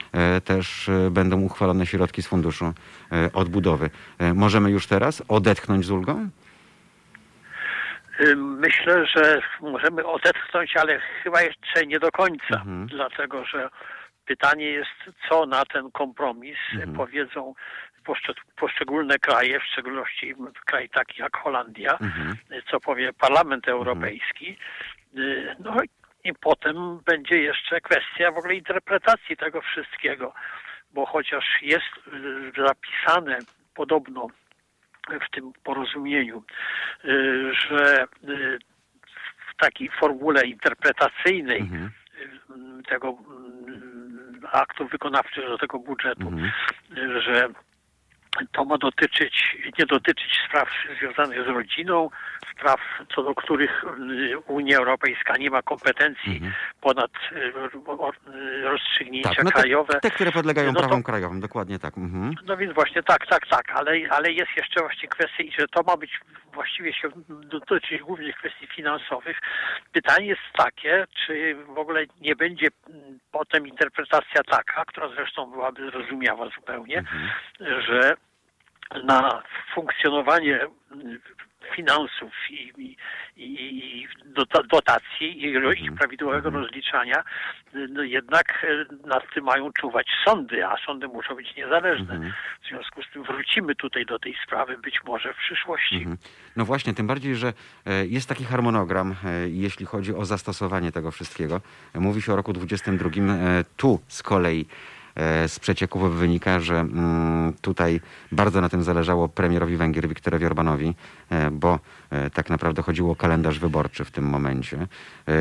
też 0.45 0.89
e, 0.89 1.11
będą 1.11 1.41
uchwalone 1.41 1.87
środki 1.87 2.23
z 2.23 2.27
funduszu 2.27 2.65
e, 3.13 3.33
odbudowy. 3.33 3.91
Możemy 4.35 4.71
już 4.71 4.87
teraz 4.87 5.23
odetchnąć 5.29 5.85
z 5.85 5.91
ulgą? 5.91 6.29
Myślę, 8.37 9.07
że 9.07 9.43
możemy 9.61 10.07
odetchnąć, 10.07 10.77
ale 10.77 11.01
chyba 11.23 11.43
jeszcze 11.43 11.87
nie 11.87 11.99
do 11.99 12.11
końca, 12.11 12.55
mhm. 12.55 12.87
dlatego 12.87 13.45
że 13.45 13.69
pytanie 14.27 14.65
jest, 14.65 15.17
co 15.29 15.47
na 15.47 15.65
ten 15.65 15.91
kompromis 15.91 16.59
mhm. 16.73 16.93
powiedzą 16.93 17.55
poszczególne 18.57 19.19
kraje, 19.19 19.61
w 19.61 19.65
szczególności 19.65 20.35
kraj 20.65 20.89
taki 20.89 21.23
jak 21.23 21.37
Holandia, 21.37 21.93
mhm. 21.93 22.37
co 22.71 22.81
powie 22.81 23.13
Parlament 23.13 23.69
Europejski. 23.69 24.57
No 25.59 25.77
i 26.25 26.35
potem 26.35 27.01
będzie 27.07 27.39
jeszcze 27.43 27.81
kwestia 27.81 28.33
w 28.33 28.39
ogóle 28.39 28.55
interpretacji 28.55 29.37
tego 29.37 29.61
wszystkiego, 29.61 30.35
bo 30.93 31.07
chociaż 31.07 31.45
jest 31.63 31.87
y, 32.07 32.67
zapisane 32.67 33.39
podobno 33.75 34.27
w 35.09 35.31
tym 35.31 35.53
porozumieniu, 35.65 36.45
y, 37.05 37.55
że 37.55 38.05
y, 38.29 38.59
w 39.53 39.57
takiej 39.57 39.91
formule 40.01 40.47
interpretacyjnej 40.47 41.61
mhm. 41.61 41.91
tego 42.89 43.17
aktu 44.53 44.89
wykonawczego, 44.89 45.59
tego 45.59 45.79
budżetu, 45.79 46.29
mhm. 46.29 46.53
że 47.23 47.49
to 48.53 48.65
ma 48.65 48.79
dotyczyć, 48.79 49.57
nie 49.79 49.87
dotyczyć 49.87 50.41
spraw 50.49 50.69
związanych 50.99 51.45
z 51.45 51.49
rodziną, 51.49 52.11
spraw, 52.53 52.81
co 53.15 53.23
do 53.23 53.35
których 53.35 53.85
y, 53.85 54.39
Unia 54.39 54.79
Europejska 54.79 55.37
nie 55.37 55.51
ma 55.51 55.63
kompetencji 55.63 56.33
mhm. 56.33 56.53
ponad 56.81 57.11
y, 57.33 57.37
y, 57.37 58.63
rozstrzygnięcia 58.63 59.31
tak, 59.35 59.45
no 59.45 59.51
te, 59.51 59.61
krajowe. 59.61 60.01
Te, 60.01 60.11
które 60.11 60.33
podlegają 60.33 60.73
no 60.73 60.81
prawom 60.81 61.03
to, 61.03 61.07
krajowym, 61.07 61.41
dokładnie 61.41 61.79
tak. 61.79 61.99
Mhm. 61.99 62.35
No 62.47 62.57
więc 62.57 62.75
właśnie 62.75 63.03
tak, 63.03 63.27
tak, 63.27 63.47
tak, 63.47 63.71
ale, 63.75 63.93
ale 64.11 64.33
jest 64.33 64.51
jeszcze 64.57 64.81
właśnie 64.81 65.09
kwestia, 65.09 65.45
że 65.59 65.69
to 65.69 65.83
ma 65.83 65.97
być 65.97 66.21
właściwie 66.55 66.93
się 66.93 67.09
dotyczyć 67.29 68.03
głównie 68.03 68.33
kwestii 68.33 68.67
finansowych. 68.67 69.39
Pytanie 69.93 70.27
jest 70.27 70.43
takie, 70.57 71.07
czy 71.27 71.55
w 71.55 71.79
ogóle 71.79 72.05
nie 72.21 72.37
będzie 72.37 72.69
potem 73.33 73.67
interpretacja 73.67 74.43
taka, 74.43 74.85
która 74.85 75.09
zresztą 75.09 75.51
byłaby 75.51 75.91
zrozumiała 75.91 76.51
zupełnie, 76.57 76.99
mhm. 76.99 77.31
że 77.61 78.17
na 79.05 79.43
funkcjonowanie 79.75 80.61
finansów 81.77 82.33
i, 82.51 82.73
i, 82.77 82.97
i 83.37 84.09
dotacji 84.71 85.45
i 85.45 85.47
ich 85.47 85.57
mhm. 85.57 85.97
prawidłowego 85.97 86.49
mhm. 86.49 86.65
rozliczania, 86.65 87.25
no 87.89 88.03
jednak 88.03 88.67
e, 88.69 89.07
nad 89.09 89.23
tym 89.35 89.45
mają 89.45 89.73
czuwać 89.73 90.07
sądy, 90.25 90.67
a 90.67 90.77
sądy 90.87 91.09
muszą 91.09 91.35
być 91.35 91.57
niezależne. 91.57 92.15
Mhm. 92.15 92.33
W 92.63 92.69
związku 92.69 93.03
z 93.03 93.11
tym 93.13 93.23
wrócimy 93.23 93.75
tutaj 93.75 94.07
do 94.07 94.19
tej 94.19 94.37
sprawy 94.47 94.79
być 94.79 95.01
może 95.07 95.35
w 95.35 95.37
przyszłości. 95.37 96.07
No 96.57 96.65
właśnie, 96.65 96.95
tym 96.95 97.07
bardziej, 97.07 97.37
że 97.37 97.53
e, 97.87 98.07
jest 98.07 98.29
taki 98.29 98.45
harmonogram, 98.45 99.11
e, 99.25 99.49
jeśli 99.49 99.87
chodzi 99.87 100.15
o 100.15 100.25
zastosowanie 100.25 100.93
tego 100.93 101.11
wszystkiego. 101.11 101.61
Mówi 101.95 102.23
się 102.23 102.33
o 102.33 102.37
roku 102.37 102.53
22. 102.53 103.11
Tu 103.77 104.01
z 104.09 104.23
kolei 104.23 104.67
z 105.47 105.59
przecieków 105.59 106.17
wynika, 106.17 106.61
że 106.61 106.81
mm, 106.81 107.53
tutaj 107.61 108.01
bardzo 108.33 108.61
na 108.61 108.69
tym 108.69 108.83
zależało 108.83 109.29
premierowi 109.29 109.77
Węgier, 109.77 110.09
Wiktorowi 110.09 110.47
Orbanowi, 110.47 110.95
e, 111.31 111.51
bo 111.51 111.79
e, 112.11 112.31
tak 112.31 112.51
naprawdę 112.51 112.83
chodziło 112.83 113.13
o 113.13 113.17
kalendarz 113.17 113.59
wyborczy 113.59 114.05
w 114.05 114.11
tym 114.11 114.25
momencie. 114.25 114.87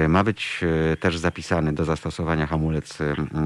Ma 0.08 0.24
być 0.24 0.62
też 1.00 1.18
zapisany 1.18 1.74
do 1.74 1.86
zastosowania 1.86 2.48
hamulec 2.48 2.98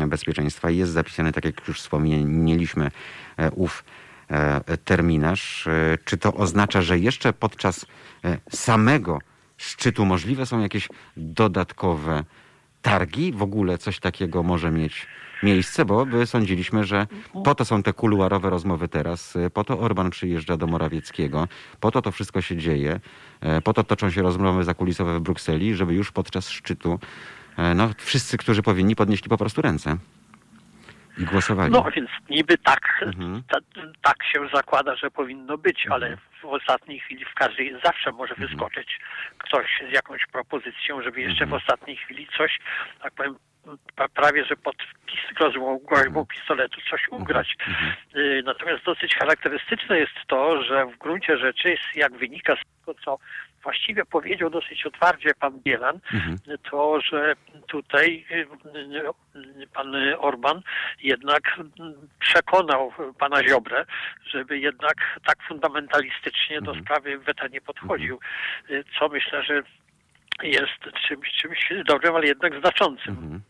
bezpieczeństwa 0.08 0.70
i 0.70 0.78
jest 0.78 0.92
zapisany, 0.92 1.32
tak 1.32 1.46
jak 1.46 1.68
już 1.68 1.80
wspomnieliśmy, 1.80 2.92
ów 3.56 3.84
terminarz. 4.86 5.68
Czy 6.06 6.18
to 6.18 6.34
oznacza, 6.34 6.82
że 6.82 7.00
jeszcze 7.00 7.34
podczas 7.34 7.86
samego 8.52 9.20
szczytu 9.58 10.06
możliwe 10.06 10.46
są 10.46 10.60
jakieś 10.60 10.90
dodatkowe 11.18 12.24
targi? 12.82 13.32
W 13.34 13.42
ogóle 13.42 13.78
coś 13.78 14.00
takiego 14.00 14.44
może 14.44 14.72
mieć 14.72 15.08
miejsce, 15.44 15.86
bo 15.86 16.06
sądziliśmy, 16.26 16.84
że 16.84 17.08
po 17.44 17.56
to 17.56 17.66
są 17.66 17.84
te 17.84 17.94
kuluarowe 17.94 18.50
rozmowy 18.50 18.88
teraz, 18.88 19.38
po 19.54 19.64
to 19.64 19.80
Orban 19.80 20.10
przyjeżdża 20.10 20.58
do 20.58 20.68
Morawieckiego, 20.68 21.48
po 21.80 21.92
to 21.92 22.02
to 22.02 22.12
wszystko 22.12 22.42
się 22.42 22.58
dzieje, 22.58 23.00
e, 23.42 23.62
po 23.62 23.74
to 23.74 23.84
toczą 23.84 24.10
się 24.10 24.22
rozmowy 24.22 24.64
zakulisowe 24.64 25.20
w 25.20 25.22
Brukseli, 25.22 25.76
żeby 25.76 25.94
już 25.94 26.12
podczas 26.12 26.50
szczytu 26.50 27.00
e, 27.58 27.74
no, 27.74 27.90
wszyscy, 27.98 28.38
którzy 28.38 28.62
powinni, 28.62 28.96
podnieśli 28.96 29.30
po 29.30 29.38
prostu 29.38 29.62
ręce. 29.62 29.98
I 31.20 31.26
głosowali. 31.26 31.72
No 31.72 31.86
więc 31.96 32.10
niby 32.30 32.58
tak, 32.58 32.82
mhm. 33.02 33.44
ta, 33.50 33.58
tak 34.02 34.18
się 34.34 34.40
zakłada, 34.54 34.96
że 34.96 35.12
powinno 35.12 35.58
być, 35.58 35.86
mhm. 35.86 35.94
ale 35.94 36.18
w 36.42 36.46
ostatniej 36.46 37.00
chwili 37.00 37.26
w 37.26 37.34
każdej 37.34 37.76
zawsze 37.86 38.12
może 38.12 38.34
mhm. 38.34 38.50
wyskoczyć 38.50 39.00
ktoś 39.38 39.84
z 39.90 39.94
jakąś 39.94 40.26
propozycją, 40.32 41.02
żeby 41.02 41.22
jeszcze 41.22 41.46
w 41.46 41.54
mhm. 41.54 41.62
ostatniej 41.62 41.98
chwili 41.98 42.28
coś, 42.38 42.60
tak 43.04 43.14
powiem, 43.14 43.36
prawie 44.14 44.46
że 44.46 44.56
pod 44.56 44.76
groźbą, 45.36 45.80
groźbą 45.80 46.26
pistoletu 46.26 46.82
coś 46.90 47.08
ugrać. 47.08 47.56
Y, 48.16 48.44
natomiast 48.46 48.84
dosyć 48.84 49.16
charakterystyczne 49.16 50.00
jest 50.00 50.14
to, 50.28 50.64
że 50.64 50.86
w 50.86 50.98
gruncie 50.98 51.38
rzeczy, 51.38 51.76
jak 51.96 52.18
wynika 52.18 52.56
z 52.56 52.80
tego, 52.80 53.00
co 53.06 53.18
właściwie 53.64 54.06
powiedział 54.06 54.50
dosyć 54.50 54.86
otwarcie 54.86 55.30
pan 55.40 55.60
Bielan, 55.60 56.00
mhm. 56.14 56.38
to, 56.72 57.02
że 57.02 57.36
tutaj 57.68 58.26
y, 58.32 58.48
y, 59.62 59.68
pan 59.74 59.96
Orban 60.18 60.62
jednak 61.04 61.60
przekonał 62.20 62.92
pana 63.20 63.44
Ziobrę, 63.44 63.86
żeby 64.26 64.60
jednak 64.60 65.20
tak 65.26 65.38
fundamentalistycznie 65.48 66.62
do 66.62 66.72
mhm. 66.72 66.86
sprawy 66.86 67.18
weta 67.18 67.48
nie 67.48 67.62
podchodził, 67.62 68.20
mhm. 68.62 68.84
co 69.00 69.10
myślę, 69.10 69.44
że 69.44 69.64
jest 70.44 70.98
czymś, 71.08 71.32
czymś 71.32 71.74
dobrym, 71.86 72.16
ale 72.16 72.28
jednak 72.28 72.60
znaczącym. 72.60 73.14
Mhm. 73.14 73.42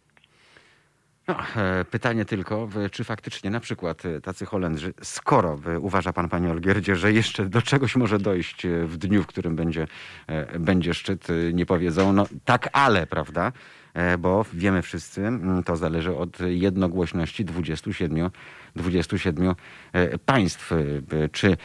No, 1.28 1.36
e, 1.55 1.86
pytanie 1.86 2.25
tylko, 2.25 2.69
czy 2.91 3.03
faktycznie 3.03 3.49
na 3.49 3.59
przykład 3.59 4.05
e, 4.05 4.21
tacy 4.21 4.45
Holendrzy, 4.45 4.93
skoro 5.01 5.59
uważa 5.82 6.13
pan, 6.13 6.30
panie 6.30 6.51
Olgierdzie, 6.51 6.95
że 6.95 7.13
jeszcze 7.13 7.45
do 7.45 7.61
czegoś 7.61 7.95
może 7.95 8.19
dojść 8.19 8.65
e, 8.65 8.86
w 8.86 8.97
dniu, 8.97 9.23
w 9.23 9.28
którym 9.28 9.55
będzie, 9.55 9.88
będzie 10.59 10.93
szczyt, 10.93 11.28
nie 11.53 11.65
powiedzą, 11.65 12.13
no 12.13 12.25
tak, 12.45 12.69
ale, 12.73 13.07
prawda? 13.07 13.51
Bo 14.19 14.45
wiemy 14.53 14.82
wszyscy, 14.82 15.32
to 15.65 15.75
zależy 15.75 16.15
od 16.15 16.39
jednogłośności 16.39 17.45
27 17.45 18.30
27 18.78 19.55
państw. 20.25 20.73
Czy 21.32 21.57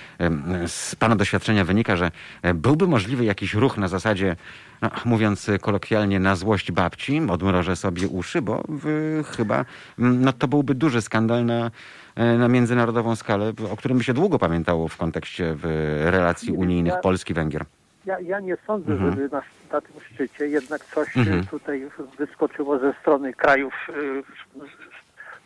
z 0.66 0.96
Pana 0.96 1.16
doświadczenia 1.16 1.64
wynika, 1.64 1.96
że 1.96 2.10
byłby 2.54 2.86
możliwy 2.86 3.24
jakiś 3.24 3.54
ruch 3.54 3.78
na 3.78 3.88
zasadzie 3.88 4.36
no, 4.82 4.90
mówiąc 5.04 5.50
kolokwialnie, 5.60 6.20
na 6.20 6.36
złość 6.36 6.72
babci, 6.72 7.22
odmrożę 7.30 7.76
sobie 7.76 8.08
uszy, 8.08 8.42
bo 8.42 8.62
w, 8.68 9.22
chyba 9.36 9.64
no, 9.98 10.32
to 10.32 10.48
byłby 10.48 10.74
duży 10.74 11.02
skandal 11.02 11.44
na, 11.44 11.70
e, 12.14 12.38
na 12.38 12.48
międzynarodową 12.48 13.16
skalę, 13.16 13.52
o 13.72 13.76
którym 13.76 13.98
by 13.98 14.04
się 14.04 14.14
długo 14.14 14.38
pamiętało 14.38 14.88
w 14.88 14.96
kontekście 14.96 15.56
relacji 16.04 16.52
unijnych 16.52 16.94
Polski-Węgier. 17.02 17.64
Ja, 18.06 18.20
ja 18.20 18.40
nie 18.40 18.56
sądzę, 18.66 18.92
mhm. 18.92 19.10
żeby 19.10 19.28
na, 19.28 19.42
na, 19.72 19.80
tym 19.80 20.00
szczycie 20.14 20.48
jednak 20.48 20.84
coś 20.84 21.16
mhm. 21.16 21.46
tutaj 21.46 21.88
wyskoczyło 22.18 22.78
ze 22.78 22.92
strony 23.00 23.32
krajów, 23.32 23.74
y, 23.88 24.22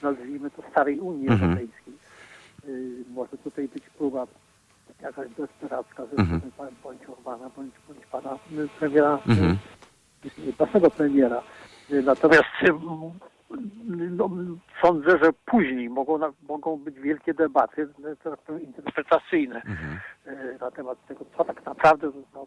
nazwijmy 0.02 0.50
to 0.50 0.62
starej 0.70 1.00
Unii 1.00 1.28
mhm. 1.28 1.50
Europejskiej. 1.50 1.94
Y, 2.68 3.04
może 3.14 3.38
tutaj 3.38 3.68
być 3.68 3.84
próba 3.98 4.26
jakaś 5.00 5.28
desperacka 5.28 6.06
ze 6.06 6.22
mhm. 6.22 6.40
strony 6.52 6.70
bądź 6.82 7.00
Orbana, 7.08 7.50
bądź, 7.56 7.72
bądź 7.88 8.06
pana 8.06 8.38
premiera, 8.78 9.18
mhm. 9.28 9.56
naszego 10.58 10.90
premiera. 10.90 11.42
Natomiast 12.04 12.48
no, 14.16 14.30
sądzę, 14.82 15.18
że 15.22 15.32
później 15.46 15.90
mogą, 15.90 16.18
mogą 16.48 16.76
być 16.76 17.00
wielkie 17.00 17.34
debaty 17.34 17.88
interpretacyjne 18.62 19.56
mhm. 19.56 19.98
na 20.60 20.70
temat 20.70 21.06
tego, 21.06 21.24
co 21.36 21.44
tak 21.44 21.66
naprawdę 21.66 22.10
zostało 22.10 22.46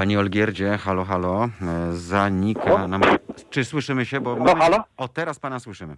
Pani 0.00 0.16
Olgierdzie, 0.16 0.78
halo, 0.78 1.04
halo, 1.04 1.48
zanika 1.92 2.88
nam... 2.88 3.00
Czy 3.50 3.64
słyszymy 3.64 4.06
się? 4.06 4.20
Bo 4.20 4.36
no, 4.36 4.56
halo? 4.56 4.84
O, 4.96 5.08
teraz 5.08 5.38
pana 5.38 5.58
słyszymy. 5.58 5.96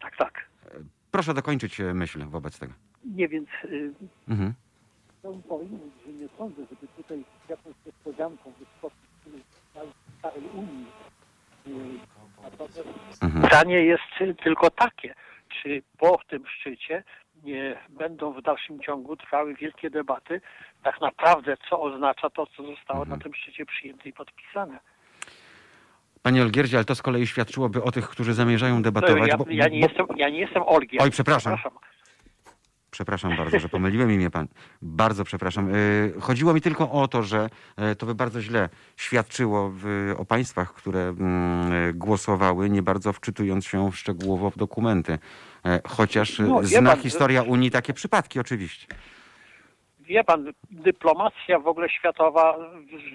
Tak, 0.00 0.16
tak. 0.16 0.48
Proszę 1.10 1.34
dokończyć 1.34 1.80
e, 1.80 1.94
myśl 1.94 2.24
wobec 2.26 2.58
tego. 2.58 2.72
Nie, 3.04 3.28
więc 3.28 3.48
y, 3.64 3.92
mhm. 4.28 4.54
chciałbym 5.18 5.42
powiedzieć, 5.42 5.78
że 6.06 6.12
nie 6.12 6.28
sądzę, 6.38 6.62
żeby 6.70 6.92
tutaj 6.96 7.24
jakąś 7.48 7.74
niespodzianką 7.86 8.52
z 8.60 10.22
całej 10.22 10.42
Unii. 10.54 10.86
Natomiast 12.42 13.22
mhm. 13.22 13.42
pytanie 13.42 13.84
jest 13.84 14.38
tylko 14.44 14.70
takie, 14.70 15.14
czy 15.48 15.82
po 15.98 16.18
tym 16.28 16.44
szczycie 16.46 17.04
będą 17.88 18.32
w 18.32 18.42
dalszym 18.42 18.80
ciągu 18.80 19.16
trwały 19.16 19.54
wielkie 19.54 19.90
debaty, 19.90 20.40
tak 20.82 21.00
naprawdę 21.00 21.56
co 21.70 21.80
oznacza 21.80 22.30
to, 22.30 22.46
co 22.46 22.62
zostało 22.66 23.02
mhm. 23.02 23.18
na 23.18 23.24
tym 23.24 23.34
szczycie 23.34 23.66
przyjęte 23.66 24.08
i 24.08 24.12
podpisane. 24.12 24.78
Panie 26.22 26.42
Olgierdzie, 26.42 26.76
ale 26.76 26.84
to 26.84 26.94
z 26.94 27.02
kolei 27.02 27.26
świadczyłoby 27.26 27.82
o 27.82 27.92
tych, 27.92 28.08
którzy 28.08 28.34
zamierzają 28.34 28.82
debatować. 28.82 29.28
Ja, 29.28 29.36
bo, 29.36 29.44
ja, 29.48 29.68
nie, 29.68 29.80
bo... 29.80 29.86
jestem, 29.86 30.06
ja 30.16 30.28
nie 30.28 30.38
jestem 30.38 30.62
Olgier. 30.62 31.02
Oj, 31.02 31.10
przepraszam. 31.10 31.56
przepraszam. 31.56 31.92
Przepraszam 32.92 33.36
bardzo, 33.36 33.58
że 33.58 33.68
pomyliłem 33.68 34.12
imię 34.12 34.30
pan. 34.30 34.48
Bardzo 34.82 35.24
przepraszam. 35.24 35.68
E, 35.68 35.72
chodziło 36.20 36.54
mi 36.54 36.60
tylko 36.60 36.90
o 36.90 37.08
to, 37.08 37.22
że 37.22 37.48
e, 37.76 37.94
to 37.94 38.06
by 38.06 38.14
bardzo 38.14 38.40
źle 38.40 38.68
świadczyło 38.96 39.72
o 40.16 40.24
państwach, 40.24 40.74
które 40.74 41.00
mm, 41.00 41.98
głosowały, 41.98 42.70
nie 42.70 42.82
bardzo 42.82 43.12
wczytując 43.12 43.66
się 43.66 43.92
szczegółowo 43.92 44.50
w 44.50 44.56
dokumenty. 44.56 45.18
E, 45.64 45.80
chociaż 45.88 46.38
no, 46.38 46.62
zna 46.62 46.90
pan, 46.90 47.00
historia 47.00 47.42
Unii 47.42 47.70
takie 47.70 47.92
przypadki 47.92 48.40
oczywiście. 48.40 48.86
Wie 50.00 50.24
pan, 50.24 50.52
dyplomacja 50.70 51.58
w 51.58 51.66
ogóle 51.66 51.88
światowa 51.88 52.58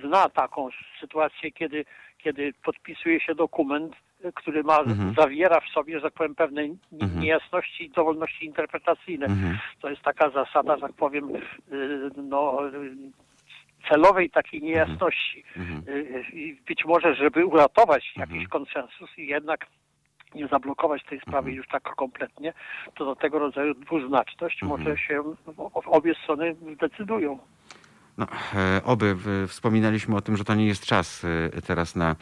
zna 0.04 0.30
taką 0.30 0.70
sytuację, 1.00 1.52
kiedy 1.52 1.86
kiedy 2.18 2.54
podpisuje 2.64 3.20
się 3.20 3.36
dokument, 3.36 3.96
który 4.36 4.64
ma, 4.64 4.80
mhm. 4.80 5.14
zawiera 5.18 5.60
w 5.60 5.74
sobie, 5.74 6.00
że 6.00 6.02
tak 6.02 6.14
powiem, 6.14 6.36
pewne 6.36 6.62
mhm. 6.62 7.22
niejasności 7.22 7.86
i 7.86 7.90
dowolności 7.90 8.46
interpretacyjne. 8.46 9.26
Mhm. 9.26 9.58
To 9.82 9.90
jest 9.90 10.02
taka 10.02 10.30
zasada, 10.30 10.76
że 10.76 10.82
tak 10.82 10.94
powiem, 10.94 11.30
no, 12.18 12.60
celowej 13.90 14.30
takiej 14.30 14.62
niejasności. 14.62 15.44
Mhm. 15.58 15.98
Y, 15.98 16.26
I 16.34 16.58
być 16.68 16.86
może, 16.86 17.16
żeby 17.16 17.46
uratować 17.46 18.14
jakiś 18.16 18.44
mhm. 18.44 18.50
konsensus 18.50 19.18
i 19.18 19.28
jednak 19.28 19.66
nie 20.36 20.48
zablokować 20.48 21.04
tej 21.04 21.20
sprawy 21.20 21.38
mhm. 21.38 21.56
już 21.56 21.68
tak 21.68 21.84
kompletnie, 21.96 22.54
to 22.96 23.06
do 23.06 23.16
tego 23.16 23.40
rodzaju 23.40 23.74
dwuznaczność 23.74 24.64
może 24.64 24.98
się 24.98 25.24
obie 25.86 26.16
strony 26.24 26.56
zdecydują. 26.76 27.40
No, 28.18 28.28
e, 28.56 28.82
oby 28.84 29.16
wspominaliśmy 29.48 30.16
o 30.16 30.22
tym, 30.22 30.38
że 30.38 30.44
to 30.44 30.56
nie 30.56 30.66
jest 30.66 30.86
czas 30.86 31.26
e, 31.56 31.62
teraz 31.62 31.96
na, 31.96 32.16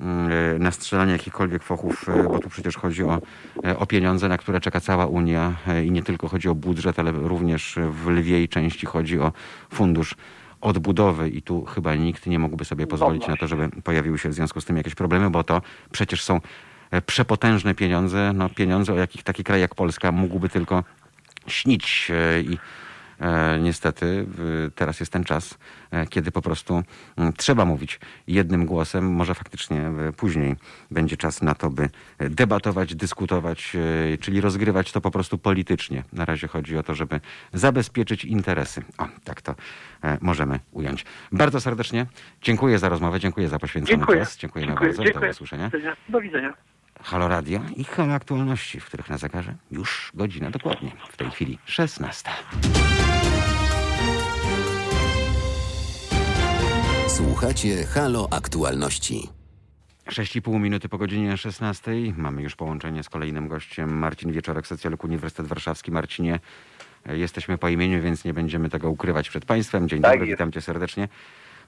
mm, 0.00 0.30
e, 0.56 0.58
na 0.58 0.70
strzelanie 0.70 1.12
jakichkolwiek 1.12 1.62
fochów, 1.62 2.06
bo 2.24 2.38
tu 2.38 2.48
przecież 2.48 2.76
chodzi 2.76 3.04
o, 3.04 3.20
o 3.78 3.86
pieniądze, 3.86 4.28
na 4.28 4.38
które 4.38 4.60
czeka 4.60 4.80
cała 4.80 5.06
Unia 5.06 5.52
i 5.84 5.90
nie 5.90 6.02
tylko 6.02 6.28
chodzi 6.28 6.48
o 6.48 6.54
budżet, 6.54 6.98
ale 6.98 7.12
również 7.12 7.78
w 7.90 8.08
lwiej 8.08 8.48
części 8.48 8.86
chodzi 8.86 9.20
o 9.20 9.32
fundusz 9.70 10.14
odbudowy 10.60 11.28
i 11.28 11.42
tu 11.42 11.64
chyba 11.64 11.94
nikt 11.94 12.26
nie 12.26 12.38
mógłby 12.38 12.64
sobie 12.64 12.86
pozwolić 12.86 13.26
na 13.26 13.36
to, 13.36 13.48
żeby 13.48 13.68
pojawiły 13.68 14.18
się 14.18 14.28
w 14.28 14.34
związku 14.34 14.60
z 14.60 14.64
tym 14.64 14.76
jakieś 14.76 14.94
problemy, 14.94 15.30
bo 15.30 15.44
to 15.44 15.62
przecież 15.92 16.24
są 16.24 16.40
przepotężne 17.06 17.74
pieniądze, 17.74 18.32
no 18.34 18.48
pieniądze, 18.48 18.92
o 18.92 18.96
jakich 18.96 19.22
taki 19.22 19.44
kraj 19.44 19.60
jak 19.60 19.74
Polska 19.74 20.12
mógłby 20.12 20.48
tylko 20.48 20.84
śnić 21.46 22.12
i 22.44 22.58
E, 23.20 23.58
niestety 23.60 24.26
teraz 24.74 25.00
jest 25.00 25.12
ten 25.12 25.24
czas, 25.24 25.58
e, 25.90 26.06
kiedy 26.06 26.30
po 26.30 26.42
prostu 26.42 26.82
mm, 27.16 27.32
trzeba 27.32 27.64
mówić 27.64 28.00
jednym 28.26 28.66
głosem. 28.66 29.12
Może 29.12 29.34
faktycznie 29.34 29.80
e, 29.80 30.12
później 30.12 30.56
będzie 30.90 31.16
czas 31.16 31.42
na 31.42 31.54
to, 31.54 31.70
by 31.70 31.88
debatować, 32.18 32.94
dyskutować, 32.94 33.76
czyli 34.20 34.40
rozgrywać 34.40 34.92
to 34.92 35.00
po 35.00 35.10
prostu 35.10 35.38
politycznie. 35.38 36.04
Na 36.12 36.24
razie 36.24 36.48
chodzi 36.48 36.76
o 36.76 36.82
to, 36.82 36.94
żeby 36.94 37.20
zabezpieczyć 37.52 38.24
interesy. 38.24 38.82
O, 38.98 39.08
tak 39.24 39.42
to 39.42 39.54
możemy 40.20 40.60
ująć. 40.72 41.04
Bardzo 41.32 41.60
serdecznie 41.60 42.06
dziękuję 42.42 42.78
za 42.78 42.88
rozmowę, 42.88 43.20
dziękuję 43.20 43.48
za 43.48 43.58
poświęcony 43.58 43.98
dziękuję. 43.98 44.20
czas. 44.20 44.36
Dziękujemy 44.36 44.70
dziękuję. 44.70 44.90
bardzo. 44.90 45.04
Dziękuję. 45.04 45.26
Do 45.26 45.30
usłyszenia. 45.30 45.70
Do 46.08 46.20
widzenia. 46.20 46.77
Halo 47.02 47.28
Radio 47.28 47.60
i 47.76 47.84
Halo 47.84 48.14
Aktualności, 48.14 48.80
w 48.80 48.84
których 48.84 49.10
na 49.10 49.18
zegarze 49.18 49.54
już 49.70 50.10
godzina 50.14 50.50
dokładnie. 50.50 50.92
W 51.10 51.16
tej 51.16 51.30
chwili 51.30 51.58
16. 51.64 52.30
Słuchacie 57.08 57.84
Halo 57.86 58.28
Aktualności. 58.30 59.28
6,5 60.06 60.60
minuty 60.60 60.88
po 60.88 60.98
godzinie 60.98 61.36
16. 61.36 61.90
Mamy 62.16 62.42
już 62.42 62.56
połączenie 62.56 63.02
z 63.02 63.08
kolejnym 63.08 63.48
gościem. 63.48 63.98
Marcin 63.98 64.32
Wieczorek, 64.32 64.66
socjolog 64.66 65.04
Uniwersytet 65.04 65.46
Warszawski. 65.46 65.90
Marcinie, 65.90 66.38
Jesteśmy 67.06 67.58
po 67.58 67.68
imieniu, 67.68 68.02
więc 68.02 68.24
nie 68.24 68.34
będziemy 68.34 68.70
tego 68.70 68.90
ukrywać 68.90 69.28
przed 69.28 69.44
Państwem. 69.44 69.88
Dzień 69.88 70.02
Tak 70.02 70.12
dobry, 70.12 70.26
jest. 70.26 70.36
witam 70.38 70.52
Cię 70.52 70.60
serdecznie. 70.60 71.08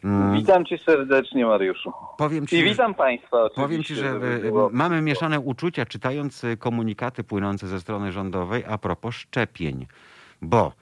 Mm, 0.05 0.35
Witam 0.37 0.65
cię 0.65 0.79
serdecznie, 0.79 1.47
Mariuszu. 1.47 1.93
Powiem 2.19 2.47
ci, 2.47 2.57
I 2.57 2.65
witam 2.65 2.95
Państwa. 2.95 3.43
Oczywiście, 3.43 3.63
Powiem 3.63 3.83
Ci, 3.85 3.95
że 3.95 4.09
e, 4.09 4.39
było- 4.41 4.71
mamy 4.73 5.03
mieszane 5.03 5.41
uczucia 5.41 5.87
czytając 5.87 6.45
e, 6.45 6.57
komunikaty 6.57 7.25
płynące 7.25 7.67
ze 7.67 7.81
strony 7.81 8.13
rządowej 8.13 8.65
a 8.69 8.79
propos 8.79 9.15
szczepień, 9.15 9.87
bo 10.43 10.73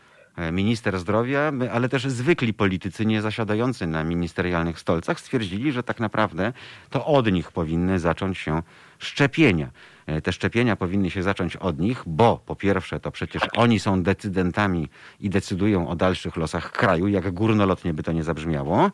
minister 0.53 0.99
zdrowia, 0.99 1.53
ale 1.73 1.89
też 1.89 2.07
zwykli 2.07 2.55
politycy 2.55 3.07
nie 3.07 3.23
zasiadający 3.23 3.87
na 3.87 4.05
ministerialnych 4.05 4.81
stolcach 4.81 5.21
stwierdzili, 5.21 5.73
że 5.73 5.83
tak 5.83 6.01
naprawdę 6.01 6.53
to 6.91 7.07
od 7.07 7.33
nich 7.33 7.53
powinny 7.53 7.99
zacząć 7.99 8.39
się 8.39 8.63
szczepienia. 8.99 9.71
E, 10.07 10.21
Te 10.21 10.33
szczepienia 10.33 10.77
powinny 10.77 11.11
się 11.11 11.23
zacząć 11.23 11.57
od 11.57 11.79
nich, 11.79 12.03
bo 12.07 12.43
po 12.47 12.57
pierwsze 12.57 13.01
to 13.01 13.11
przecież 13.11 13.43
oni 13.57 13.81
są 13.81 14.03
decydentami 14.03 14.89
i 15.21 15.31
decydują 15.31 15.89
o 15.89 15.97
dalszych 15.97 16.37
losach 16.37 16.73
kraju, 16.73 17.09
jak 17.09 17.31
górnolotnie 17.35 17.95
by 17.95 18.03
to 18.03 18.13
nie 18.13 18.25
zabrzmiało. 18.25 18.91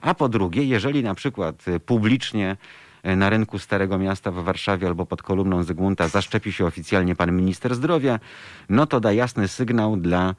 A 0.00 0.14
po 0.14 0.28
drugie, 0.28 0.64
jeżeli 0.64 1.02
na 1.02 1.14
przykład 1.14 1.68
e, 1.68 1.80
publicznie 1.80 2.56
e, 3.02 3.16
na 3.16 3.30
rynku 3.30 3.58
Starego 3.58 3.98
Miasta 3.98 4.30
w 4.30 4.34
Warszawie 4.34 4.86
albo 4.86 5.06
pod 5.06 5.22
kolumną 5.22 5.62
Zygmunta 5.62 6.08
zaszczepi 6.08 6.52
się 6.52 6.66
oficjalnie 6.66 7.16
pan 7.16 7.32
minister 7.36 7.74
zdrowia, 7.74 8.18
no 8.68 8.86
to 8.86 9.00
da 9.00 9.12
jasny 9.12 9.48
sygnał 9.48 9.96
dla 9.96 10.30
e, 10.30 10.34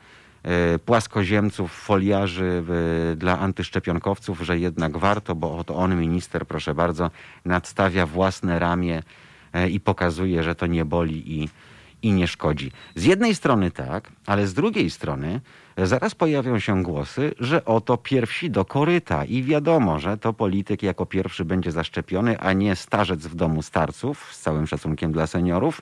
płaskoziemców, 0.86 1.72
foliarzy, 1.72 2.64
e, 3.12 3.16
dla 3.16 3.40
antyszczepionkowców, 3.40 4.42
że 4.42 4.60
jednak 4.60 4.98
warto, 4.98 5.36
bo 5.36 5.58
oto 5.58 5.76
on, 5.76 6.00
minister, 6.00 6.48
proszę 6.48 6.76
bardzo, 6.76 7.12
nadstawia 7.46 8.06
własne 8.06 8.60
ramię 8.60 9.04
e, 9.54 9.70
i 9.70 9.80
pokazuje, 9.80 10.44
że 10.44 10.56
to 10.56 10.68
nie 10.68 10.86
boli 10.86 11.42
i, 11.42 11.50
i 12.02 12.12
nie 12.12 12.28
szkodzi. 12.28 12.72
Z 12.96 13.04
jednej 13.04 13.36
strony 13.36 13.72
tak, 13.72 14.12
ale 14.26 14.48
z 14.48 14.54
drugiej 14.54 14.90
strony 14.90 15.42
e, 15.76 15.88
zaraz 15.88 16.16
pojawią 16.16 16.60
się 16.60 16.84
głosy, 16.84 17.34
że 17.40 17.66
oto 17.66 17.98
pierwsi 17.98 18.52
do 18.52 18.66
koryta 18.66 19.26
i 19.26 19.44
wiadomo, 19.44 20.00
że 20.00 20.18
to 20.18 20.34
polityk 20.34 20.84
jako 20.84 21.06
pierwszy 21.06 21.46
będzie 21.46 21.72
zaszczepiony, 21.72 22.40
a 22.40 22.54
nie 22.54 22.76
starzec 22.76 23.28
w 23.28 23.36
domu 23.36 23.62
starców, 23.62 24.34
z 24.34 24.40
całym 24.40 24.68
szacunkiem 24.68 25.12
dla 25.12 25.28
seniorów, 25.28 25.82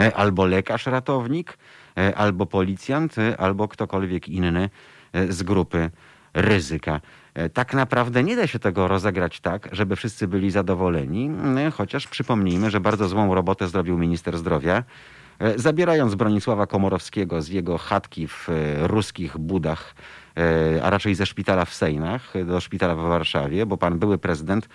e, 0.00 0.16
albo 0.16 0.46
lekarz 0.46 0.86
ratownik, 0.86 1.52
e, 1.52 1.75
albo 2.16 2.46
policjant, 2.46 3.18
e, 3.18 3.40
albo 3.40 3.68
ktokolwiek 3.68 4.28
inny 4.28 4.70
e, 5.12 5.32
z 5.32 5.42
grupy 5.42 5.90
ryzyka. 6.34 7.00
E, 7.34 7.48
Tak 7.48 7.74
naprawdę 7.74 8.24
nie 8.24 8.36
da 8.36 8.46
się 8.46 8.58
tego 8.58 8.88
rozegrać 8.88 9.40
tak, 9.40 9.68
żeby 9.72 9.96
wszyscy 9.96 10.28
byli 10.28 10.50
zadowoleni, 10.50 11.30
chociaż 11.72 12.06
przypomnijmy, 12.08 12.70
że 12.70 12.80
bardzo 12.80 13.08
złą 13.08 13.34
robotę 13.34 13.68
zrobił 13.68 13.98
minister 13.98 14.38
zdrowia, 14.38 14.82
e, 15.38 15.58
zabierając 15.58 16.14
Bronisława 16.14 16.66
Komorowskiego 16.66 17.42
z 17.42 17.48
jego 17.48 17.78
chatki 17.78 18.28
w 18.28 18.48
e, 18.48 18.86
ruskich 18.88 19.38
budach, 19.38 19.94
e, 20.36 20.82
a 20.84 20.90
raczej 20.90 21.14
ze 21.14 21.26
szpitala 21.26 21.64
w 21.64 21.74
Sejnach 21.74 22.36
e, 22.36 22.44
do 22.44 22.60
szpitala 22.60 22.94
w 22.94 22.98
Warszawie, 22.98 23.66
bo 23.66 23.76
pan 23.76 23.98
były 23.98 24.18
prezydent 24.18 24.68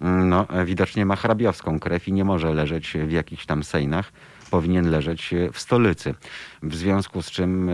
mm, 0.00 0.28
no, 0.28 0.46
e, 0.50 0.64
widocznie 0.64 1.06
ma 1.06 1.16
hrabiowską 1.16 1.80
krew 1.80 2.08
i 2.08 2.12
nie 2.12 2.24
może 2.24 2.54
leżeć 2.54 2.92
w 3.06 3.10
jakichś 3.10 3.46
tam 3.46 3.62
Sejnach, 3.64 4.12
powinien 4.50 4.90
leżeć 4.90 5.32
e, 5.32 5.52
w 5.52 5.58
stolicy. 5.58 6.14
W 6.62 6.74
związku 6.74 7.22
z 7.22 7.30
czym 7.30 7.68
e, 7.68 7.72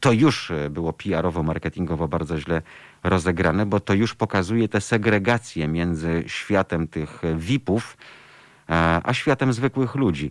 to 0.00 0.12
już 0.12 0.50
e, 0.50 0.70
było 0.70 0.92
PR-owo, 0.92 1.42
marketingowo 1.42 2.08
bardzo 2.08 2.40
źle 2.40 2.62
rozegrane, 3.04 3.66
bo 3.66 3.80
to 3.80 3.94
już 3.94 4.14
pokazuje 4.14 4.68
tę 4.68 4.80
segregację 4.80 5.68
między 5.68 6.24
światem 6.26 6.88
tych 6.88 7.22
VIP-ów, 7.36 7.96
a 9.02 9.14
światem 9.14 9.52
zwykłych 9.52 9.94
ludzi. 9.94 10.30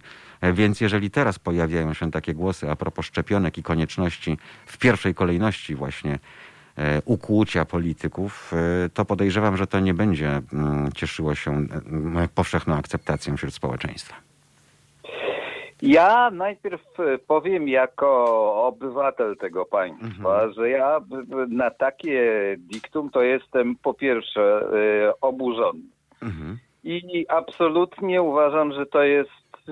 Więc 0.53 0.81
jeżeli 0.81 1.11
teraz 1.11 1.39
pojawiają 1.39 1.93
się 1.93 2.11
takie 2.11 2.33
głosy 2.33 2.71
a 2.71 2.75
propos 2.75 3.05
szczepionek 3.05 3.57
i 3.57 3.63
konieczności 3.63 4.37
w 4.65 4.77
pierwszej 4.77 5.15
kolejności 5.15 5.75
właśnie 5.75 6.19
ukłucia 7.05 7.65
polityków, 7.65 8.51
to 8.93 9.05
podejrzewam, 9.05 9.57
że 9.57 9.67
to 9.67 9.79
nie 9.79 9.93
będzie 9.93 10.41
mm, 10.53 10.91
cieszyło 10.91 11.35
się 11.35 11.67
powszechną 12.35 12.75
akceptacją 12.75 13.37
wśród 13.37 13.53
społeczeństwa. 13.53 14.15
Ja 15.85 16.31
najpierw 16.31 16.81
e, 16.99 17.17
powiem 17.17 17.67
jako 17.67 18.25
obywatel 18.67 19.37
tego 19.37 19.65
państwa, 19.65 20.33
Mhm. 20.35 20.53
że 20.53 20.69
ja 20.69 20.99
na 21.47 21.71
takie 21.71 22.55
diktum 22.59 23.09
to 23.09 23.21
jestem 23.21 23.75
po 23.83 23.93
pierwsze 23.93 24.41
e, 24.61 25.13
oburzony. 25.21 25.79
Mhm. 26.23 26.57
I 26.83 27.25
absolutnie 27.29 28.21
uważam, 28.21 28.73
że 28.73 28.85
to 28.85 29.03
jest 29.03 29.29
e, 29.69 29.71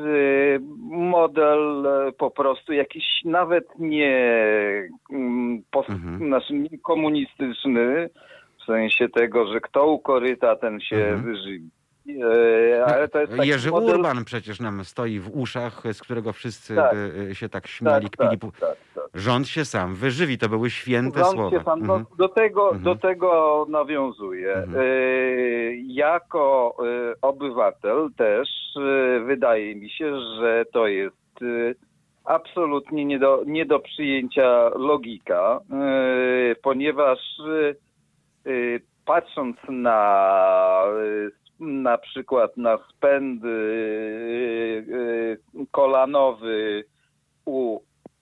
model 0.89 1.85
po 2.17 2.31
prostu 2.31 2.73
jakiś 2.73 3.05
nawet 3.25 3.65
nie 3.79 4.33
mm, 5.11 5.61
pos- 5.71 5.89
Mhm. 5.89 6.17
znaczy 6.17 6.53
nie 6.53 6.77
komunistyczny, 6.79 8.09
w 8.61 8.65
sensie 8.65 9.09
tego, 9.09 9.47
że 9.53 9.59
kto 9.61 9.87
u 9.87 9.99
koryta, 9.99 10.55
ten 10.55 10.79
się 10.79 10.95
Mhm. 10.95 11.23
wyżywi. 11.23 11.69
E, 12.09 12.85
ale 12.85 13.07
to 13.07 13.19
jest 13.21 13.35
taki 13.37 13.49
Jerzy 13.49 13.71
model... 13.71 13.95
Urban 13.95 14.25
przecież 14.25 14.59
nam 14.59 14.85
stoi 14.85 15.19
w 15.19 15.29
uszach, 15.37 15.83
z 15.93 16.01
którego 16.01 16.33
wszyscy 16.33 16.75
Tak. 16.75 16.95
by 16.95 17.35
się 17.35 17.49
tak 17.49 17.67
śmiali, 17.67 18.09
tak, 18.09 18.27
kpili. 18.29 18.51
tak, 18.51 18.59
tak, 18.59 18.77
tak. 18.95 19.21
Rząd 19.21 19.47
się 19.47 19.65
sam 19.65 19.95
wyżywi, 19.95 20.37
to 20.37 20.49
były 20.49 20.69
święte 20.69 21.19
Rząd 21.19 21.31
słowa. 21.31 21.57
się 21.57 21.63
sam, 21.63 21.79
no, 21.85 21.95
Mhm. 21.95 22.17
do, 22.17 22.29
tego, 22.29 22.63
Mhm. 22.65 22.83
do 22.83 22.95
tego 22.95 23.65
nawiązuje. 23.69 24.53
Mhm. 24.53 24.83
E, 24.83 24.85
jako 25.75 26.75
e, 26.79 27.13
obywatel 27.21 28.09
też 28.17 28.49
e, 28.77 29.19
wydaje 29.19 29.75
mi 29.75 29.89
się, 29.89 30.19
że 30.39 30.65
to 30.73 30.87
jest 30.87 31.41
e, 31.41 31.45
absolutnie 32.25 33.05
nie 33.05 33.19
do, 33.19 33.43
nie 33.45 33.65
do 33.65 33.79
przyjęcia 33.79 34.69
logika, 34.69 35.59
e, 35.71 36.55
ponieważ 36.55 37.19
e, 37.39 37.69
e, 38.49 38.53
patrząc 39.05 39.57
na 39.69 40.83
e, 41.27 41.42
na 41.59 41.97
przykład 41.97 42.57
na 42.57 42.77
spęd 42.89 43.43
e, 43.45 43.49
e, 43.49 43.53
kolanowy 45.71 46.83
u 47.45 47.79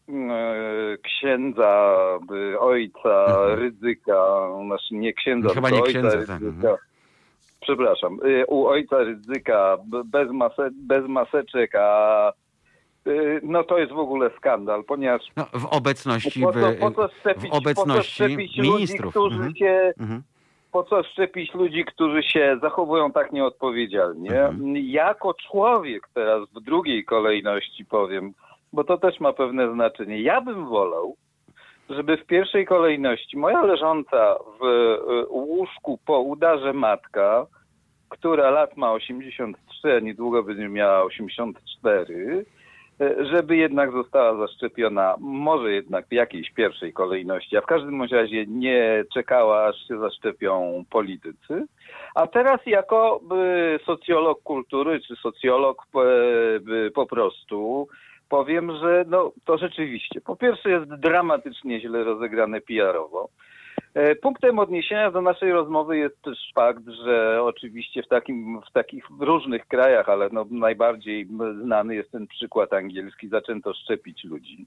e, 0.09 0.13
księdza, 1.03 1.95
ojca 2.59 3.25
Mhm. 3.27 3.59
Rydzyka, 3.59 4.47
znaczy 4.65 4.95
nie 4.95 5.13
księdza, 5.13 5.49
Chyba 5.53 5.69
nie 5.69 5.82
ojca 5.84 5.89
księdza, 5.89 6.11
tak, 6.11 6.19
Rydzyka. 6.41 6.69
mhm. 6.69 6.77
Przepraszam, 7.61 8.19
u 8.47 8.67
ojca 8.67 9.03
Rydzyka 9.03 9.77
bez, 10.05 10.32
mase, 10.32 10.69
bez 10.73 11.07
maseczek, 11.07 11.75
a 11.75 12.32
no 13.43 13.63
to 13.63 13.77
jest 13.77 13.91
w 13.93 13.97
ogóle 13.97 14.29
skandal, 14.38 14.84
ponieważ 14.84 15.21
No, 15.38 15.45
w 15.53 15.65
obecności, 15.65 16.41
po 16.41 16.53
co, 16.53 16.71
w, 16.71 16.75
po 16.79 16.91
co 16.91 17.09
szczepić, 17.19 17.43
w 17.43 17.49
po 17.49 17.51
co 17.51 17.57
obecności 17.57 18.11
szczepić 18.13 18.57
ministrów. 18.57 19.15
ludzi, 19.15 19.29
którzy 19.29 19.36
Mhm. 19.36 19.55
się 19.55 19.93
Mhm. 19.99 20.21
Po 20.72 20.84
co 20.84 21.03
szczepić 21.03 21.53
ludzi, 21.53 21.86
którzy 21.86 22.24
się 22.24 22.57
zachowują 22.61 23.11
tak 23.11 23.32
nieodpowiedzialnie? 23.32 24.43
Mhm. 24.45 24.78
Jako 24.78 25.34
człowiek 25.34 26.07
teraz 26.13 26.49
w 26.49 26.61
drugiej 26.61 27.05
kolejności 27.05 27.86
powiem, 27.86 28.34
bo 28.74 28.84
to 28.84 28.97
też 28.97 29.19
ma 29.19 29.34
pewne 29.34 29.74
znaczenie. 29.74 30.22
Ja 30.22 30.41
bym 30.41 30.65
wolał, 30.65 31.15
żeby 31.89 32.17
w 32.17 32.26
pierwszej 32.26 32.65
kolejności 32.65 33.38
moja 33.38 33.61
leżąca 33.61 34.36
w 34.59 34.65
e, 34.65 35.26
łóżku 35.30 35.99
po 36.05 36.19
udarze 36.19 36.74
matka, 36.74 37.45
która 38.09 38.49
lat 38.49 38.78
ma 38.78 38.91
83, 38.91 39.93
a 39.97 39.99
niedługo 39.99 40.43
będzie 40.43 40.69
miała 40.69 41.03
84, 41.03 42.45
e, 42.47 42.61
żeby 43.32 43.58
jednak 43.58 43.91
została 43.91 44.47
zaszczepiona, 44.47 45.16
może 45.20 45.72
jednak 45.72 46.08
w 46.08 46.14
jakiejś 46.14 46.52
pierwszej 46.52 46.93
kolejności, 46.93 47.58
a 47.58 47.62
w 47.62 47.66
każdym 47.66 48.04
razie 48.04 48.45
nie 48.45 49.04
czekała, 49.14 49.66
aż 49.66 49.88
się 49.88 49.99
zaszczepią 49.99 50.84
politycy. 50.89 51.66
A 52.16 52.28
teraz 52.28 52.60
jako 52.66 53.22
y, 53.76 53.86
socjolog 53.86 54.43
kultury, 54.43 54.99
czy 55.08 55.16
socjolog 55.16 55.86
y, 56.88 56.91
po 56.91 57.06
prostu 57.06 57.88
powiem, 58.30 58.78
że 58.82 59.06
no, 59.08 59.32
to 59.45 59.58
rzeczywiście, 59.58 60.22
po 60.22 60.36
pierwsze 60.36 60.70
jest 60.70 60.86
dramatycznie 60.86 61.82
źle 61.82 62.04
rozegrane 62.04 62.62
PR-owo. 62.62 63.30
E, 63.93 64.15
Punktem 64.15 64.59
odniesienia 64.59 65.11
do 65.11 65.21
naszej 65.21 65.51
rozmowy 65.51 65.97
jest 65.97 66.21
też 66.21 66.37
fakt, 66.55 66.83
że 67.05 67.43
oczywiście 67.43 68.03
w, 68.03 68.07
takim, 68.07 68.61
w 68.69 68.71
takich 68.73 69.05
różnych 69.19 69.67
krajach, 69.67 70.09
ale 70.09 70.29
no 70.31 70.45
najbardziej 70.51 71.27
znany 71.63 71.95
jest 71.95 72.11
ten 72.11 72.27
przykład 72.27 72.73
angielski, 72.73 73.29
zaczęto 73.29 73.73
szczepić 73.73 74.23
ludzi. 74.23 74.65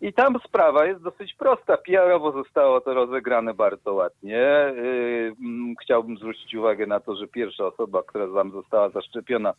I 0.00 0.12
tam 0.12 0.38
sprawa 0.46 0.86
jest 0.86 1.02
dosyć 1.02 1.34
prosta. 1.34 1.76
PR-owo 1.76 2.32
zostało 2.32 2.80
to 2.80 2.94
rozegrane 2.94 3.54
bardzo 3.54 3.94
ładnie. 3.94 4.38
Yy, 4.76 5.34
mm, 5.40 5.74
Chciałbym 5.82 6.16
zwrócić 6.16 6.54
uwagę 6.54 6.86
na 6.86 7.00
to, 7.00 7.16
że 7.16 7.26
pierwsza 7.26 7.66
osoba, 7.66 8.02
która 8.02 8.26
tam 8.34 8.50
została 8.50 8.88
zaszczepiona, 8.88 9.54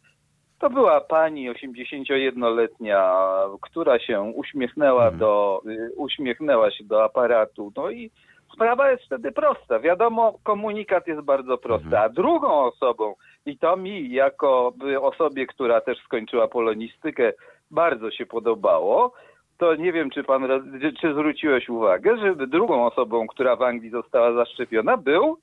to 0.60 0.70
była 0.70 1.02
pani 1.02 1.52
81-letnia, 1.52 3.14
która 3.62 4.00
się 4.00 4.22
uśmiechnęła 4.22 5.04
Mhm. 5.04 5.20
do, 5.20 5.62
y, 5.66 5.92
uśmiechnęła 5.96 6.72
się 6.72 6.84
do 6.84 7.04
aparatu. 7.04 7.72
No 7.76 7.92
i 7.92 8.12
sprawa 8.54 8.92
jest 8.92 9.04
wtedy 9.04 9.32
prosta. 9.32 9.80
Wiadomo, 9.80 10.34
komunikat 10.44 11.08
jest 11.08 11.22
bardzo 11.22 11.58
prosty. 11.58 11.86
Mhm. 11.86 12.04
A 12.04 12.10
drugą 12.10 12.64
osobą, 12.64 13.16
i 13.46 13.58
to 13.58 13.78
mi 13.78 14.12
jako 14.12 14.74
osobie, 15.02 15.48
która 15.48 15.82
też 15.82 15.98
skończyła 15.98 16.48
polonistykę, 16.48 17.34
bardzo 17.72 18.12
się 18.12 18.26
podobało, 18.26 19.14
to 19.58 19.76
nie 19.76 19.94
wiem, 19.94 20.10
czy 20.10 20.24
pan, 20.24 20.48
czy 21.02 21.14
zwróciłeś 21.14 21.70
uwagę, 21.70 22.18
że 22.18 22.48
drugą 22.48 22.86
osobą, 22.86 23.28
która 23.28 23.56
w 23.56 23.62
Anglii 23.62 23.90
została 23.90 24.34
zaszczepiona, 24.34 24.98
był 24.98 25.38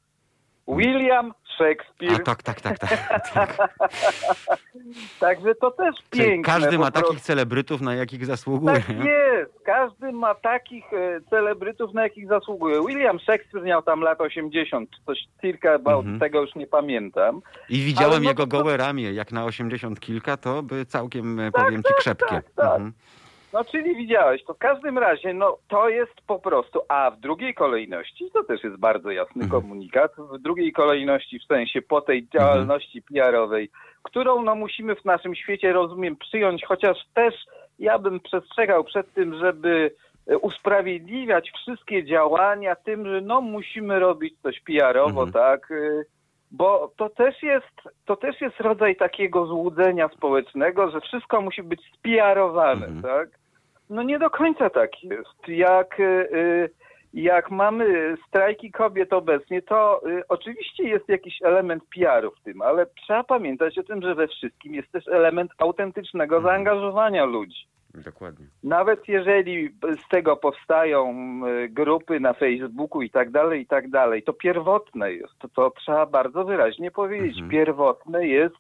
William 0.68 1.32
Shakespeare. 1.56 2.14
A 2.14 2.18
tak, 2.18 2.42
tak, 2.42 2.60
tak, 2.60 2.78
tak. 2.78 2.90
tak. 3.34 3.56
Także 5.20 5.54
to 5.54 5.70
też 5.70 5.96
piękne. 6.10 6.52
Każdy 6.52 6.78
ma 6.78 6.90
takich 6.90 7.20
celebrytów, 7.20 7.80
na 7.80 7.94
jakich 7.94 8.26
zasługuje. 8.26 8.74
Tak 8.74 8.88
jest. 8.88 9.64
Każdy 9.64 10.12
ma 10.12 10.34
takich 10.34 10.92
e, 10.92 11.20
celebrytów, 11.30 11.94
na 11.94 12.02
jakich 12.02 12.28
zasługuje. 12.28 12.86
William 12.86 13.18
Shakespeare 13.18 13.64
miał 13.64 13.82
tam 13.82 14.00
lat 14.00 14.20
80, 14.20 14.90
czy 14.90 15.00
coś 15.06 15.28
bo 15.82 15.92
mhm. 15.92 16.18
tego 16.18 16.40
już 16.40 16.54
nie 16.54 16.66
pamiętam. 16.66 17.42
I 17.68 17.80
widziałem 17.80 18.22
no, 18.22 18.28
jego 18.28 18.46
gołe 18.46 18.76
ramię. 18.76 19.12
Jak 19.12 19.32
na 19.32 19.44
80 19.44 20.00
kilka, 20.00 20.36
to 20.36 20.62
by 20.62 20.86
całkiem, 20.86 21.40
e, 21.40 21.50
tak, 21.52 21.64
powiem 21.64 21.82
ci, 21.82 21.88
tak, 21.88 21.96
krzepkie. 21.96 22.34
Tak, 22.34 22.50
tak. 22.56 22.74
Mhm. 22.74 22.92
No 23.53 23.64
czyli 23.64 23.96
widziałeś, 23.96 24.44
to 24.44 24.55
w 24.55 24.59
każdym 24.59 24.99
razie, 24.99 25.34
no 25.34 25.59
to 25.68 25.88
jest 25.88 26.14
po 26.26 26.38
prostu, 26.38 26.80
a 26.88 27.11
w 27.11 27.20
drugiej 27.20 27.55
kolejności, 27.55 28.30
to 28.30 28.44
też 28.44 28.64
jest 28.64 28.76
bardzo 28.76 29.11
jasny 29.11 29.42
mhm. 29.42 29.62
komunikat, 29.62 30.12
w 30.16 30.38
drugiej 30.38 30.72
kolejności 30.72 31.38
w 31.38 31.44
sensie 31.44 31.82
po 31.82 32.01
tej 32.01 32.18
mhm. 32.18 32.30
działalności 32.32 32.99
mhm. 32.99 33.14
PR-owej, 33.14 33.70
którą 34.03 34.42
no 34.42 34.55
musimy 34.55 34.96
w 34.96 35.05
naszym 35.05 35.34
świecie, 35.34 35.72
rozumiem, 35.72 36.16
przyjąć, 36.16 36.64
chociaż 36.64 36.99
też 37.14 37.34
ja 37.78 37.99
bym 37.99 38.20
przestrzegał 38.20 38.84
przed 38.84 39.14
tym, 39.14 39.38
żeby 39.38 39.90
e, 40.26 40.38
usprawiedliwiać 40.38 41.51
wszystkie 41.51 42.05
działania 42.05 42.76
tym, 42.76 43.07
że 43.07 43.20
no 43.20 43.40
musimy 43.40 43.99
robić 43.99 44.34
coś 44.42 44.61
PR-owo, 44.61 45.22
mhm. 45.22 45.32
tak, 45.32 45.70
e, 45.70 46.05
bo 46.51 46.92
to 46.96 47.09
też 47.09 47.42
jest, 47.42 47.88
to 48.05 48.16
też 48.16 48.40
jest 48.40 48.61
rodzaj 48.61 48.96
takiego 48.96 49.46
złudzenia 49.46 50.09
społecznego, 50.09 50.90
że 50.90 51.01
wszystko 51.01 51.40
musi 51.40 51.62
być 51.62 51.80
spiarowane, 51.94 52.86
mhm. 52.86 53.03
tak? 53.03 53.38
No 53.90 54.03
nie 54.03 54.18
do 54.18 54.30
końca 54.30 54.70
tak 54.70 55.05
jest. 55.05 55.49
Jak, 55.49 56.01
y, 56.01 56.03
y, 56.03 56.70
jak 57.14 57.51
mamy 57.51 58.16
strajki 58.28 58.70
kobiet 58.70 59.12
obecnie, 59.12 59.62
to 59.62 60.01
y, 60.09 60.22
oczywiście 60.28 60.88
jest 60.88 61.09
jakiś 61.09 61.42
element 61.42 61.82
PR-u 61.94 62.30
w 62.30 62.42
tym, 62.42 62.62
ale 62.62 62.86
trzeba 62.86 63.24
pamiętać 63.24 63.78
o 63.78 63.82
tym, 63.82 64.03
że 64.03 64.14
we 64.14 64.28
wszystkim 64.28 64.74
jest 64.74 64.92
też 64.92 65.09
element 65.09 65.51
autentycznego 65.59 66.36
mhm. 66.36 66.55
zaangażowania 66.55 67.24
ludzi. 67.24 67.68
Dokładnie. 67.95 68.47
Nawet 68.62 69.09
jeżeli 69.09 69.68
z 69.82 70.09
tego 70.11 70.36
powstają 70.36 71.14
grupy 71.68 72.20
na 72.20 72.32
Facebooku 72.32 73.03
i 73.03 73.11
tak 73.11 73.30
dalej, 73.30 73.62
i 73.62 73.66
tak 73.66 73.91
dalej, 73.91 74.22
to 74.22 74.32
pierwotne 74.32 75.12
jest, 75.12 75.39
to, 75.39 75.49
to 75.49 75.70
trzeba 75.70 76.07
bardzo 76.07 76.45
wyraźnie 76.45 76.91
powiedzieć, 76.91 77.32
mhm. 77.32 77.51
pierwotne 77.51 78.26
jest 78.26 78.57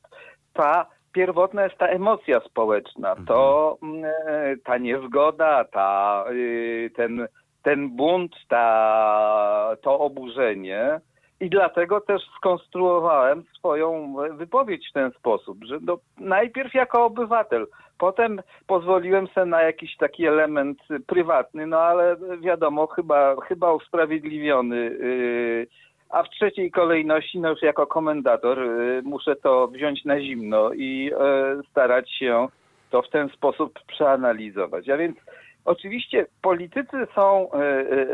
ta 0.52 0.86
pierwotna 1.12 1.64
jest 1.64 1.78
ta 1.78 1.86
emocja 1.86 2.40
społeczna, 2.40 3.16
to 3.26 3.78
mhm. 3.82 4.04
mm, 4.04 4.12
e, 4.26 4.56
ta 4.64 4.78
niezgoda, 4.78 5.64
ta, 5.64 6.24
y, 6.32 6.90
ten, 6.96 7.28
ten 7.62 7.96
bunt, 7.96 8.32
ta, 8.48 9.76
to 9.82 9.98
oburzenie. 9.98 11.00
I 11.40 11.50
dlatego 11.50 12.00
też 12.00 12.22
skonstruowałem 12.36 13.44
swoją 13.58 14.16
wypowiedź 14.30 14.88
w 14.90 14.92
ten 14.92 15.10
sposób, 15.10 15.64
że 15.64 15.78
najpierw 16.18 16.74
jako 16.74 17.04
obywatel, 17.04 17.66
potem 17.98 18.40
pozwoliłem 18.66 19.28
sobie 19.28 19.46
na 19.46 19.62
jakiś 19.62 19.96
taki 19.96 20.26
element 20.26 20.78
prywatny, 21.06 21.66
no 21.66 21.78
ale 21.78 22.16
wiadomo, 22.40 22.86
chyba, 22.86 23.36
chyba 23.40 23.72
usprawiedliwiony. 23.72 24.76
Yy, 24.76 25.66
a 26.10 26.22
w 26.22 26.30
trzeciej 26.30 26.70
kolejności, 26.70 27.40
no 27.40 27.50
już 27.50 27.62
jako 27.62 27.86
komendator, 27.86 28.58
y, 28.62 29.02
muszę 29.04 29.36
to 29.36 29.68
wziąć 29.68 30.04
na 30.04 30.20
zimno 30.20 30.72
i 30.72 31.10
y, 31.12 31.68
starać 31.70 32.10
się 32.12 32.48
to 32.90 33.02
w 33.02 33.10
ten 33.10 33.28
sposób 33.28 33.78
przeanalizować. 33.86 34.88
A 34.88 34.96
więc 34.96 35.16
oczywiście 35.64 36.26
politycy 36.42 37.06
są 37.14 37.48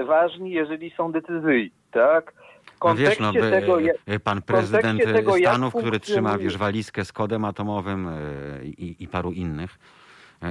y, 0.01 0.05
ważni, 0.05 0.51
jeżeli 0.51 0.91
są 0.91 1.13
decyzyjni, 1.13 1.71
tak? 1.93 2.33
No 2.85 2.95
wiesz, 2.95 3.19
no, 3.19 3.33
by, 3.33 3.51
tego, 3.51 3.79
pan 4.25 4.43
prezydent 4.43 5.03
tego, 5.05 5.37
Stanów, 5.39 5.75
który 5.75 6.01
trzyma 6.01 6.39
wiesz, 6.39 6.57
walizkę 6.57 7.05
z 7.05 7.13
kodem 7.13 7.45
atomowym 7.45 8.09
i, 8.63 8.97
i 8.99 9.09
paru 9.09 9.33
innych, 9.33 9.79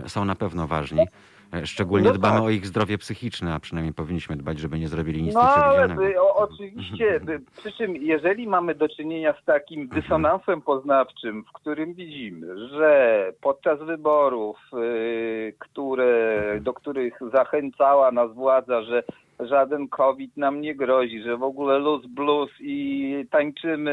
są 0.07 0.25
na 0.25 0.35
pewno 0.35 0.67
ważni. 0.67 1.05
E, 1.53 1.65
szczególnie 1.65 2.07
no 2.07 2.13
dbamy 2.13 2.35
tak. 2.35 2.43
o 2.43 2.49
ich 2.49 2.65
zdrowie 2.65 2.97
psychiczne, 2.97 3.53
a 3.53 3.59
przynajmniej 3.59 3.93
powinniśmy 3.93 4.35
dbać, 4.35 4.59
żeby 4.59 4.79
nie 4.79 4.87
zrobili 4.87 5.23
nic 5.23 5.33
No 5.33 5.41
ale 5.41 5.95
o, 6.21 6.35
oczywiście, 6.35 7.19
przy 7.57 7.71
czym 7.71 7.95
jeżeli 7.95 8.47
mamy 8.47 8.75
do 8.75 8.89
czynienia 8.89 9.33
z 9.41 9.45
takim 9.45 9.81
mhm. 9.81 10.01
dysonansem 10.01 10.61
poznawczym, 10.61 11.43
w 11.43 11.51
którym 11.51 11.93
widzimy, 11.93 12.67
że 12.69 13.33
podczas 13.41 13.79
wyborów, 13.79 14.57
y, 14.73 15.55
które, 15.59 16.59
do 16.61 16.73
których 16.73 17.19
zachęcała 17.33 18.11
nas 18.11 18.33
władza, 18.33 18.81
że 18.81 19.03
żaden 19.39 19.87
COVID 19.87 20.37
nam 20.37 20.61
nie 20.61 20.75
grozi, 20.75 21.21
że 21.21 21.37
w 21.37 21.43
ogóle 21.43 21.79
luz 21.79 22.05
blues 22.07 22.51
i 22.59 23.25
tańczymy, 23.31 23.91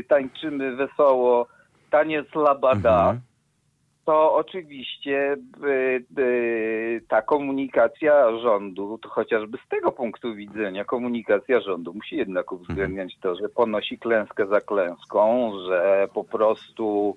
y, 0.00 0.04
tańczymy 0.08 0.76
wesoło, 0.76 1.46
taniec 1.90 2.34
labada, 2.34 3.00
mhm 3.00 3.31
to 4.04 4.34
oczywiście 4.34 5.36
y, 5.64 6.04
y, 6.18 7.02
ta 7.08 7.22
komunikacja 7.22 8.38
rządu, 8.38 8.98
to 8.98 9.08
chociażby 9.08 9.58
z 9.66 9.68
tego 9.68 9.92
punktu 9.92 10.34
widzenia 10.34 10.84
komunikacja 10.84 11.60
rządu 11.60 11.94
musi 11.94 12.16
jednak 12.16 12.52
uwzględniać 12.52 13.16
to, 13.20 13.34
że 13.34 13.48
ponosi 13.48 13.98
klęskę 13.98 14.46
za 14.46 14.60
klęską, 14.60 15.52
że 15.68 16.08
po 16.14 16.24
prostu 16.24 17.16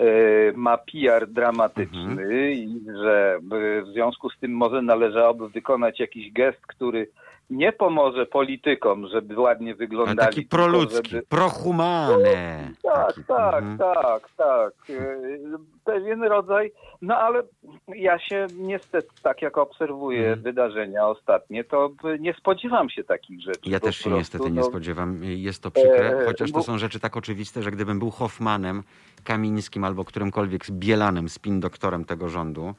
y, 0.00 0.52
ma 0.56 0.78
PR 0.78 1.26
dramatyczny 1.26 2.22
mhm. 2.22 2.52
i 2.52 2.84
że 3.02 3.38
w 3.42 3.86
związku 3.92 4.30
z 4.30 4.38
tym 4.38 4.52
może 4.52 4.82
należałoby 4.82 5.48
wykonać 5.48 6.00
jakiś 6.00 6.32
gest, 6.32 6.66
który 6.66 7.08
nie 7.50 7.72
pomoże 7.72 8.26
politykom, 8.26 9.08
żeby 9.08 9.40
ładnie 9.40 9.74
wyglądali. 9.74 10.18
taki 10.18 10.42
proludzki, 10.42 11.10
żeby... 11.10 11.22
prohumane. 11.22 12.70
No, 12.84 12.90
tak, 12.92 13.06
taki. 13.06 13.24
tak, 13.24 13.64
mhm. 13.64 13.78
tak, 13.78 14.30
tak. 14.36 14.72
Pewien 15.84 16.22
rodzaj, 16.22 16.72
no 17.02 17.16
ale 17.16 17.42
ja 17.88 18.18
się 18.18 18.46
niestety, 18.54 19.08
tak 19.22 19.42
jak 19.42 19.58
obserwuję 19.58 20.20
mhm. 20.20 20.42
wydarzenia 20.42 21.06
ostatnie, 21.06 21.64
to 21.64 21.90
nie 22.20 22.34
spodziewam 22.34 22.90
się 22.90 23.04
takich 23.04 23.42
rzeczy. 23.42 23.60
Ja 23.64 23.80
też 23.80 23.96
się 23.96 24.02
prostu, 24.02 24.18
niestety 24.18 24.44
no... 24.44 24.50
nie 24.50 24.62
spodziewam. 24.62 25.20
Jest 25.22 25.62
to 25.62 25.70
przykre, 25.70 26.22
e, 26.22 26.26
chociaż 26.26 26.52
to 26.52 26.62
są 26.62 26.78
rzeczy 26.78 27.00
tak 27.00 27.16
oczywiste, 27.16 27.62
że 27.62 27.70
gdybym 27.70 27.98
był 27.98 28.10
Hoffmanem, 28.10 28.82
Kamińskim 29.24 29.84
albo 29.84 30.04
którymkolwiek 30.04 30.70
Bielanem, 30.70 31.28
spin 31.28 31.60
doktorem 31.60 32.04
tego 32.04 32.28
rządu, 32.28 32.74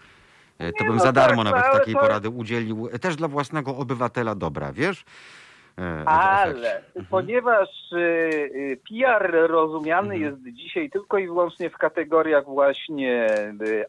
to 0.60 0.84
bym 0.84 0.96
no 0.96 1.04
za 1.04 1.12
darmo 1.12 1.44
tak, 1.44 1.54
nawet 1.54 1.72
takiej 1.72 1.94
to... 1.94 2.00
porady 2.00 2.30
udzielił, 2.30 2.90
e, 2.94 3.00
też 3.00 3.16
dla 3.16 3.28
własnego 3.28 3.76
obywatela 3.78 4.36
dobra, 4.36 4.72
wiesz? 4.74 5.06
E, 5.78 6.04
ale 6.06 6.78
mhm. 6.78 7.06
ponieważ 7.10 7.70
PR 8.90 9.32
rozumiany 9.48 10.16
mhm. 10.16 10.22
jest 10.22 10.58
dzisiaj 10.58 10.90
tylko 10.90 11.18
i 11.18 11.26
wyłącznie 11.26 11.70
w 11.70 11.78
kategoriach 11.78 12.46
właśnie 12.46 13.28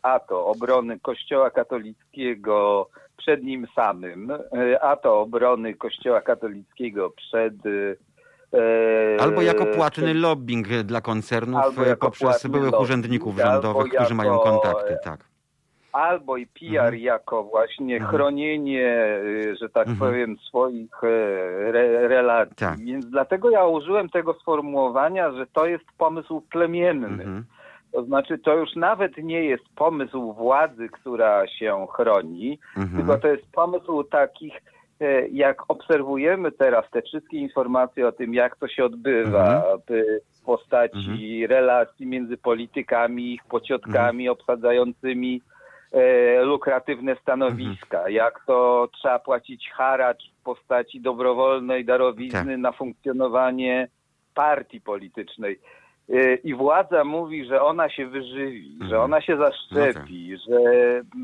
a 0.02 0.18
to 0.18 0.46
obrony 0.46 1.00
Kościoła 1.00 1.50
katolickiego 1.50 2.88
przed 3.16 3.42
nim 3.42 3.66
samym, 3.74 4.32
a 4.80 4.96
to 4.96 5.20
obrony 5.20 5.74
Kościoła 5.74 6.20
katolickiego 6.20 7.10
przed 7.10 7.54
Albo 9.20 9.42
jako 9.42 9.66
płatny 9.66 10.14
lobbying 10.14 10.68
dla 10.68 11.00
koncernów 11.00 11.64
poprzez 12.00 12.46
byłych 12.46 12.80
urzędnik, 12.80 13.22
rządowych, 13.36 13.92
którzy 13.92 14.02
jako... 14.02 14.14
mają 14.14 14.38
kontakty, 14.38 14.96
tak 15.04 15.29
albo 15.92 16.36
i 16.36 16.46
PR 16.46 16.78
mhm. 16.78 16.98
jako 16.98 17.44
właśnie 17.44 17.96
mhm. 17.96 18.10
chronienie, 18.10 18.96
y, 19.24 19.56
że 19.60 19.68
tak 19.68 19.88
mhm. 19.88 20.10
powiem, 20.10 20.36
swoich 20.38 21.04
e, 21.04 21.06
re, 21.68 22.08
relacji. 22.08 22.56
Tak. 22.56 22.78
Więc 22.78 23.06
dlatego 23.06 23.50
ja 23.50 23.66
użyłem 23.66 24.08
tego 24.08 24.34
sformułowania, 24.34 25.32
że 25.32 25.46
to 25.46 25.66
jest 25.66 25.84
pomysł 25.98 26.40
plemienny. 26.40 27.06
Mhm. 27.06 27.44
To 27.92 28.04
znaczy, 28.04 28.38
to 28.38 28.56
już 28.56 28.76
nawet 28.76 29.16
nie 29.16 29.44
jest 29.44 29.64
pomysł 29.76 30.32
władzy, 30.32 30.88
która 30.88 31.48
się 31.48 31.86
chroni, 31.96 32.58
mhm. 32.76 32.96
tylko 32.96 33.18
to 33.20 33.28
jest 33.28 33.52
pomysł 33.52 34.04
takich, 34.04 34.54
e, 35.00 35.28
jak 35.28 35.62
obserwujemy 35.68 36.52
teraz 36.52 36.90
te 36.90 37.02
wszystkie 37.02 37.36
informacje 37.36 38.08
o 38.08 38.12
tym, 38.12 38.34
jak 38.34 38.56
to 38.56 38.68
się 38.68 38.84
odbywa 38.84 39.54
mhm. 39.54 39.80
w 39.88 40.44
postaci 40.44 41.46
relacji 41.46 42.06
między 42.06 42.36
politykami, 42.36 43.34
ich 43.34 43.44
pociotkami 43.44 44.28
obsadzającymi 44.28 45.42
e, 45.44 45.59
lukratywne 46.42 47.16
stanowiska, 47.16 47.98
mhm. 47.98 48.14
jak 48.14 48.44
to 48.46 48.88
trzeba 48.92 49.18
płacić 49.18 49.70
haracz 49.70 50.30
w 50.40 50.42
postaci 50.42 51.00
dobrowolnej 51.00 51.84
darowizny 51.84 52.52
tak. 52.52 52.58
na 52.58 52.72
funkcjonowanie 52.72 53.88
partii 54.34 54.80
politycznej. 54.80 55.60
Y, 56.10 56.40
i 56.44 56.54
władza 56.54 57.04
mówi, 57.04 57.44
że 57.46 57.62
ona 57.62 57.90
się 57.90 58.06
wyżywi, 58.06 58.70
Mhm. 58.72 58.90
że 58.90 59.00
ona 59.00 59.20
się 59.20 59.36
zaszczepi, 59.36 60.36
że 60.48 60.56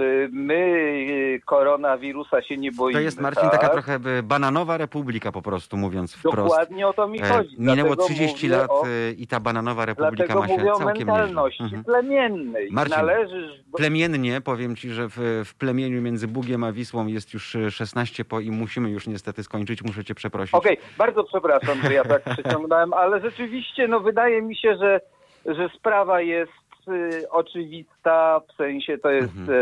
y, 0.05 0.29
my 0.33 0.55
y, 1.11 1.41
koronawirusa 1.45 2.43
się 2.43 2.57
nie 2.57 2.73
boimy. 2.73 2.99
To 2.99 3.05
jest, 3.05 3.21
Marcin, 3.21 3.43
tak? 3.51 3.61
taka 3.61 3.69
trochę 3.69 3.99
bananowa 4.23 4.77
republika 4.77 5.33
po 5.33 5.43
prostu, 5.43 5.77
mówiąc 5.77 6.15
wprost. 6.15 6.37
Dokładnie 6.37 6.89
o 6.89 6.93
to 6.93 7.09
mi 7.09 7.21
E, 7.23 7.25
chodzi. 7.29 7.57
Minęło 7.59 7.97
Dlatego 7.97 8.15
30 8.15 8.47
mówię 8.47 8.57
lat 8.59 8.71
o, 8.71 8.87
y, 8.89 9.15
i 9.19 9.27
ta 9.27 9.41
bananowa 9.41 9.85
republika 9.87 10.17
Dlatego 10.35 10.41
ma 10.41 10.47
się 10.49 10.53
mówię 10.57 10.73
o 10.73 10.77
całkiem 10.79 11.09
nieźle. 11.09 11.13
mentalności 11.13 11.63
Mhm. 11.65 11.85
plemiennej. 11.85 12.69
Marcin, 12.71 12.97
Należysz. 12.97 13.51
Plemiennie 13.77 14.41
powiem 14.41 14.77
ci, 14.77 14.91
że 14.91 15.09
w, 15.09 15.43
w 15.47 15.55
plemieniu 15.55 16.03
między 16.03 16.29
Bugiem 16.29 16.65
a 16.65 16.73
Wisłą 16.73 17.07
jest 17.07 17.35
już 17.35 17.55
y, 17.55 17.71
16 17.71 18.25
po 18.25 18.41
i 18.41 18.51
musimy 18.51 18.91
już 18.91 19.07
niestety 19.07 19.43
skończyć. 19.43 19.83
Muszę 19.83 20.05
cię 20.05 20.15
przeprosić. 20.15 20.55
Okej, 20.55 20.77
bardzo 20.99 21.25
przepraszam, 21.25 21.79
że 21.83 21.93
ja 21.93 22.05
tak 22.05 22.23
przyciągnąłem, 22.25 22.93
ale 22.93 23.21
rzeczywiście 23.21 23.89
no 23.89 24.01
wydaje 24.01 24.43
mi 24.43 24.57
się, 24.57 24.76
że, 24.77 25.01
że 25.47 25.69
sprawa 25.79 26.21
jest 26.21 26.53
y, 26.89 27.31
oczywista, 27.31 28.41
w 28.49 28.57
sensie 28.57 28.99
to 28.99 29.11
jest 29.11 29.29
Mhm. 29.37 29.59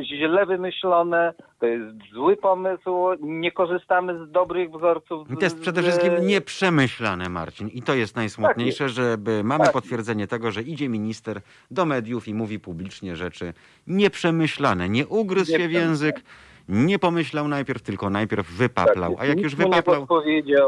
y, 0.00 0.04
źle 0.04 0.46
wymyślone, 0.46 1.34
to 1.60 1.66
jest 1.66 1.96
zły 2.12 2.36
pomysł, 2.36 2.96
nie 3.20 3.52
korzystamy 3.52 4.26
z 4.26 4.30
dobrych 4.30 4.70
wzorców. 4.70 5.28
To 5.38 5.44
jest 5.44 5.60
przede 5.60 5.82
wszystkim 5.82 6.12
nieprzemyślane, 6.26 7.28
Marcin. 7.28 7.68
I 7.68 7.82
to 7.82 7.94
jest 7.94 8.16
najsmutniejsze, 8.16 8.88
że 8.88 9.18
by- 9.18 9.44
mamy 9.44 9.64
Tak. 9.64 9.72
potwierdzenie 9.72 10.26
tego, 10.26 10.50
że 10.50 10.62
idzie 10.62 10.88
minister 10.88 11.40
do 11.70 11.84
mediów 11.84 12.28
i 12.28 12.34
mówi 12.34 12.58
publicznie 12.58 13.16
rzeczy 13.16 13.52
nieprzemyślane. 13.86 14.88
Nie 14.88 15.06
ugryzł 15.06 15.52
się 15.58 15.68
w 15.68 15.72
język, 15.72 16.20
nie 16.68 16.98
pomyślał 16.98 17.48
najpierw, 17.48 17.82
tylko 17.82 18.10
najpierw 18.10 18.50
wypaplał. 18.50 19.12
Tak 19.14 19.22
A 19.22 19.26
jak 19.26 19.40
już 19.40 19.56
nie 19.58 19.64
wypaplał, 19.64 20.06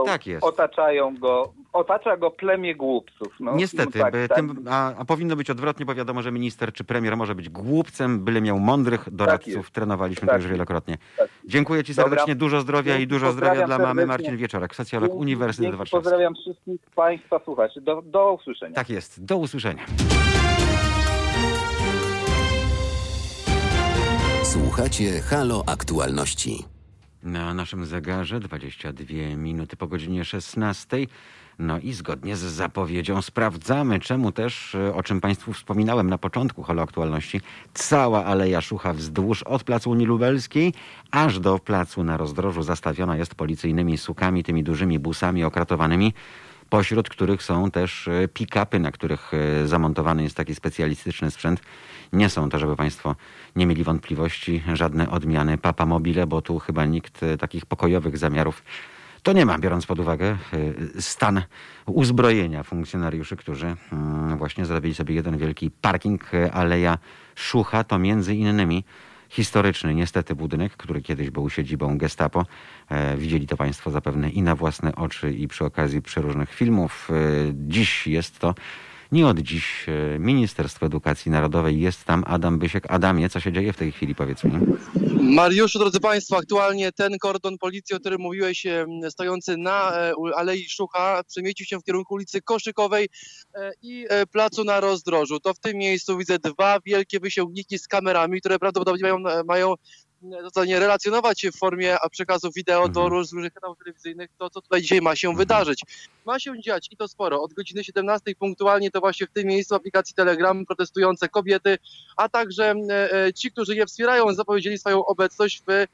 Tak 0.07 0.27
jest. 0.27 0.45
otaczają 0.45 1.17
go, 1.19 1.53
otacza 1.73 2.17
go 2.17 2.31
plemię 2.31 2.75
głupców. 2.75 3.29
No, 3.41 3.57
Niestety, 3.57 3.99
tak, 3.99 4.13
by 4.13 4.29
tak. 4.29 4.37
Tym, 4.37 4.65
a, 4.71 4.95
a 4.97 5.05
powinno 5.05 5.37
być 5.37 5.51
odwrotnie, 5.51 5.87
bo 5.87 5.95
wiadomo, 5.95 6.23
że 6.23 6.33
minister 6.33 6.73
czy 6.73 6.85
premier 6.85 7.17
może 7.17 7.35
być 7.35 7.49
głupcem, 7.49 8.25
byle 8.25 8.41
miał 8.41 8.59
mądrych 8.59 9.09
doradców. 9.15 9.55
jest. 9.55 9.71
Trenowaliśmy 9.71 10.27
Tak 10.29 10.37
to 10.37 10.43
już 10.43 10.51
wielokrotnie. 10.51 10.99
Tak. 11.17 11.29
Dziękuję 11.45 11.85
Ci 11.85 11.95
Dobra. 11.95 12.11
serdecznie, 12.11 12.35
dużo 12.35 12.61
zdrowia 12.61 12.95
i 12.95 12.99
Dzięki, 12.99 13.07
dużo 13.07 13.33
zdrowia 13.33 13.67
dla 13.67 13.79
mamy. 13.79 14.07
Marcin 14.07 14.37
Wieczorek, 14.37 14.75
socjolog 14.75 15.09
Dzięki, 15.11 15.21
Uniwersytet 15.21 15.65
dzięki, 15.65 15.79
Warszawski. 15.79 16.05
Pozdrawiam 16.05 16.35
wszystkich 16.35 16.81
Państwa 16.95 17.41
słuchaczy. 17.45 17.81
Do, 17.81 18.03
do 18.03 18.33
usłyszenia. 18.33 18.75
Tak 18.75 18.91
jest, 18.91 19.25
do 19.25 19.37
usłyszenia. 19.37 19.87
Słuchacie 24.45 25.21
Halo 25.21 25.63
Aktualności. 25.67 26.65
Na 27.23 27.55
naszym 27.55 27.87
zegarze 27.87 28.41
22 28.41 29.37
minuty 29.37 29.77
po 29.77 29.87
godzinie 29.87 30.25
16. 30.25 31.07
No 31.59 31.79
i 31.79 31.93
zgodnie 31.93 32.37
z 32.37 32.41
zapowiedzią 32.41 33.23
sprawdzamy, 33.23 34.01
czemu 34.01 34.33
też, 34.33 34.75
e, 34.75 34.95
o 34.95 35.03
czym 35.03 35.21
Państwu 35.21 35.53
wspominałem 35.53 36.11
na 36.11 36.19
początku 36.19 36.63
Halo 36.63 36.83
Aktualności, 36.83 37.41
cała 37.75 38.25
Aleja 38.25 38.61
Szucha 38.61 38.93
wzdłuż 38.93 39.43
od 39.43 39.65
Placu 39.65 39.91
Unii 39.91 40.07
Lubelskiej 40.07 40.75
aż 41.11 41.41
do 41.41 41.59
Placu 41.59 42.05
na 42.05 42.17
Rozdrożu 42.17 42.63
zastawiona 42.63 43.17
jest 43.17 43.35
policyjnymi 43.35 43.99
sukami, 43.99 44.45
tymi 44.45 44.65
dużymi 44.65 44.99
busami 44.99 45.45
okratowanymi, 45.45 46.15
pośród 46.73 47.09
których 47.09 47.43
są 47.43 47.71
też 47.71 48.09
e, 48.09 48.29
pick-upy, 48.29 48.81
na 48.81 48.93
których 48.93 49.31
e, 49.35 49.67
zamontowany 49.67 50.23
jest 50.23 50.37
taki 50.37 50.55
specjalistyczny 50.55 51.31
sprzęt. 51.31 51.61
Nie 52.13 52.29
są 52.29 52.49
to, 52.49 52.59
żeby 52.59 52.77
Państwo 52.77 53.17
nie 53.57 53.67
mieli 53.67 53.85
wątpliwości, 53.85 54.63
żadne 54.75 55.11
odmiany 55.11 55.59
Papa 55.59 55.87
Mobile, 55.87 56.27
bo 56.27 56.43
tu 56.43 56.59
chyba 56.59 56.85
nikt 56.85 57.23
e, 57.23 57.37
takich 57.37 57.67
pokojowych 57.67 58.19
zamiarów 58.19 58.63
to 59.23 59.33
nie 59.33 59.47
ma, 59.47 59.59
biorąc 59.59 59.87
pod 59.87 59.99
uwagę 59.99 60.37
stan 60.99 61.43
uzbrojenia 61.87 62.63
funkcjonariuszy, 62.63 63.37
którzy 63.37 63.77
mm, 63.93 64.39
właśnie 64.39 64.67
zrobili 64.67 64.95
sobie 64.95 65.15
jeden 65.15 65.39
wielki 65.39 65.71
parking 65.71 66.31
Aleja 66.53 66.99
Szucha. 67.35 67.85
To 67.85 67.99
między 67.99 68.35
innymi 68.35 68.85
historyczny 69.33 69.95
niestety 69.95 70.35
budynek, 70.35 70.77
który 70.77 71.03
kiedyś 71.03 71.31
był 71.31 71.51
siedzibą 71.51 71.99
gestapo. 71.99 72.47
E, 72.89 73.17
Widzieli 73.17 73.47
to 73.47 73.57
Państwo 73.57 73.91
zapewne 73.91 74.31
i 74.31 74.43
na 74.43 74.55
własne 74.55 74.95
oczy 74.95 75.33
i 75.33 75.49
przy 75.49 75.65
okazji 75.65 76.03
przeróżnych 76.03 76.55
filmów. 76.55 77.09
E, 77.11 77.15
Dziś 77.55 78.07
jest 78.07 78.39
to 78.39 78.55
nie 79.13 79.27
od 79.27 79.39
dziś 79.39 79.87
e, 79.89 80.19
Ministerstwo 80.19 80.87
Edukacji 80.87 81.31
Narodowej. 81.31 81.81
Jest 81.81 82.05
tam 82.05 82.25
Adam 82.27 82.59
Bysiek. 82.59 82.85
Adamie, 82.89 83.29
co 83.29 83.41
się 83.41 83.53
dzieje 83.53 83.73
w 83.73 83.77
tej 83.77 83.93
chwili, 83.93 84.15
powiedz 84.15 84.45
mi? 84.45 84.53
Mariuszu, 85.23 85.79
drodzy 85.79 86.01
Państwo, 86.01 86.37
aktualnie 86.37 86.93
ten 86.93 87.19
kordon 87.19 87.59
policji, 87.59 87.97
o 87.97 88.01
którym 88.01 88.21
mówiłeś, 88.21 88.67
em, 88.67 89.11
stojący 89.11 89.57
na 89.57 89.93
e, 89.93 90.13
Alei 90.37 90.69
Szucha, 90.69 91.23
przemieścił 91.29 91.67
się 91.67 91.79
w 91.79 91.85
kierunku 91.85 92.15
ulicy 92.15 92.43
Koszykowej 92.43 93.09
e, 93.55 93.73
i 93.83 94.07
e, 94.09 94.27
placu 94.27 94.65
na 94.65 94.81
Rozdrożu. 94.81 95.41
To 95.41 95.55
w 95.55 95.59
tym 95.59 95.77
miejscu 95.77 96.19
widzę 96.19 96.39
dwa 96.39 96.79
wielkie 96.87 97.21
wysięgniki 97.21 97.79
z 97.79 97.89
kamerami, 97.89 98.41
które 98.41 98.59
prawdopodobnie 98.59 99.03
mają, 99.03 99.27
e, 99.27 99.45
mają 99.45 99.75
e, 100.39 100.43
zostanie 100.43 100.81
relacjonować 100.81 101.47
w 101.55 101.59
formie 101.59 101.97
przekazu 102.11 102.51
wideo 102.57 102.89
do 102.89 103.01
Mhm. 103.01 103.13
różnych 103.13 103.53
kanałów 103.53 103.79
telewizyjnych 103.79 104.31
to, 104.39 104.51
co 104.51 104.63
tutaj 104.63 104.83
dzisiaj 104.83 105.01
ma 105.01 105.17
się 105.17 105.35
wydarzyć. 105.37 105.83
Ma 106.27 106.39
się 106.39 106.61
dziać 106.61 106.89
i 106.91 106.97
to 106.97 107.09
sporo. 107.09 107.43
Od 107.43 107.53
godziny 107.53 107.85
17 107.85 108.35
punktualnie 108.39 108.91
to 108.91 109.01
właśnie 109.01 109.27
w 109.27 109.31
tym 109.31 109.47
miejscu 109.47 109.75
aplikacji 109.75 110.15
Telegram 110.15 110.67
protestujące 110.67 111.29
kobiety, 111.29 111.79
a 112.17 112.29
także 112.29 112.75
e, 112.91 113.13
e, 113.13 113.33
ci, 113.33 113.51
którzy 113.51 113.77
je 113.77 113.87
wspierają, 113.87 114.35
zapowiedzieli 114.35 114.79
swoją 114.79 115.05
obecność 115.05 115.63
w 115.69 115.87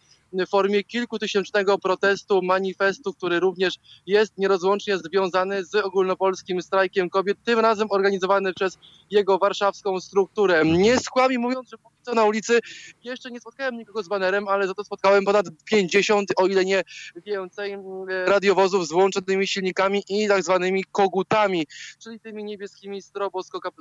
formie 0.48 0.84
kilkutysięcznego 0.84 1.78
protestu, 1.78 2.42
manifestu, 2.42 3.14
który 3.14 3.40
również 3.40 3.74
jest 4.06 4.38
nierozłącznie 4.38 4.98
związany 4.98 5.64
z 5.64 5.74
ogólnopolskim 5.74 6.62
strajkiem 6.62 7.10
kobiet, 7.10 7.38
tym 7.44 7.58
razem 7.58 7.88
organizowany 7.90 8.54
przez 8.54 8.78
jego 9.10 9.38
warszawską 9.38 10.00
strukturę. 10.00 10.64
Nie 10.64 10.98
skłami 11.00 11.38
mówiąc, 11.38 11.70
że 11.70 11.78
co 12.02 12.14
na 12.14 12.24
ulicy 12.24 12.58
jeszcze 13.04 13.30
nie 13.30 13.40
spotkałem 13.40 13.76
nikogo 13.76 14.02
z 14.02 14.08
banerem, 14.08 14.48
ale 14.48 14.66
za 14.66 14.74
to 14.74 14.84
spotkałem 14.84 15.24
ponad 15.24 15.46
50, 15.64 16.30
o 16.36 16.46
ile 16.46 16.64
nie 16.64 16.82
więcej, 17.26 17.72
mm, 17.72 17.84
radiowozów 18.26 18.86
z 18.88 18.92
włączonymi 18.92 19.46
silnikami 19.46 20.02
i 20.08 20.28
tak 20.28 20.42
zwanymi 20.42 20.84
kogutami, 20.92 21.66
czyli 22.02 22.20
tymi 22.20 22.44
niebieskimi 22.44 23.02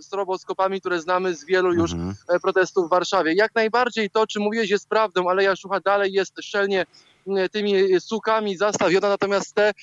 stroboskopami, 0.02 0.80
które 0.80 1.02
znamy 1.02 1.36
z 1.36 1.46
wielu 1.46 1.74
już 1.74 1.92
Mhm. 1.94 2.16
e, 2.30 2.40
protestów 2.40 2.88
w 2.88 2.90
Warszawie. 2.90 3.34
Jak 3.34 3.56
najbardziej 3.56 4.10
to, 4.10 4.28
czy 4.28 4.40
mówiłeś, 4.40 4.70
jest 4.70 4.90
prawdą, 4.90 5.30
ale 5.30 5.44
Jaszucha 5.44 5.80
dalej 5.80 6.14
jest 6.14 6.34
szczelnie 6.42 6.86
tymi 7.52 8.00
sukami 8.00 8.58
zastawiona, 8.58 9.10
natomiast 9.10 9.56
te 9.56 9.70
e, 9.70 9.74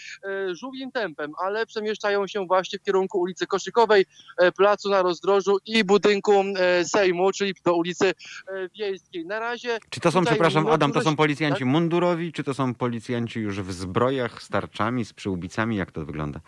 żółwim 0.55 0.93
tempem, 0.93 1.33
ale 1.45 1.67
przemieszczają 1.67 2.27
się 2.27 2.47
właśnie 2.47 2.79
w 2.79 2.83
kierunku 2.83 3.21
ulicy 3.21 3.47
Koszykowej, 3.47 4.07
e, 4.39 4.53
placu 4.53 4.91
na 4.91 5.03
rozdrożu 5.03 5.57
i 5.67 5.85
budynku 5.85 6.33
e, 6.33 6.85
Sejmu, 6.85 7.33
czyli 7.33 7.55
do 7.65 7.75
ulicy 7.75 8.07
e, 8.07 8.69
Wiejskiej. 8.79 9.27
Na 9.27 9.39
razie 9.39 9.79
Czy 9.91 10.01
to 10.01 10.11
są, 10.11 10.25
przepraszam, 10.25 10.67
Adam, 10.67 10.93
to 10.93 11.01
są 11.01 11.17
policjanci 11.17 11.59
tak? 11.59 11.69
mundurowi, 11.69 12.33
czy 12.33 12.45
to 12.45 12.55
są 12.55 12.75
policjanci 12.75 13.41
już 13.41 13.61
w 13.61 13.73
zbrojach, 13.73 14.43
z 14.43 14.49
tarczami, 14.49 15.05
z 15.05 15.13
przyłbicami? 15.13 15.77
Jak 15.77 15.93
to 15.93 16.05
wygląda? 16.05 16.41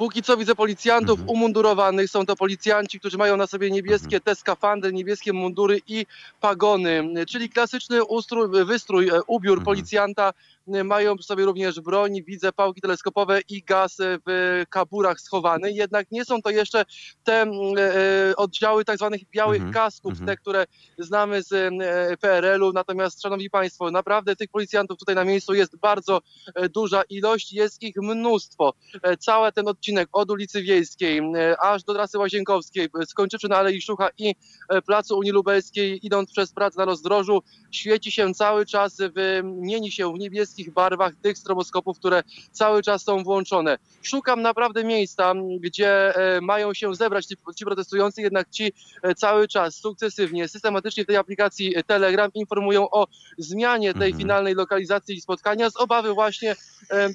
Póki 0.00 0.22
co 0.22 0.36
widzę 0.36 0.54
policjantów 0.54 1.20
Mhm. 1.20 1.28
umundurowanych. 1.36 2.10
Są 2.10 2.26
to 2.26 2.36
policjanci, 2.36 3.00
którzy 3.00 3.18
mają 3.18 3.36
na 3.36 3.46
sobie 3.46 3.70
niebieskie 3.70 4.16
Mhm. 4.16 4.22
te 4.22 4.34
skafandry, 4.34 4.92
niebieskie 4.92 5.32
mundury 5.32 5.80
i 5.86 6.06
pagony, 6.40 7.04
czyli 7.28 7.48
klasyczny 7.50 8.04
ustrój, 8.04 8.64
wystrój, 8.64 9.08
e, 9.08 9.20
ubiór 9.26 9.58
Mhm. 9.58 9.64
policjanta. 9.64 10.32
E, 10.68 10.84
Mają 10.84 11.16
przy 11.16 11.26
sobie 11.26 11.44
również 11.44 11.80
broń, 11.80 12.22
widzę 12.26 12.52
pałki 12.52 12.80
teleskopowe 12.80 13.40
i 13.48 13.62
gaz 13.62 14.00
e, 14.00 14.18
w 14.26 14.62
kaburach 14.70 15.20
schowany. 15.20 15.72
Jednak 15.72 16.10
nie 16.10 16.24
są 16.24 16.42
to 16.42 16.50
jeszcze 16.50 16.84
te 17.24 17.42
mm, 17.42 17.54
e, 17.78 18.36
oddziały 18.36 18.84
tak 18.84 18.96
zwanych 18.96 19.20
białych 19.30 19.56
Mhm. 19.62 19.72
kasków, 19.74 20.10
Mhm. 20.12 20.26
te, 20.26 20.36
które 20.36 20.64
znamy 20.98 21.42
z 21.42 21.52
e, 21.52 22.16
PRL-u. 22.16 22.72
Natomiast, 22.72 23.22
szanowni 23.22 23.50
państwo, 23.50 23.90
naprawdę 23.90 24.36
tych 24.36 24.48
policjantów 24.50 24.98
tutaj 24.98 25.14
na 25.14 25.24
miejscu 25.24 25.54
jest 25.54 25.76
bardzo 25.76 26.20
e, 26.54 26.68
duża 26.68 27.02
ilość, 27.02 27.52
jest 27.52 27.82
ich 27.82 27.96
mnóstwo 27.96 28.74
e, 29.02 29.16
cały 29.16 29.52
ten 29.52 29.68
odcinek 29.68 30.08
od 30.12 30.30
ulicy 30.30 30.62
Wiejskiej 30.62 31.18
e, 31.18 31.60
aż 31.60 31.84
do 31.84 31.94
trasy 31.94 32.18
Łazienkowskiej, 32.18 32.88
e, 33.02 33.06
skończywszy 33.06 33.48
na 33.48 33.56
Alei 33.56 33.82
Szucha 33.82 34.08
i 34.18 34.34
e, 34.68 34.82
Placu 34.82 35.18
Unii 35.18 35.32
Lubelskiej, 35.32 36.06
idąc 36.06 36.32
przez 36.32 36.52
plac 36.52 36.76
na 36.76 36.84
rozdrożu, 36.84 37.42
świeci 37.70 38.12
się 38.12 38.34
cały 38.34 38.66
czas, 38.66 38.96
w, 38.98 39.40
mieni 39.44 39.92
się 39.92 40.12
w 40.12 40.18
niebieskich 40.50 40.74
barwach 40.74 41.12
tych 41.22 41.38
stroboskopów, 41.38 41.98
które 41.98 42.22
cały 42.52 42.82
czas 42.82 43.02
są 43.02 43.22
włączone. 43.24 43.78
Szukam 44.02 44.42
naprawdę 44.42 44.84
miejsca, 44.84 45.32
gdzie 45.60 46.16
e, 46.36 46.40
mają 46.40 46.74
się 46.74 46.94
zebrać 46.94 47.26
ci, 47.26 47.34
ci 47.56 47.64
protestujący, 47.64 48.22
jednak 48.22 48.50
ci 48.50 48.72
e, 49.02 49.14
cały 49.14 49.48
czas 49.48 49.74
sukcesywnie, 49.76 50.48
systematycznie 50.48 51.04
w 51.04 51.06
tej 51.06 51.16
aplikacji 51.16 51.76
e, 51.76 51.82
Telegram 51.82 52.30
informują 52.34 52.90
o 52.90 53.06
zmianie 53.38 53.94
tej 53.94 54.10
Mhm. 54.10 54.18
finalnej 54.18 54.54
lokalizacji 54.54 55.20
spotkania 55.20 55.70
z 55.70 55.76
obawy 55.76 56.14
właśnie 56.14 56.56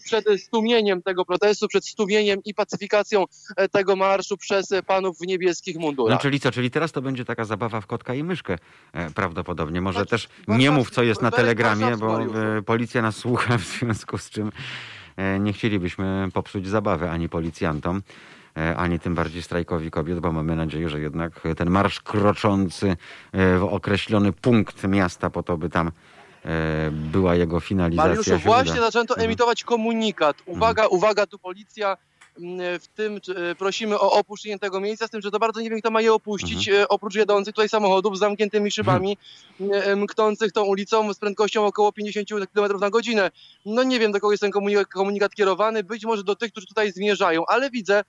przed 0.05 0.25
stłumieniem 0.41 1.01
tego 1.01 1.25
protestu, 1.25 1.67
przed 1.67 1.85
stłumieniem 1.87 2.39
i 2.45 2.53
pacyfikacją 2.53 3.25
tego 3.71 3.95
marszu 3.95 4.37
przez 4.37 4.69
panów 4.85 5.17
w 5.17 5.27
niebieskich 5.27 5.75
No 5.75 5.81
mundurach. 5.81 6.21
czyli 6.21 6.39
co, 6.39 6.51
czyli 6.51 6.71
teraz 6.71 6.91
to 6.91 7.01
będzie 7.01 7.25
taka 7.25 7.45
zabawa 7.45 7.81
w 7.81 7.87
kotka 7.87 8.13
i 8.13 8.23
myszkę 8.23 8.57
prawdopodobnie. 9.15 9.81
Może 9.81 9.99
Znaczy, 9.99 10.09
też 10.09 10.27
nie 10.47 10.71
mów, 10.71 10.91
co 10.91 11.03
jest 11.03 11.21
na 11.21 11.31
telegramie, 11.31 11.97
bo 11.97 12.19
policja 12.65 13.01
nas 13.01 13.17
słucha, 13.25 13.57
w 13.63 13.63
związku 13.63 14.17
z 14.17 14.29
czym 14.29 14.51
e, 15.17 15.39
nie 15.39 15.53
chcielibyśmy 15.53 16.27
popsuć 16.33 16.67
zabawy 16.67 17.09
ani 17.09 17.29
policjantom. 17.29 18.01
e, 18.57 18.75
ani 18.77 18.99
tym 18.99 19.15
bardziej 19.15 19.41
strajkowi 19.41 19.91
kobiet, 19.91 20.19
bo 20.19 20.31
mamy 20.31 20.55
nadzieję, 20.55 20.89
że 20.89 20.99
jednak 20.99 21.41
ten 21.57 21.69
marsz 21.69 21.99
kroczący 22.01 22.89
e, 23.31 23.57
w 23.57 23.63
określony 23.63 24.33
punkt 24.33 24.83
miasta 24.83 25.29
po 25.29 25.43
to, 25.43 25.57
by 25.57 25.69
tam 25.69 25.91
była 26.91 27.35
jego 27.35 27.59
finalizacja. 27.59 28.09
Mariuszu, 28.09 28.37
właśnie 28.37 28.71
uda. 28.71 28.81
zaczęto 28.81 29.13
Mhm. 29.13 29.25
emitować 29.25 29.63
komunikat. 29.63 30.37
Uwaga, 30.45 30.87
uwaga, 30.87 31.25
tu 31.25 31.39
policja. 31.39 31.97
W 32.79 32.87
tym 32.95 33.19
e, 33.35 33.55
prosimy 33.55 33.99
o 33.99 34.11
opuszczenie 34.11 34.59
tego 34.59 34.79
miejsca, 34.79 35.07
z 35.07 35.09
tym, 35.09 35.21
że 35.21 35.31
to 35.31 35.39
bardzo 35.39 35.61
nie 35.61 35.69
wiem, 35.69 35.79
kto 35.79 35.91
ma 35.91 36.01
je 36.01 36.13
opuścić, 36.13 36.67
Mhm. 36.67 36.83
e, 36.83 36.87
oprócz 36.87 37.15
jadących 37.15 37.53
tutaj 37.53 37.69
samochodów 37.69 38.17
z 38.17 38.19
zamkniętymi 38.19 38.71
szybami, 38.71 39.17
e, 39.71 39.95
mknących 39.95 40.51
tą 40.51 40.63
ulicą 40.63 41.13
z 41.13 41.19
prędkością 41.19 41.65
około 41.65 41.91
50 41.91 42.29
km 42.53 42.79
na 42.79 42.89
godzinę. 42.89 43.31
No 43.65 43.83
nie 43.83 43.99
wiem, 43.99 44.11
do 44.11 44.19
kogo 44.19 44.33
jest 44.33 44.41
ten 44.41 44.51
komunikat, 44.51 44.87
komunikat 44.87 45.35
kierowany, 45.35 45.83
być 45.83 46.05
może 46.05 46.23
do 46.23 46.35
tych, 46.35 46.51
którzy 46.51 46.67
tutaj 46.67 46.91
zmierzają, 46.91 47.45
ale 47.47 47.69
widzę 47.69 48.03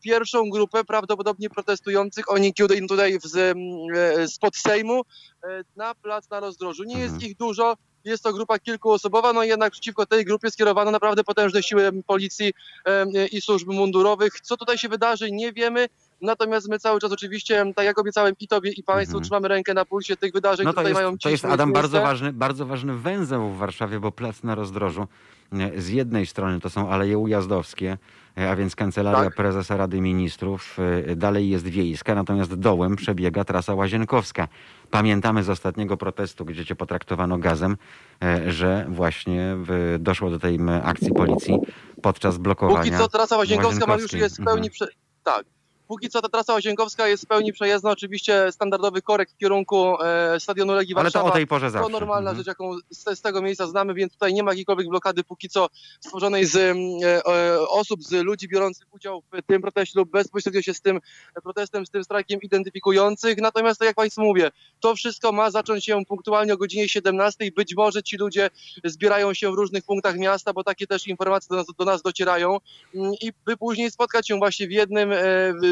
pierwszą 0.00 0.50
grupę 0.50 0.84
prawdopodobnie 0.84 1.50
protestujących. 1.50 2.30
Oni 2.32 2.54
tutaj 2.88 3.18
z, 3.24 3.56
spod 4.32 4.56
Sejmu 4.56 5.02
na 5.76 5.94
plac 5.94 6.30
na 6.30 6.40
rozdrożu. 6.40 6.84
Nie 6.84 6.98
jest 6.98 7.14
Mhm. 7.14 7.30
ich 7.30 7.36
dużo, 7.36 7.76
jest 8.04 8.22
to 8.24 8.32
grupa 8.32 8.58
kilkuosobowa, 8.58 9.32
no 9.32 9.42
jednak 9.44 9.72
przeciwko 9.72 10.06
tej 10.06 10.24
grupie 10.24 10.50
skierowano 10.50 10.90
naprawdę 10.90 11.24
potężne 11.24 11.62
siły 11.62 11.92
policji 12.06 12.52
i 13.32 13.40
służb 13.40 13.68
mundurowych. 13.68 14.40
Co 14.40 14.56
tutaj 14.56 14.78
się 14.78 14.88
wydarzy, 14.88 15.30
nie 15.32 15.52
wiemy. 15.52 15.88
Natomiast 16.22 16.68
my 16.68 16.78
cały 16.78 17.00
czas 17.00 17.12
oczywiście, 17.12 17.72
tak 17.76 17.84
jak 17.84 17.98
obiecałem 17.98 18.34
i 18.40 18.48
tobie 18.48 18.70
i 18.70 18.82
państwu, 18.82 19.16
Mhm. 19.16 19.24
trzymamy 19.24 19.48
rękę 19.48 19.74
na 19.74 19.84
pulsie 19.84 20.16
tych 20.16 20.32
wydarzeń, 20.32 20.66
No 20.66 20.72
które 20.72 20.84
to 20.84 20.88
tutaj 20.88 21.02
jest, 21.04 21.06
mają 21.08 21.18
to 21.18 21.30
jest 21.30 21.44
Adam 21.44 21.68
miejsce. 21.68 21.82
bardzo 21.82 22.00
ważny, 22.00 22.32
bardzo 22.32 22.66
ważny 22.66 22.94
węzeł 22.94 23.48
w 23.50 23.56
Warszawie, 23.58 24.00
bo 24.00 24.12
plac 24.12 24.42
na 24.42 24.54
rozdrożu 24.54 25.06
e, 25.52 25.80
z 25.80 25.88
jednej 25.88 26.26
strony 26.26 26.60
to 26.60 26.70
są 26.70 26.90
Aleje 26.90 27.18
Ujazdowskie, 27.18 27.98
e, 28.38 28.50
a 28.50 28.56
więc 28.56 28.76
Kancelaria 28.76 29.24
Tak. 29.24 29.34
Prezesa 29.34 29.76
Rady 29.76 30.00
Ministrów, 30.00 30.76
e, 31.06 31.16
dalej 31.16 31.50
jest 31.50 31.66
Wiejska, 31.68 32.14
natomiast 32.14 32.54
dołem 32.54 32.96
przebiega 32.96 33.44
trasa 33.44 33.74
Łazienkowska. 33.74 34.48
Pamiętamy 34.90 35.42
z 35.42 35.50
ostatniego 35.50 35.96
protestu, 35.96 36.44
gdzie 36.44 36.64
cię 36.64 36.76
potraktowano 36.76 37.38
gazem, 37.38 37.76
e, 38.22 38.52
że 38.52 38.86
właśnie 38.88 39.56
doszło 39.98 40.30
do 40.30 40.38
tej 40.38 40.58
akcji 40.82 41.12
policji 41.12 41.58
podczas 42.02 42.38
blokowania 42.38 42.78
Póki 42.78 42.96
co 42.96 43.08
trasa 43.08 43.36
Łazienkowska, 43.36 43.86
Mariusz, 43.86 43.88
Łazienkowskiej. 43.88 44.20
jest 44.20 44.40
w 44.40 44.44
pełni... 44.44 44.70
Prze... 44.70 44.86
Tak. 45.24 45.44
Póki 45.88 46.08
co 46.08 46.22
ta 46.22 46.28
trasa 46.28 46.52
Łazienkowska 46.52 47.08
jest 47.08 47.24
w 47.24 47.26
pełni 47.26 47.52
przejezdna. 47.52 47.90
Oczywiście 47.90 48.52
standardowy 48.52 49.02
korek 49.02 49.30
w 49.30 49.36
kierunku 49.36 50.02
e, 50.02 50.40
stadionu 50.40 50.72
Legii 50.74 50.94
Ale 50.94 51.00
to 51.00 51.04
Warszawa. 51.04 51.30
o 51.30 51.32
tej 51.36 51.46
porze 51.46 51.66
To 51.66 51.70
zawsze. 51.70 51.92
normalna 51.92 52.30
Mhm. 52.30 52.36
rzecz, 52.36 52.46
jaką 52.46 52.76
z, 52.90 53.18
z 53.18 53.20
tego 53.22 53.42
miejsca 53.42 53.66
znamy, 53.66 53.94
więc 53.94 54.12
tutaj 54.12 54.34
nie 54.34 54.42
ma 54.42 54.50
jakiejkolwiek 54.50 54.88
blokady 54.88 55.24
póki 55.24 55.48
co 55.48 55.66
stworzonej 56.00 56.44
z 56.46 56.56
mm, 56.56 56.78
e, 57.04 57.26
e, 57.26 57.68
osób, 57.68 58.02
z 58.02 58.12
ludzi 58.12 58.48
biorących 58.48 58.86
udział 58.94 59.22
w 59.32 59.42
tym 59.46 59.62
proteście 59.62 59.98
lub 59.98 60.10
bezpośrednio 60.10 60.62
się 60.62 60.74
z 60.74 60.80
tym 60.80 61.00
protestem, 61.42 61.86
z 61.86 61.90
tym 61.90 62.04
strajkiem 62.04 62.40
identyfikujących. 62.42 63.38
Natomiast, 63.38 63.78
tak 63.78 63.86
jak 63.86 63.96
Państwu 63.96 64.20
mówię, 64.22 64.50
to 64.80 64.94
wszystko 64.94 65.32
ma 65.32 65.50
zacząć 65.50 65.84
się 65.84 66.04
punktualnie 66.08 66.54
o 66.54 66.56
godzinie 66.56 66.88
17. 66.88 67.50
Być 67.56 67.74
może 67.76 68.02
ci 68.02 68.16
ludzie 68.16 68.50
zbierają 68.84 69.34
się 69.34 69.50
w 69.50 69.54
różnych 69.54 69.84
punktach 69.84 70.18
miasta, 70.18 70.52
bo 70.52 70.64
takie 70.64 70.86
też 70.86 71.06
informacje 71.06 71.48
do 71.50 71.56
nas, 71.56 71.66
do 71.78 71.84
nas 71.84 72.02
docierają 72.02 72.58
Mm, 72.94 73.12
i 73.20 73.32
by 73.44 73.56
później 73.56 73.90
spotkać 73.90 74.28
się 74.28 74.38
właśnie 74.38 74.66
w 74.68 74.72
jednym, 74.72 75.12
e, 75.12 75.18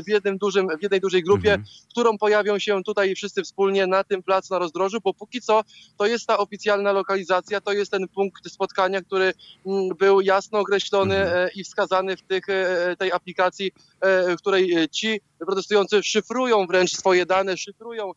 w 0.07 0.09
jednym 0.09 0.38
dużym, 0.38 0.68
w 0.78 0.82
jednej 0.82 1.00
dużej 1.00 1.22
grupie, 1.22 1.52
Mhm. 1.52 1.68
którą 1.90 2.18
pojawią 2.18 2.59
się 2.59 2.82
tutaj 2.84 3.14
wszyscy 3.14 3.42
wspólnie 3.42 3.86
na 3.86 4.04
tym 4.04 4.22
placu 4.22 4.54
na 4.54 4.59
rozdrożu, 4.59 4.98
bo 5.04 5.14
póki 5.14 5.40
co 5.40 5.62
to 5.98 6.07
jest 6.07 6.26
ta 6.26 6.38
oficjalna 6.38 6.92
lokalizacja, 6.92 7.61
to 7.61 7.72
jest 7.72 7.90
ten 7.90 8.09
punkt 8.09 8.50
spotkania, 8.52 9.02
który 9.02 9.32
mm, 9.66 9.88
był 9.98 10.20
jasno 10.20 10.59
określony 10.59 11.16
Mhm. 11.16 11.46
e, 11.46 11.50
i 11.54 11.64
wskazany 11.64 12.16
w 12.16 12.22
tych, 12.22 12.48
e, 12.48 12.96
tej 12.98 13.12
aplikacji, 13.12 13.72
e, 14.00 14.36
w 14.36 14.40
której 14.40 14.74
e, 14.74 14.88
ci 14.88 15.20
protestujący 15.38 16.02
szyfrują 16.02 16.66
wręcz 16.66 16.90
swoje 16.96 17.26
dane, 17.26 17.57
szyfrują 17.57 18.11
e, 18.11 18.14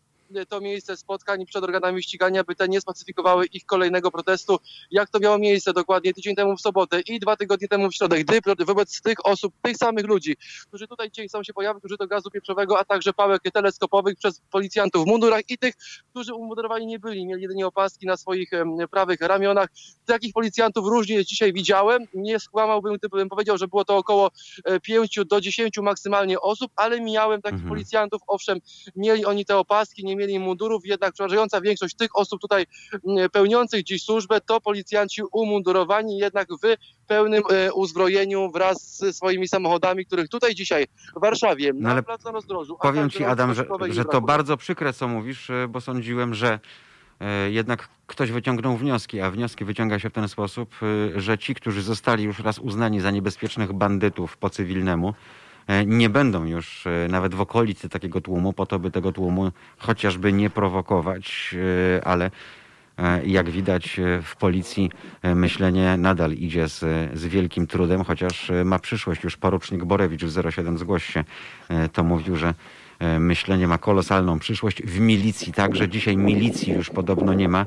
to 0.49 0.61
miejsce 0.61 0.97
spotkań 0.97 1.45
przed 1.45 1.63
organami 1.63 2.03
ścigania, 2.03 2.43
by 2.43 2.55
te 2.55 2.67
nie 2.67 2.81
spacyfikowały 2.81 3.45
ich 3.45 3.65
kolejnego 3.65 4.11
protestu, 4.11 4.57
jak 4.91 5.09
to 5.09 5.19
miało 5.19 5.37
miejsce 5.37 5.73
dokładnie 5.73 6.13
tydzień 6.13 6.35
temu 6.35 6.57
w 6.57 6.61
sobotę 6.61 7.01
i 7.01 7.19
dwa 7.19 7.35
tygodnie 7.35 7.67
temu 7.67 7.89
w 7.89 7.95
środę, 7.95 8.23
gdy 8.23 8.39
wobec 8.65 9.01
tych 9.01 9.25
osób, 9.25 9.53
tych 9.61 9.77
samych 9.77 10.05
ludzi, 10.05 10.35
którzy 10.67 10.87
tutaj 10.87 11.11
dzisiaj 11.11 11.27
chcą 11.27 11.43
się 11.43 11.53
pojawić, 11.53 11.83
użyto 11.83 12.07
gazu 12.07 12.29
pieprzowego, 12.31 12.79
a 12.79 12.85
także 12.85 13.13
pałek 13.13 13.41
teleskopowych 13.53 14.15
przez 14.17 14.41
policjantów 14.51 15.03
w 15.03 15.07
mundurach 15.07 15.41
i 15.49 15.57
tych, 15.57 15.73
którzy 16.09 16.33
umundurowani 16.33 16.85
nie 16.85 16.99
byli, 16.99 17.25
mieli 17.25 17.41
jedynie 17.41 17.67
opaski 17.67 18.05
na 18.05 18.17
swoich 18.17 18.49
prawych 18.91 19.21
ramionach. 19.21 19.69
Takich 20.05 20.33
policjantów 20.33 20.87
różnie 20.87 21.25
dzisiaj 21.25 21.53
widziałem. 21.53 22.03
Nie 22.13 22.39
skłamałbym, 22.39 22.95
gdybym 22.95 23.29
powiedział, 23.29 23.57
że 23.57 23.67
było 23.67 23.85
to 23.85 23.97
około 23.97 24.29
5 24.81 25.19
do 25.25 25.41
10 25.41 25.77
maksymalnie 25.77 26.39
osób, 26.39 26.71
ale 26.75 27.01
mijałem 27.01 27.41
takich 27.41 27.59
Mhm. 27.59 27.69
policjantów. 27.69 28.21
Owszem, 28.27 28.59
mieli 28.95 29.25
oni 29.25 29.45
te 29.45 29.57
opaski, 29.57 30.05
nie 30.05 30.15
mieli 30.19 30.39
mundurów, 30.39 30.85
jednak 30.85 31.13
przeważająca 31.13 31.61
większość 31.61 31.95
tych 31.95 32.09
osób 32.15 32.41
tutaj 32.41 32.65
m, 32.93 33.29
pełniących 33.31 33.83
dziś 33.83 34.03
służbę 34.03 34.41
to 34.41 34.61
policjanci 34.61 35.21
umundurowani, 35.31 36.17
jednak 36.17 36.47
w 36.63 36.75
pełnym 37.07 37.43
e, 37.49 37.73
uzbrojeniu 37.73 38.51
wraz 38.51 38.97
ze 38.97 39.13
swoimi 39.13 39.47
samochodami, 39.47 40.05
których 40.05 40.29
tutaj 40.29 40.55
dzisiaj 40.55 40.87
w 41.15 41.21
Warszawie 41.21 41.71
No 41.75 41.95
na 41.95 42.03
placu 42.03 42.31
rozdrożu. 42.31 42.77
Powiem 42.81 43.09
ci, 43.09 43.23
Adam, 43.23 43.53
że, 43.53 43.65
że 43.89 44.05
to 44.05 44.21
bardzo 44.21 44.57
przykre, 44.57 44.93
co 44.93 45.07
mówisz, 45.07 45.49
e, 45.49 45.67
bo 45.67 45.81
sądziłem, 45.81 46.33
że 46.33 46.59
e, 47.19 47.51
jednak 47.51 47.89
ktoś 48.07 48.31
wyciągnął 48.31 48.77
wnioski, 48.77 49.21
a 49.21 49.31
wnioski 49.31 49.65
wyciąga 49.65 49.99
się 49.99 50.09
w 50.09 50.13
ten 50.13 50.27
sposób, 50.27 50.75
że 51.15 51.37
ci, 51.37 51.55
którzy 51.55 51.81
zostali 51.81 52.23
już 52.23 52.39
raz 52.39 52.59
uznani 52.59 52.99
za 52.99 53.11
niebezpiecznych 53.11 53.73
bandytów 53.73 54.37
po 54.37 54.49
cywilnemu, 54.49 55.13
nie 55.85 56.09
będą 56.09 56.45
już 56.45 56.87
e, 56.87 57.07
nawet 57.09 57.35
w 57.35 57.41
okolicy 57.41 57.89
takiego 57.89 58.21
tłumu, 58.21 58.53
po 58.53 58.65
to, 58.65 58.79
by 58.79 58.91
tego 58.91 59.11
tłumu 59.11 59.51
chociażby 59.77 60.33
nie 60.33 60.49
prowokować, 60.49 61.55
e, 61.97 62.07
ale 62.07 62.31
e, 62.97 63.25
jak 63.25 63.49
widać 63.49 63.99
e, 63.99 64.21
w 64.21 64.35
policji 64.35 64.91
e, 65.21 65.35
myślenie 65.35 65.97
nadal 65.97 66.31
idzie 66.33 66.69
z, 66.69 66.79
z 67.13 67.25
wielkim 67.25 67.67
trudem, 67.67 68.03
chociaż 68.03 68.49
e, 68.49 68.65
ma 68.65 68.79
przyszłość. 68.79 69.23
Już 69.23 69.37
porucznik 69.37 69.83
Borewicz 69.83 70.25
w 70.25 70.51
07 70.51 70.77
zgłoś 70.77 71.05
się 71.05 71.23
e, 71.69 71.89
to 71.89 72.03
mówił, 72.03 72.35
że 72.35 72.53
e, 72.99 73.19
myślenie 73.19 73.67
ma 73.67 73.77
kolosalną 73.77 74.39
przyszłość. 74.39 74.83
W 74.83 74.99
milicji 74.99 75.53
także. 75.53 75.89
Dzisiaj 75.89 76.17
milicji 76.17 76.73
już 76.73 76.89
podobno 76.89 77.33
nie 77.33 77.49
ma, 77.49 77.65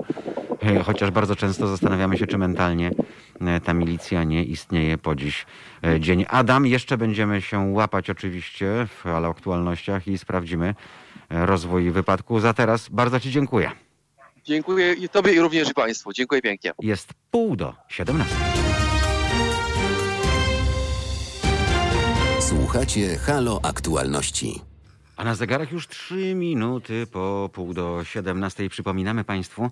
e, 0.63 0.83
chociaż 0.83 1.11
bardzo 1.11 1.37
często 1.37 1.69
zastanawiamy 1.69 2.19
się, 2.19 2.27
czy 2.27 2.39
mentalnie 2.39 2.89
e, 2.89 2.93
ta 3.65 3.75
milicja 3.75 4.25
nie 4.25 4.45
istnieje 4.45 4.99
po 4.99 5.15
dziś 5.15 5.47
e, 5.85 6.01
dzień. 6.01 6.25
Adam, 6.29 6.67
jeszcze 6.67 6.99
będziemy 6.99 7.43
się 7.43 7.59
łapać 7.59 8.11
oczywiście 8.11 8.87
w 8.87 9.07
aktualnościach 9.07 10.09
i 10.09 10.19
sprawdzimy 10.19 10.75
e, 11.31 11.47
rozwój 11.47 11.91
wypadku. 11.91 12.41
Za 12.41 12.55
teraz 12.55 12.89
bardzo 12.89 13.21
Ci 13.21 13.31
dziękuję. 13.31 13.71
Dziękuję 14.45 14.93
i 14.93 15.09
Tobie 15.09 15.33
i 15.33 15.41
również 15.41 15.71
i 15.71 15.75
Państwu. 15.75 16.13
Dziękuję 16.13 16.43
pięknie. 16.43 16.73
Jest 16.83 17.13
pół 17.31 17.57
do 17.57 17.75
17. 17.89 18.35
Słuchacie 22.41 23.17
Halo 23.17 23.61
Aktualności. 23.63 24.61
A 25.17 25.25
na 25.25 25.35
zegarach 25.35 25.73
już 25.73 25.89
3 25.89 26.35
minuty 26.35 27.07
po 27.07 27.51
pół 27.53 27.75
do 27.75 28.05
17. 28.05 28.69
Przypominamy 28.69 29.25
Państwu, 29.25 29.71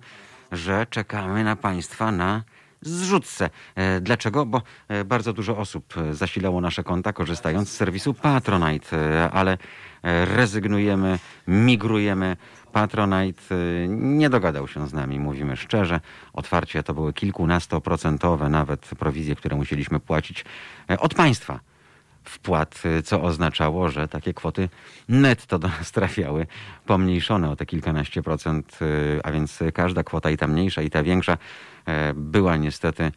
że 0.51 0.85
czekamy 0.89 1.43
na 1.43 1.55
Państwa 1.55 2.11
na 2.11 2.43
zrzutce. 2.81 3.49
E, 3.75 4.01
Dlaczego? 4.01 4.45
Bo 4.45 4.61
e, 4.87 5.05
bardzo 5.05 5.33
dużo 5.33 5.57
osób 5.57 5.97
e, 5.97 6.13
zasilało 6.13 6.61
nasze 6.61 6.83
konta 6.83 7.13
korzystając 7.13 7.69
z 7.69 7.75
serwisu 7.75 8.13
Patronite, 8.13 9.29
ale 9.31 9.57
rezygnujemy, 10.35 11.19
migrujemy. 11.47 12.37
Patronite 12.71 13.55
nie 13.87 14.29
dogadał 14.29 14.67
się 14.67 14.87
z 14.87 14.93
nami, 14.93 15.19
mówimy 15.19 15.57
szczerze. 15.57 15.99
Otwarcie 16.33 16.83
to 16.83 16.93
były 16.93 17.13
kilkunastoprocentowe 17.13 18.49
nawet 18.49 18.89
prowizje, 18.99 19.35
które 19.35 19.55
musieliśmy 19.55 19.99
płacić 19.99 20.45
od 20.99 21.13
państwa 21.13 21.59
wpłat, 22.23 22.83
co 23.03 23.21
oznaczało, 23.21 23.89
że 23.89 24.07
takie 24.07 24.33
kwoty 24.33 24.69
netto 25.09 25.59
do 25.59 25.67
nas 25.67 25.91
trafiały, 25.91 26.47
pomniejszone 26.85 27.49
o 27.49 27.55
te 27.55 27.65
kilkanaście 27.65 28.23
procent, 28.23 28.79
a 29.23 29.31
więc 29.31 29.59
każda 29.73 30.03
kwota 30.03 30.29
i 30.29 30.37
ta 30.37 30.47
mniejsza, 30.47 30.81
i 30.81 30.89
ta 30.89 31.03
większa 31.03 31.37
była 32.15 32.57
niestety 32.57 33.11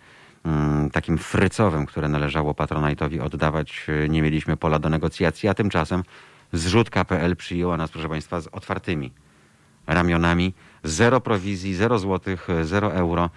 mm, 0.44 0.90
takim 0.90 1.18
frycowym, 1.18 1.86
które 1.86 2.08
należało 2.08 2.52
Patronite'owi 2.52 3.20
oddawać. 3.20 3.86
Y, 3.88 4.08
Nie 4.08 4.22
mieliśmy 4.22 4.56
pola 4.56 4.78
do 4.78 4.88
negocjacji, 4.88 5.48
a 5.48 5.54
tymczasem 5.54 6.02
zrzutka.pl 6.52 7.36
przyjęła 7.36 7.76
nas, 7.76 7.90
proszę 7.90 8.08
Państwa, 8.08 8.40
z 8.40 8.46
otwartymi 8.46 9.12
ramionami. 9.86 10.54
Zero 10.84 11.20
prowizji, 11.20 11.74
zero 11.74 11.98
złotych, 11.98 12.48
zero 12.62 12.94
euro. 12.94 13.30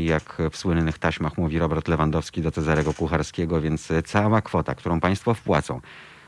Jak 0.00 0.42
w 0.50 0.56
słynnych 0.56 0.98
taśmach 0.98 1.38
mówi 1.38 1.58
Robert 1.58 1.88
Lewandowski 1.88 2.42
do 2.42 2.50
Cezarego 2.50 2.94
Kucharskiego, 2.94 3.60
więc 3.60 3.88
cała 4.04 4.42
kwota, 4.42 4.74
którą 4.74 5.00
Państwo 5.00 5.34
wpłacą 5.34 5.80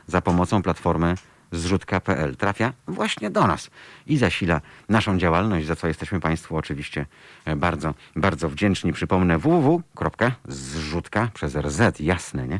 za 0.07 0.21
pomocą 0.21 0.61
platformy 0.61 1.15
zrzutka.pl 1.55 2.35
trafia 2.35 2.73
właśnie 2.87 3.29
do 3.29 3.47
nas 3.47 3.69
i 4.07 4.17
zasila 4.17 4.61
naszą 4.89 5.17
działalność, 5.17 5.67
za 5.67 5.75
co 5.75 5.87
jesteśmy 5.87 6.19
Państwu 6.19 6.57
oczywiście 6.57 7.05
bardzo, 7.57 7.93
bardzo 8.15 8.49
wdzięczni. 8.49 8.93
Przypomnę 8.93 9.37
www.zrzutka 9.37 11.29
przez 11.33 11.55
RZ, 11.55 11.99
jasne, 11.99 12.47
nie? 12.47 12.59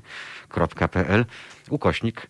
.pl 0.92 1.26
ukośnik 1.70 2.28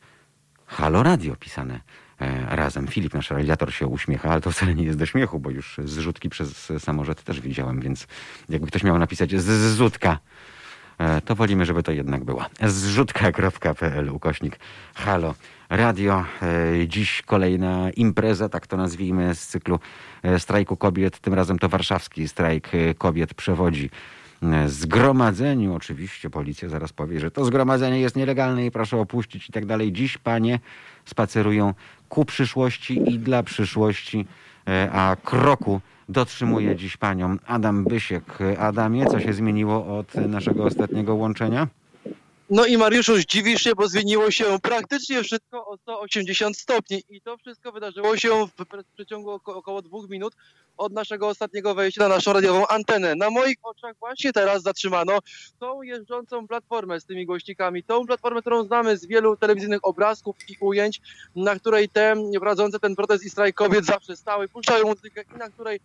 Halo 0.65 1.03
Radio 1.03 1.35
pisane 1.35 1.79
e, 2.19 2.55
razem. 2.55 2.87
Filip, 2.87 3.13
nasz 3.13 3.29
realizator, 3.29 3.73
się 3.73 3.87
uśmiecha, 3.87 4.29
ale 4.29 4.41
to 4.41 4.51
wcale 4.51 4.75
nie 4.75 4.83
jest 4.83 4.99
do 4.99 5.05
śmiechu, 5.05 5.39
bo 5.39 5.49
już 5.49 5.79
zrzutki 5.83 6.29
przez 6.29 6.71
samorzet 6.79 7.23
też 7.23 7.41
widziałem, 7.41 7.81
więc 7.81 8.07
jakby 8.49 8.67
ktoś 8.67 8.83
miał 8.83 8.99
napisać 8.99 9.41
zrzutka, 9.41 10.11
e, 10.11 10.17
to 11.25 11.35
wolimy, 11.35 11.65
żeby 11.65 11.83
to 11.83 11.91
jednak 11.91 12.23
była. 12.23 12.49
zrzutka.pl 12.61 14.09
ukośnik 14.09 14.59
halo 14.95 15.33
radio. 15.69 16.25
E, 16.81 16.87
dziś 16.87 17.21
kolejna 17.21 17.89
impreza, 17.89 18.49
tak 18.49 18.67
to 18.67 18.77
nazwijmy, 18.77 19.35
z 19.35 19.47
cyklu 19.47 19.79
strajku 20.37 20.77
kobiet. 20.77 21.19
Tym 21.19 21.33
razem 21.33 21.59
to 21.59 21.69
warszawski 21.69 22.27
strajk 22.27 22.71
kobiet 22.97 23.33
przewodzi 23.33 23.89
zgromadzeniu. 24.67 25.73
Oczywiście 25.73 26.29
policja 26.29 26.69
zaraz 26.69 26.93
powie, 26.93 27.19
że 27.19 27.31
to 27.31 27.45
zgromadzenie 27.45 27.99
jest 27.99 28.15
nielegalne 28.15 28.65
i 28.65 28.71
proszę 28.71 28.97
opuścić 28.97 29.49
i 29.49 29.51
tak 29.51 29.65
dalej. 29.65 29.91
Dziś 29.91 30.17
panie 30.17 30.59
spacerują 31.05 31.73
ku 32.09 32.25
przyszłości 32.25 33.13
i 33.13 33.19
dla 33.19 33.43
przyszłości, 33.43 34.25
e, 34.67 34.89
a 34.91 35.15
kroku 35.23 35.81
dotrzymuje 36.09 36.75
dziś 36.75 36.97
panią 36.97 37.37
Adam 37.47 37.83
Bysiek. 37.83 38.39
Adamie, 38.59 39.05
co 39.05 39.19
się 39.19 39.33
zmieniło 39.33 39.97
od 39.97 40.15
naszego 40.15 40.63
ostatniego 40.63 41.15
łączenia? 41.15 41.67
No 42.49 42.65
i 42.65 42.77
Mariuszu, 42.77 43.17
zdziwisz 43.17 43.61
się, 43.61 43.75
bo 43.75 43.87
zmieniło 43.87 44.31
się 44.31 44.59
praktycznie 44.59 45.23
wszystko 45.23 45.65
o 45.65 45.77
180 45.77 46.57
stopni 46.57 47.03
i 47.09 47.21
to 47.21 47.37
wszystko 47.37 47.71
wydarzyło 47.71 48.17
się 48.17 48.47
w 48.47 48.93
przeciągu 48.93 49.31
około 49.31 49.81
dwóch 49.81 50.09
minut 50.09 50.33
od 50.77 50.93
naszego 50.93 51.27
ostatniego 51.27 51.75
wejścia 51.75 52.01
na 52.01 52.15
naszą 52.15 52.33
radiową 52.33 52.67
antenę. 52.67 53.15
Na 53.15 53.29
moich 53.29 53.57
oczach 53.63 53.95
właśnie 53.99 54.33
teraz 54.33 54.63
zatrzymano 54.63 55.19
tą 55.59 55.81
jeżdżącą 55.81 56.47
platformę 56.47 56.99
z 56.99 57.05
tymi 57.05 57.25
głośnikami, 57.25 57.83
tą 57.83 58.05
platformę, 58.05 58.41
którą 58.41 58.63
znamy 58.63 58.97
z 58.97 59.05
wielu 59.05 59.37
telewizyjnych 59.37 59.85
obrazków 59.85 60.35
i 60.49 60.57
ujęć, 60.59 61.01
na 61.35 61.55
której 61.55 61.89
te 61.89 62.15
prowadzące 62.39 62.79
ten 62.79 62.95
protest 62.95 63.25
i 63.25 63.29
strajk 63.29 63.55
kobiet 63.55 63.85
zawsze 63.85 64.17
stały, 64.17 64.47
puszczają 64.47 64.85
muzykę 64.87 65.23
i 65.35 65.37
na 65.37 65.49
której 65.49 65.79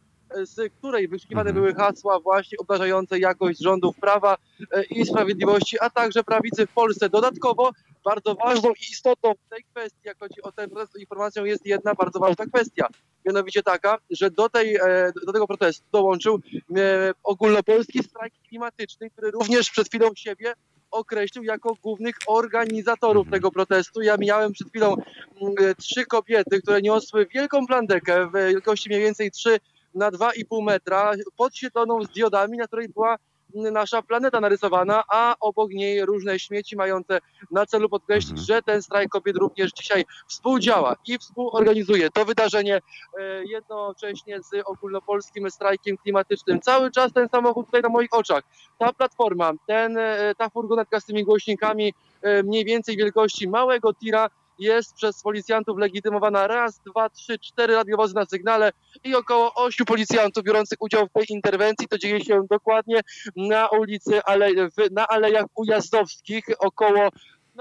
z 0.45 0.73
której 0.79 1.09
wyszukiwane 1.09 1.51
mhm. 1.51 1.65
były 1.65 1.75
hasła 1.75 2.21
właśnie 2.21 2.59
obdarzające 2.59 3.19
jakość 3.19 3.63
rządów 3.63 3.97
prawa 3.97 4.37
e, 4.73 4.85
i 4.85 5.07
sprawiedliwości, 5.07 5.77
a 5.81 5.91
także 5.91 6.25
prawicy 6.25 6.67
w 6.67 6.73
Polsce. 6.73 7.09
Dodatkowo 7.09 7.71
bardzo 8.05 8.35
ważną 8.35 8.71
i 8.71 8.91
istotną 8.93 9.35
w 9.35 9.49
tej 9.49 9.65
kwestii, 9.65 10.01
jak 10.05 10.19
chodzi 10.19 10.43
o 10.43 10.53
tę 10.53 10.67
informację, 10.99 11.43
jest 11.43 11.67
jedna 11.67 11.95
bardzo 11.95 12.19
ważna 12.19 12.47
kwestia. 12.47 12.87
Mianowicie 13.25 13.63
taka, 13.63 13.99
że 14.11 14.31
do, 14.31 14.49
tej, 14.49 14.77
e, 14.77 15.13
do 15.27 15.33
tego 15.33 15.47
protestu 15.47 15.85
dołączył 15.93 16.41
e, 16.77 17.13
ogólnopolski 17.23 18.03
strajk 18.03 18.35
klimatyczny, 18.49 19.11
który 19.11 19.31
również 19.31 19.71
przed 19.71 19.89
chwilą 19.89 20.11
siebie 20.17 20.55
określił 20.91 21.45
jako 21.45 21.75
głównych 21.83 22.15
organizatorów 22.27 23.27
mhm. 23.27 23.33
tego 23.33 23.51
protestu. 23.51 24.03
Ja 24.03 24.17
miałem 24.17 24.53
przed 24.53 24.69
chwilą 24.69 24.97
mm, 25.43 25.75
trzy 25.79 26.07
kobiety, 26.07 26.63
które 26.63 26.83
niosły 26.83 27.27
wielką 27.27 27.67
plandekę 27.67 28.27
w 28.27 28.33
wielkości 28.33 28.89
mniej 28.89 29.01
więcej 29.01 29.31
3 29.31 29.59
na 29.95 30.11
2,5 30.11 30.63
metra, 30.63 31.13
podświetloną 31.37 32.05
z 32.05 32.09
diodami, 32.09 32.59
na 32.59 32.67
której 32.67 32.89
była 32.89 33.17
nasza 33.55 34.03
planeta 34.03 34.41
narysowana, 34.41 35.05
a 35.09 35.35
obok 35.41 35.71
niej 35.71 36.07
różne 36.07 36.39
śmieci 36.39 36.77
mające 36.77 37.19
na 37.51 37.67
celu 37.67 37.89
podkreślić, 37.89 38.31
mhm. 38.31 38.47
że 38.47 38.63
ten 38.63 38.83
strajk 38.83 39.11
kobiet 39.11 39.37
również 39.37 39.71
dzisiaj 39.73 40.05
współdziała 40.29 40.97
i 41.07 41.19
współorganizuje 41.19 42.11
to 42.11 42.25
wydarzenie 42.25 42.77
e, 42.77 43.45
jednocześnie 43.45 44.43
z 44.43 44.51
ogólnopolskim 44.65 45.51
strajkiem 45.51 45.97
klimatycznym. 45.97 46.61
Cały 46.61 46.91
czas 46.91 47.13
ten 47.13 47.29
samochód 47.29 47.67
tutaj 47.67 47.83
na 47.83 47.89
moich 47.89 48.13
oczach, 48.13 48.43
ta 48.79 48.93
platforma, 48.93 49.53
ten, 49.67 49.99
e, 49.99 50.35
ta 50.39 50.51
furgonetka 50.51 51.01
z 51.01 51.05
tymi 51.05 51.25
głośnikami 51.25 51.95
e, 52.23 52.43
mniej 52.43 52.65
więcej 52.65 52.97
wielkości 52.97 53.49
małego 53.49 53.95
tira 53.95 54.31
jest 54.61 54.95
przez 54.95 55.23
policjantów 55.23 55.79
legitymowana 55.79 56.47
raz, 56.47 56.81
dwa, 56.87 57.09
trzy, 57.09 57.39
cztery 57.39 57.75
radiowozy 57.75 58.15
na 58.15 58.25
sygnale 58.25 58.73
i 59.05 59.15
około 59.15 59.55
ośmiu 59.55 59.87
policjantów 59.87 60.45
biorących 60.45 60.79
udział 60.81 61.07
w 61.07 61.13
tej 61.13 61.25
interwencji. 61.29 61.89
To 61.89 61.99
dzieje 61.99 62.21
się 62.25 62.47
dokładnie 62.51 63.01
na 63.37 63.69
ulicy, 63.69 64.23
ale, 64.25 64.51
na 64.91 65.09
Alejach 65.09 65.47
Ujazdowskich, 65.55 66.45
około 66.59 67.09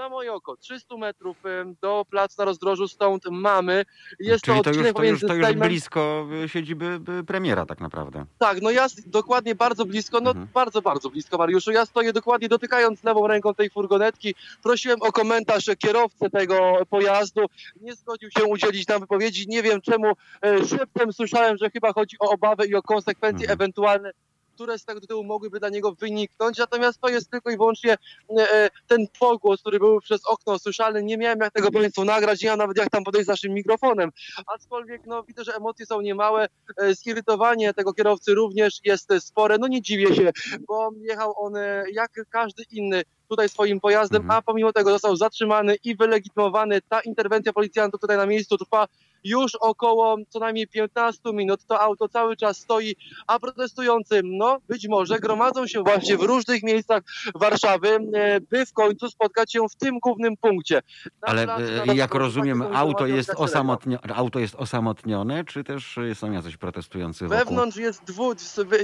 na 0.00 0.08
moje 0.08 0.32
oko 0.32 0.56
300 0.56 0.96
metrów 0.96 1.36
do 1.80 2.06
placu 2.10 2.34
na 2.38 2.44
rozdrożu, 2.44 2.88
stąd 2.88 3.24
mamy. 3.30 3.84
Jest 4.20 4.44
Czyli 4.44 4.56
to, 4.56 4.62
to 4.62 4.70
już, 4.70 4.92
to 4.94 5.04
już, 5.04 5.20
to 5.20 5.34
już 5.34 5.52
blisko 5.52 6.26
y, 6.44 6.48
siedziby 6.48 7.00
y, 7.20 7.24
premiera 7.24 7.66
tak 7.66 7.80
naprawdę. 7.80 8.24
Tak, 8.38 8.62
no 8.62 8.70
ja 8.70 8.86
dokładnie 9.06 9.54
bardzo 9.54 9.84
blisko, 9.84 10.20
no 10.20 10.30
mhm. 10.30 10.48
bardzo, 10.54 10.82
bardzo 10.82 11.10
blisko 11.10 11.38
Mariuszu. 11.38 11.72
Ja 11.72 11.86
stoję 11.86 12.12
dokładnie 12.12 12.48
dotykając 12.48 13.04
lewą 13.04 13.26
ręką 13.26 13.54
tej 13.54 13.70
furgonetki. 13.70 14.34
Prosiłem 14.62 15.02
o 15.02 15.12
komentarz 15.12 15.70
kierowcę 15.78 16.30
tego 16.30 16.78
pojazdu. 16.90 17.46
Nie 17.80 17.94
zgodził 17.94 18.30
się 18.30 18.44
udzielić 18.44 18.88
nam 18.88 19.00
wypowiedzi. 19.00 19.48
Nie 19.48 19.62
wiem 19.62 19.80
czemu 19.80 20.12
e, 20.42 20.66
szeptem 20.66 21.12
słyszałem, 21.12 21.56
że 21.56 21.70
chyba 21.70 21.92
chodzi 21.92 22.16
o 22.20 22.30
obawę 22.30 22.66
i 22.66 22.74
o 22.74 22.82
konsekwencje 22.82 23.44
mhm. 23.44 23.56
ewentualne 23.58 24.12
które 24.60 24.78
z 24.78 24.84
tego 24.84 25.00
tytułu 25.00 25.24
mogłyby 25.24 25.60
dla 25.60 25.68
niego 25.68 25.92
wyniknąć. 25.92 26.58
Natomiast 26.58 27.00
to 27.00 27.08
jest 27.08 27.30
tylko 27.30 27.50
i 27.50 27.56
wyłącznie 27.56 27.92
e, 27.92 28.52
e, 28.52 28.70
ten 28.86 29.06
pogłos, 29.18 29.60
który 29.60 29.78
był 29.78 30.00
przez 30.00 30.26
okno 30.26 30.58
słyszalny. 30.58 31.02
Nie 31.02 31.18
miałem 31.18 31.38
jak 31.40 31.52
tego 31.52 31.70
Państwu 31.70 32.04
nagrać, 32.04 32.42
nie 32.42 32.50
mam 32.50 32.58
nawet 32.58 32.78
jak 32.78 32.90
tam 32.90 33.04
podejść 33.04 33.24
z 33.24 33.28
naszym 33.28 33.52
mikrofonem. 33.52 34.10
Aczkolwiek 34.46 35.02
no, 35.06 35.22
widzę, 35.22 35.44
że 35.44 35.56
emocje 35.56 35.86
są 35.86 36.00
niemałe. 36.00 36.46
E, 36.76 36.94
zirytowanie 36.94 37.74
tego 37.74 37.92
kierowcy 37.92 38.34
również 38.34 38.80
jest 38.84 39.12
spore. 39.18 39.58
No 39.58 39.68
nie 39.68 39.82
dziwię 39.82 40.14
się, 40.14 40.32
bo 40.68 40.90
jechał 41.00 41.34
on 41.36 41.52
jak 41.92 42.10
każdy 42.30 42.62
inny 42.70 43.02
tutaj 43.28 43.48
swoim 43.48 43.80
pojazdem, 43.80 44.22
mhm. 44.22 44.38
a 44.38 44.42
pomimo 44.42 44.72
tego 44.72 44.90
został 44.90 45.16
zatrzymany 45.16 45.76
i 45.84 45.96
wylegitymowany. 45.96 46.80
Ta 46.88 47.00
interwencja 47.00 47.52
policjantów 47.52 48.00
tutaj 48.00 48.16
na 48.16 48.26
miejscu 48.26 48.58
trwa 48.58 48.86
już 49.24 49.54
około 49.54 50.16
co 50.28 50.38
najmniej 50.38 50.68
15 50.68 51.20
minut. 51.32 51.64
To 51.66 51.80
auto 51.80 52.08
cały 52.08 52.36
czas 52.36 52.58
stoi, 52.58 52.96
a 53.26 53.38
protestujący, 53.38 54.20
no 54.24 54.58
być 54.68 54.88
może 54.88 55.18
gromadzą 55.18 55.66
się 55.66 55.82
właśnie 55.82 56.16
w 56.16 56.22
różnych 56.22 56.62
miejscach 56.62 57.02
Warszawy, 57.34 57.98
e, 58.14 58.40
by 58.40 58.66
w 58.66 58.72
końcu 58.72 59.10
spotkać 59.10 59.52
się 59.52 59.68
w 59.68 59.76
tym 59.76 59.98
głównym 59.98 60.36
punkcie. 60.36 60.82
Na 61.22 61.28
Ale 61.28 61.44
placu, 61.44 61.62
jak 61.94 62.14
rozumiem, 62.14 62.62
auto 62.72 63.06
jest, 63.06 63.30
osamotnione, 63.36 64.14
auto 64.14 64.38
jest 64.38 64.54
osamotnione, 64.54 65.44
czy 65.44 65.64
też 65.64 65.98
są 66.14 66.32
jacyś 66.32 66.56
protestujący 66.56 67.28
wokół? 67.28 67.38
Wewnątrz 67.38 67.76
jest 67.76 68.04
dwu, 68.04 68.34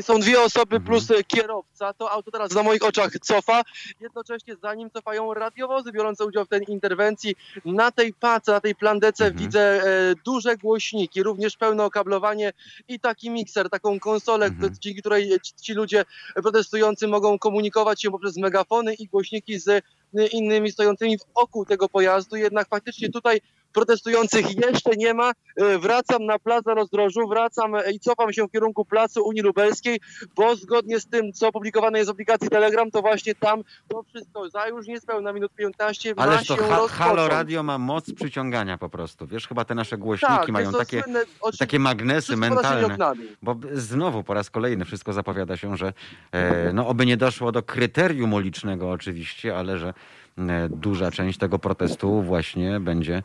są 0.03 0.21
dwie 0.21 0.41
osoby 0.41 0.77
mhm. 0.77 0.83
plus 0.83 1.09
kierowca. 1.27 1.93
To 1.93 2.11
auto 2.11 2.31
teraz 2.31 2.55
na 2.55 2.63
moich 2.63 2.83
oczach 2.83 3.11
cofa. 3.19 3.63
Jednocześnie 4.01 4.57
za 4.57 4.75
nim 4.75 4.91
cofają 4.91 5.35
radiowozy 5.35 5.93
biorące 5.93 6.25
udział 6.25 6.45
w 6.45 6.49
tej 6.49 6.65
interwencji. 6.69 7.37
Na 7.65 7.91
tej 7.91 8.13
pace, 8.13 8.53
na 8.53 8.61
tej 8.61 8.75
plandece 8.75 9.25
mhm. 9.25 9.45
widzę 9.45 9.61
e, 9.61 10.15
duże 10.27 10.57
głośniki, 10.57 11.23
również 11.23 11.57
pełne 11.57 11.85
okablowanie 11.85 12.53
i 12.89 13.01
taki 13.01 13.31
mikser, 13.31 13.71
taką 13.71 14.01
konsolę, 14.01 14.47
mhm. 14.47 14.75
dzięki 14.81 15.01
której 15.01 15.31
ci 15.63 15.75
ludzie 15.75 16.05
protestujący 16.35 17.09
mogą 17.09 17.39
komunikować 17.39 18.03
się 18.03 18.11
poprzez 18.11 18.37
megafony 18.37 18.95
i 18.95 19.07
głośniki 19.07 19.59
z 19.59 19.85
innymi 20.33 20.73
stojącymi 20.73 21.19
wokół 21.37 21.65
tego 21.65 21.89
pojazdu. 21.89 22.37
Jednak 22.37 22.69
faktycznie 22.69 23.09
tutaj 23.09 23.41
protestujących 23.77 24.47
jeszcze 24.67 24.91
nie 24.97 25.15
ma. 25.15 25.33
E, 25.57 25.79
wracam 25.79 26.27
na 26.27 26.39
plac 26.39 26.65
na 26.67 26.75
rozdrożu, 26.75 27.29
wracam 27.29 27.75
e, 27.75 27.93
i 27.93 28.01
cofam 28.01 28.33
się 28.33 28.47
w 28.47 28.51
kierunku 28.51 28.85
placu 28.85 29.25
Unii 29.25 29.43
Lubelskiej, 29.43 30.01
bo 30.37 30.57
zgodnie 30.57 31.01
z 31.01 31.07
tym, 31.07 31.33
co 31.33 31.49
opublikowane 31.49 31.99
jest 31.99 32.11
w 32.11 32.13
aplikacji 32.13 32.49
Telegram, 32.49 32.91
to 32.91 33.03
właśnie 33.03 33.35
tam 33.35 33.63
to 33.89 34.03
wszystko 34.03 34.51
za 34.51 34.69
już 34.69 34.87
niespełna 34.87 35.33
minut 35.33 35.53
15 35.57 36.15
Ale 36.17 36.39
to 36.45 36.57
ha 36.57 36.89
Halo 36.89 37.29
Radio 37.29 37.63
ma 37.63 37.79
moc 37.79 38.13
przyciągania 38.15 38.79
po 38.79 38.89
prostu. 38.89 39.27
Wiesz, 39.27 39.49
chyba 39.49 39.65
te 39.65 39.75
nasze 39.75 39.99
głośniki 39.99 40.35
tak, 40.35 40.49
mają 40.49 40.73
takie, 40.73 41.03
słynne, 41.03 41.21
takie 41.59 41.79
magnesy 41.79 42.37
mentalne. 42.37 42.97
Bo 43.43 43.57
znowu 43.73 44.23
po 44.23 44.35
raz 44.35 44.51
kolejny 44.51 44.85
wszystko 44.85 45.13
zapowiada 45.13 45.57
się, 45.57 45.77
że 45.77 45.93
e, 46.33 46.73
no 46.73 46.89
oby 46.89 47.07
nie 47.07 47.17
doszło 47.17 47.53
do 47.53 47.63
kryterium 47.63 48.33
ulicznego 48.33 48.91
oczywiście, 48.91 49.57
ale 49.57 49.79
że 49.79 49.95
e, 50.39 50.69
duża 50.69 51.11
część 51.11 51.39
tego 51.39 51.59
protestu 51.59 52.23
właśnie 52.23 52.81
będzie 52.81 53.23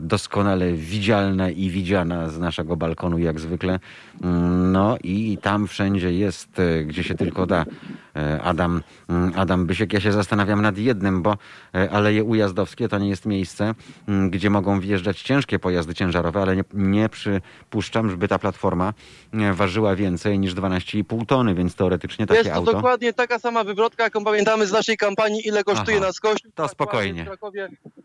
doskonale 0.00 0.72
widzialna 0.72 1.50
i 1.50 1.70
widziana 1.70 2.28
z 2.28 2.38
naszego 2.38 2.76
balkonu 2.76 3.18
jak 3.18 3.40
zwykle. 3.40 3.78
Mm, 4.22 4.72
no 4.72 4.96
i 5.04 5.38
tam 5.42 5.68
wszędzie 5.68 6.12
jest, 6.12 6.58
e, 6.58 6.84
gdzie 6.84 7.04
się 7.04 7.14
tylko 7.14 7.46
da. 7.46 7.64
E, 8.16 8.42
Adam, 8.42 8.82
mm, 9.08 9.32
Adam 9.36 9.66
Bysiek. 9.66 9.92
Ja 9.92 10.00
się 10.00 10.12
zastanawiam 10.12 10.62
nad 10.62 10.78
jednym, 10.78 11.22
bo 11.22 11.36
Aleje 11.90 12.24
Ujazdowskie 12.24 12.88
to 12.88 12.98
nie 12.98 13.08
jest 13.08 13.26
miejsce, 13.26 13.74
mm, 14.08 14.30
gdzie 14.30 14.50
mogą 14.50 14.80
wjeżdżać 14.80 15.22
ciężkie 15.22 15.58
pojazdy 15.58 15.94
ciężarowe, 15.94 16.42
ale 16.42 16.56
nie, 16.56 16.64
nie 16.74 17.08
przypuszczam, 17.08 18.10
żeby 18.10 18.28
ta 18.28 18.38
platforma 18.38 18.92
ważyła 19.52 19.96
więcej 19.96 20.38
niż 20.38 20.54
12,5 20.54 21.26
tony, 21.26 21.54
więc 21.54 21.74
teoretycznie 21.74 22.26
takie 22.26 22.38
jest 22.38 22.50
to 22.50 22.56
auto... 22.56 22.72
dokładnie 22.72 23.12
taka 23.12 23.38
sama 23.38 23.64
wywrotka, 23.64 24.04
jaką 24.04 24.24
pamiętamy 24.24 24.66
z 24.66 24.72
naszej 24.72 24.96
kampanii, 24.96 25.48
ile 25.48 25.64
kosztuje 25.64 25.96
Aha, 25.96 26.06
nas 26.06 26.20
kościół. 26.20 26.52
To 26.54 26.68
spokojnie. 26.68 27.26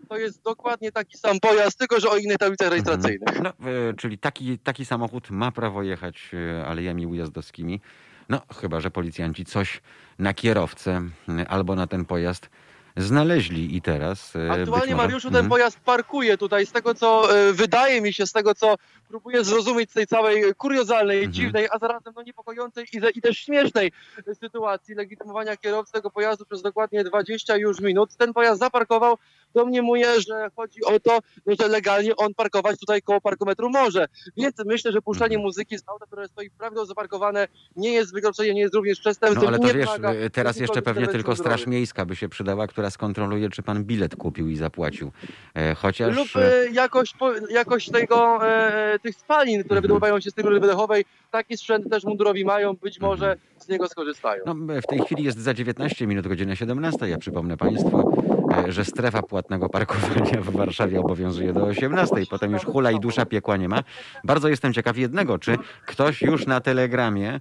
To 0.09 0.17
jest 0.17 0.41
dokładnie 0.41 0.91
taki 0.91 1.17
sam 1.17 1.39
pojazd 1.39 1.64
pojazd, 1.65 1.79
tylko 1.79 1.99
że 1.99 2.09
o 2.09 2.17
innej 2.17 2.37
tablicach 2.37 2.67
mhm. 2.67 2.71
rejestracyjnych. 2.71 3.41
No, 3.43 3.49
e, 3.49 3.93
czyli 3.93 4.17
taki, 4.17 4.59
taki 4.59 4.85
samochód 4.85 5.29
ma 5.29 5.51
prawo 5.51 5.83
jechać 5.83 6.31
e, 6.33 6.65
alejami 6.65 7.07
ujazdowskimi. 7.07 7.81
No, 8.29 8.41
chyba, 8.61 8.79
że 8.81 8.91
policjanci 8.91 9.45
coś 9.45 9.81
na 10.19 10.33
kierowcę 10.33 11.01
e, 11.29 11.47
albo 11.47 11.75
na 11.75 11.87
ten 11.87 12.05
pojazd 12.05 12.49
znaleźli 12.97 13.75
i 13.75 13.81
teraz. 13.81 14.33
Aktualnie, 14.49 14.95
Mariuszu, 14.95 15.27
ten 15.27 15.35
Mhm. 15.35 15.49
pojazd 15.49 15.79
parkuje 15.79 16.37
tutaj. 16.37 16.65
Z 16.65 16.71
tego, 16.71 16.93
co 16.93 17.27
wydaje 17.53 18.01
mi 18.01 18.13
się, 18.13 18.25
z 18.27 18.31
tego, 18.31 18.55
co 18.55 18.75
próbuję 19.07 19.43
zrozumieć 19.43 19.91
z 19.91 19.93
tej 19.93 20.07
całej 20.07 20.55
kuriozalnej, 20.55 21.17
Mhm. 21.17 21.33
dziwnej, 21.33 21.67
a 21.71 21.79
zarazem 21.79 22.13
no, 22.15 22.23
niepokojącej 22.23 22.85
i, 22.93 23.17
i 23.17 23.21
też 23.21 23.37
śmiesznej 23.37 23.91
sytuacji 24.39 24.95
legitymowania 24.95 25.57
kierowcy 25.57 25.93
tego 25.93 26.11
pojazdu 26.11 26.45
przez 26.45 26.61
dokładnie 26.61 27.03
20 27.03 27.57
już 27.57 27.79
minut. 27.79 28.15
Ten 28.17 28.33
pojazd 28.33 28.59
zaparkował. 28.59 29.17
Domniemuję, 29.55 30.21
że 30.21 30.49
chodzi 30.55 30.83
o 30.85 30.99
to, 30.99 31.19
no, 31.45 31.53
że 31.61 31.67
legalnie 31.67 32.15
on 32.15 32.33
parkować 32.33 32.79
tutaj 32.79 33.01
koło 33.01 33.21
parkometru 33.21 33.69
może. 33.69 34.05
Więc 34.37 34.55
myślę, 34.65 34.91
że 34.91 35.01
puszczanie 35.01 35.35
Mhm. 35.35 35.45
muzyki 35.45 35.77
z 35.77 35.83
auta, 35.87 36.05
które 36.05 36.27
stoi 36.27 36.49
prawidłowo 36.49 36.85
zaparkowane, 36.85 37.47
nie 37.75 37.93
jest 37.93 38.13
wykroczeniem, 38.13 38.55
nie 38.55 38.61
jest 38.61 38.73
również 38.75 38.99
przestępstwem. 38.99 39.43
No 39.43 39.57
ale 39.57 39.59
to 39.73 39.77
wiesz, 39.77 39.89
e, 40.25 40.29
teraz 40.29 40.59
jeszcze 40.59 40.81
pewnie 40.81 41.07
tylko 41.07 41.35
Straż 41.35 41.45
mundurowej. 41.59 41.67
Miejska 41.79 42.05
by 42.05 42.15
się 42.15 42.29
przydała, 42.29 42.67
która 42.67 42.89
skontroluje, 42.89 43.49
czy 43.49 43.63
pan 43.63 43.83
bilet 43.83 44.15
kupił 44.15 44.49
i 44.49 44.55
zapłacił. 44.55 45.11
E, 45.55 45.75
Chociaż. 45.75 46.15
Lub 46.15 46.27
e, 46.35 46.61
e, 46.61 46.69
jakość, 46.69 47.13
po, 47.19 47.31
jakość 47.49 47.91
tego, 47.91 48.47
e, 48.47 48.99
tych 48.99 49.15
spalin, 49.15 49.59
które 49.63 49.77
Mhm. 49.77 49.81
wydobywają 49.81 50.19
się 50.19 50.31
z 50.31 50.33
tej 50.33 50.43
rury 50.43 50.59
wydechowej, 50.59 51.05
taki 51.31 51.57
sprzęt 51.57 51.89
też 51.89 52.03
mundurowi 52.03 52.45
mają, 52.45 52.73
być 52.73 52.95
Mhm. 52.97 53.11
może 53.11 53.37
z 53.59 53.67
niego 53.67 53.87
skorzystają. 53.87 54.43
No, 54.45 54.55
w 54.83 54.87
tej 54.87 54.99
chwili 54.99 55.23
jest 55.23 55.37
za 55.39 55.53
19 55.53 56.07
minut, 56.07 56.27
godzina 56.27 56.55
17. 56.55 57.07
Ja 57.07 57.17
przypomnę 57.17 57.57
Państwu, 57.57 57.99
e, 57.99 58.44
że 58.67 58.85
strefa 58.85 59.21
płatnego 59.21 59.69
parkowania 59.69 60.41
w 60.41 60.49
Warszawie 60.49 60.99
obowiązuje 60.99 61.53
do 61.53 61.63
18. 61.63 62.15
Potem 62.29 62.51
już 62.51 62.63
hula 62.65 62.91
i 62.91 62.99
dusza 62.99 63.25
piekła 63.25 63.57
nie 63.57 63.69
ma. 63.69 63.83
Bardzo 64.23 64.47
jestem 64.49 64.73
ciekaw 64.73 64.97
jednego, 64.97 65.39
czy 65.39 65.57
ktoś 65.85 66.21
już 66.21 66.45
na 66.47 66.61
telegramie. 66.61 67.39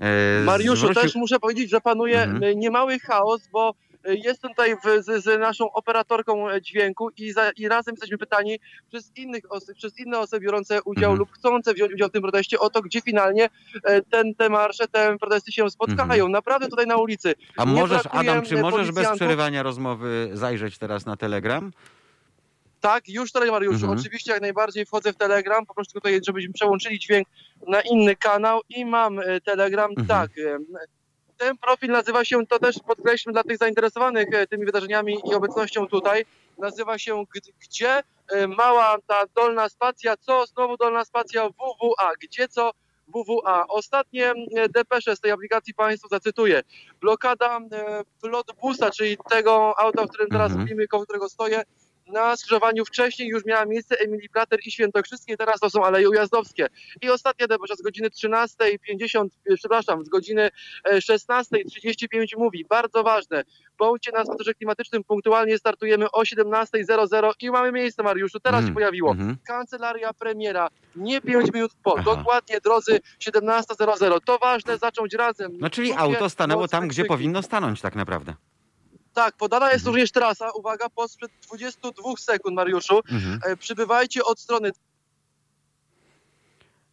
e, 0.00 0.44
Mariuszu, 0.44 0.76
zwrócił- 0.76 1.02
też 1.02 1.14
muszę 1.14 1.38
powiedzieć, 1.40 1.70
że 1.70 1.80
panuje 1.80 2.22
Mhm. 2.22 2.58
niemały 2.60 2.98
chaos, 2.98 3.48
bo 3.52 3.74
e, 4.04 4.14
jestem 4.14 4.50
tutaj 4.50 4.76
w, 4.76 5.04
z, 5.04 5.24
z 5.24 5.40
naszą 5.40 5.72
operatorką 5.72 6.50
e, 6.50 6.62
dźwięku 6.62 7.10
i, 7.16 7.32
za, 7.32 7.50
i 7.50 7.68
razem 7.68 7.92
jesteśmy 7.94 8.18
pytani 8.18 8.60
przez, 8.88 9.12
innych 9.16 9.52
osób, 9.52 9.74
przez 9.76 9.98
inne 9.98 10.18
osoby 10.18 10.40
biorące 10.44 10.82
udział 10.82 11.10
Mhm. 11.10 11.18
lub 11.18 11.32
chcące 11.32 11.74
wziąć 11.74 11.92
udział 11.92 12.08
w 12.08 12.12
tym 12.12 12.22
proteście 12.22 12.58
o 12.58 12.70
to, 12.70 12.82
gdzie 12.82 13.00
finalnie 13.00 13.48
e, 13.84 14.02
ten, 14.02 14.34
te 14.34 14.48
marsze, 14.48 14.88
te 14.88 15.18
protesty 15.18 15.52
się 15.52 15.70
spotkają. 15.70 16.12
Mhm. 16.24 16.32
Naprawdę 16.32 16.68
tutaj 16.68 16.86
na 16.86 16.96
ulicy. 16.96 17.34
A 17.56 17.64
nie 17.64 17.72
możesz, 17.72 18.02
Adam, 18.10 18.42
czy 18.42 18.56
możesz 18.62 18.92
bez 18.92 19.10
przerywania 19.10 19.62
rozmowy 19.62 20.30
zajrzeć 20.32 20.78
teraz 20.78 21.06
na 21.06 21.16
telegram? 21.16 21.72
Tak, 22.80 23.08
już 23.08 23.32
tutaj 23.32 23.50
Mariuszu, 23.50 23.74
Mhm. 23.84 23.98
oczywiście 23.98 24.32
jak 24.32 24.40
najbardziej 24.40 24.86
wchodzę 24.86 25.12
w 25.12 25.16
Telegram, 25.16 25.66
po 25.66 25.74
prostu 25.74 25.92
tutaj, 26.00 26.20
żebyśmy 26.26 26.52
przełączyli 26.52 26.98
dźwięk 26.98 27.28
na 27.68 27.80
inny 27.80 28.16
kanał 28.16 28.60
i 28.68 28.84
mam 28.84 29.20
Telegram, 29.44 29.90
Mhm. 29.90 30.06
tak. 30.08 30.30
Ten 31.40 31.56
profil 31.58 31.90
nazywa 31.90 32.24
się, 32.24 32.46
to 32.46 32.58
też 32.58 32.76
podkreślmy 32.86 33.32
dla 33.32 33.42
tych 33.42 33.58
zainteresowanych 33.58 34.28
e, 34.32 34.46
tymi 34.46 34.66
wydarzeniami 34.66 35.18
i 35.30 35.34
obecnością 35.34 35.86
tutaj, 35.86 36.26
nazywa 36.58 36.98
się 36.98 37.24
Gdzie 37.60 38.02
e, 38.28 38.46
mała 38.46 38.96
ta 39.06 39.22
dolna 39.34 39.68
spacja, 39.68 40.16
co 40.16 40.46
znowu 40.46 40.76
dolna 40.76 41.04
spacja 41.04 41.48
WWA, 41.48 42.12
gdzie 42.22 42.48
co 42.48 42.70
WWA. 43.08 43.66
Ostatnie 43.68 44.32
e, 44.56 44.68
depesze 44.68 45.16
z 45.16 45.20
tej 45.20 45.30
aplikacji 45.30 45.74
Państwu 45.74 46.08
zacytuję. 46.08 46.62
Blokada 47.00 47.60
Flotbusa, 48.20 48.90
czyli 48.90 49.16
tego 49.30 49.78
auta, 49.78 50.04
w 50.04 50.08
którym 50.08 50.28
teraz 50.28 50.46
Mhm. 50.46 50.60
mówimy, 50.60 50.88
koło 50.88 51.04
którego 51.04 51.28
stoję, 51.28 51.62
na 52.12 52.36
skrzyżowaniu 52.36 52.84
wcześniej 52.84 53.28
już 53.28 53.44
miała 53.44 53.64
miejsce 53.64 53.98
Emilii 53.98 54.28
Plater 54.28 54.58
i 54.66 54.70
Świętokrzyskie, 54.70 55.36
teraz 55.36 55.60
to 55.60 55.70
są 55.70 55.84
Aleje 55.84 56.08
Ujazdowskie. 56.10 56.66
I 57.02 57.10
ostatnia 57.10 57.46
debesza 57.46 57.74
z 57.76 57.82
godziny 57.82 58.08
13.50, 58.10 59.26
e, 59.50 59.54
przepraszam, 59.56 60.04
z 60.04 60.08
godziny 60.08 60.50
e, 60.84 60.98
16.35 60.98 62.26
mówi, 62.38 62.64
bardzo 62.68 63.02
ważne, 63.02 63.42
bądźcie 63.78 64.12
na 64.12 64.24
spacerze 64.24 64.54
klimatycznym, 64.54 65.04
punktualnie 65.04 65.58
startujemy 65.58 66.10
o 66.10 66.22
17.00 66.22 67.32
i 67.40 67.50
mamy 67.50 67.72
miejsce, 67.72 68.02
Mariuszu, 68.02 68.40
teraz 68.40 68.60
się 68.60 68.64
Mm, 68.64 68.74
pojawiło. 68.74 69.10
mhm. 69.10 69.36
Kancelaria 69.46 70.12
premiera, 70.12 70.68
nie 70.96 71.20
5 71.20 71.52
minut 71.54 71.72
po, 71.82 71.94
Aha. 71.98 72.16
dokładnie, 72.16 72.58
drodzy, 72.64 73.00
17.00. 73.20 74.18
To 74.24 74.38
ważne, 74.38 74.78
zacząć 74.78 75.14
razem. 75.14 75.52
No 75.58 75.70
czyli 75.70 75.88
Krótkie, 75.88 76.04
auto 76.04 76.30
stanęło 76.30 76.68
tam, 76.68 76.88
gdzie 76.88 77.04
powinno 77.04 77.42
stanąć 77.42 77.80
tak 77.80 77.96
naprawdę. 77.96 78.34
Tak, 79.14 79.36
podana 79.36 79.66
jest 79.66 79.76
Mhm. 79.82 79.86
również 79.94 80.12
trasa, 80.12 80.50
uwaga, 80.50 80.88
po 80.88 81.08
sprzed 81.08 81.30
22 81.46 82.16
sekund, 82.18 82.56
Mariuszu. 82.56 83.00
Mhm. 83.12 83.40
E, 83.46 83.56
Przybywajcie 83.56 84.24
od 84.24 84.40
strony 84.40 84.70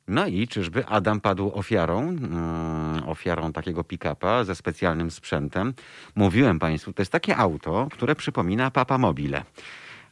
No 0.08 0.28
i 0.28 0.48
czyżby 0.48 0.86
Adam 0.86 1.22
padł 1.22 1.52
ofiarą, 1.54 2.00
mm, 2.02 3.10
ofiarą 3.10 3.54
takiego 3.54 3.84
pick-upa 3.84 4.44
ze 4.44 4.56
specjalnym 4.56 5.12
sprzętem. 5.12 5.74
Mówiłem 6.16 6.60
Państwu, 6.60 6.94
to 6.94 7.02
jest 7.02 7.12
takie 7.12 7.38
auto, 7.38 7.88
które 7.92 8.16
przypomina 8.16 8.72
Papa 8.72 8.98
Mobile. 8.98 9.44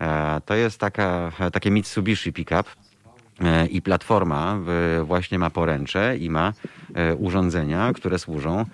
E, 0.02 0.42
To 0.46 0.54
jest 0.56 0.80
taka, 0.80 1.32
takie 1.54 1.72
Mitsubishi 1.72 2.34
pick-up. 2.34 2.64
I 3.70 3.82
platforma 3.82 4.60
właśnie 5.04 5.40
ma 5.40 5.50
poręcze 5.50 6.18
i 6.18 6.30
ma 6.30 6.54
urządzenia, 7.20 7.94
które 7.94 8.20
służą 8.20 8.66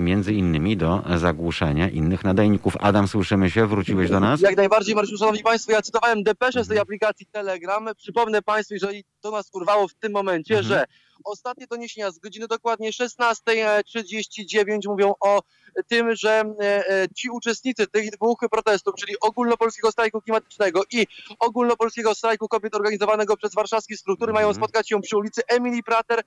między 0.00 0.32
innymi 0.34 0.76
do 0.76 1.04
zagłuszania 1.16 1.88
innych 1.88 2.24
nadajników. 2.24 2.76
Adam, 2.80 3.08
słyszymy 3.08 3.50
się? 3.50 3.66
Wróciłeś 3.66 4.10
do 4.10 4.20
nas? 4.20 4.40
Jak 4.40 4.56
najbardziej, 4.56 4.94
Mariuszu, 4.94 5.18
Szanowni 5.18 5.42
Państwo, 5.42 5.72
ja 5.72 5.82
cytowałem 5.82 6.22
depeszę 6.22 6.64
z 6.64 6.68
tej 6.68 6.78
aplikacji 6.78 7.26
Telegram. 7.26 7.88
Przypomnę 7.96 8.42
Państwu, 8.42 8.74
jeżeli 8.74 9.04
to 9.20 9.30
nas 9.30 9.50
urwało 9.52 9.88
w 9.88 9.94
tym 9.94 10.12
momencie, 10.12 10.58
Mhm. 10.58 10.68
że 10.68 10.84
ostatnie 11.24 11.66
doniesienia 11.66 12.10
z 12.10 12.18
godziny 12.18 12.46
dokładnie 12.48 12.92
16.39 12.92 14.78
mówią 14.88 15.14
o 15.20 15.40
tym, 15.88 16.16
że 16.16 16.30
e, 16.60 16.88
e, 16.90 17.08
ci 17.16 17.30
uczestnicy 17.30 17.86
tych 17.86 18.10
dwóch 18.10 18.38
protestów, 18.50 18.94
czyli 18.98 19.14
ogólnopolskiego 19.20 19.92
strajku 19.92 20.20
klimatycznego 20.20 20.82
i 20.92 21.06
ogólnopolskiego 21.38 22.14
strajku 22.14 22.48
kobiet 22.48 22.74
organizowanego 22.74 23.36
przez 23.36 23.54
warszawskie 23.54 23.96
struktury, 23.96 24.32
mają 24.32 24.48
Mhm. 24.48 24.64
spotkać 24.64 24.88
się 24.88 25.00
przy 25.00 25.16
ulicy 25.16 25.42
Emilii 25.48 25.82
Prater 25.82 26.22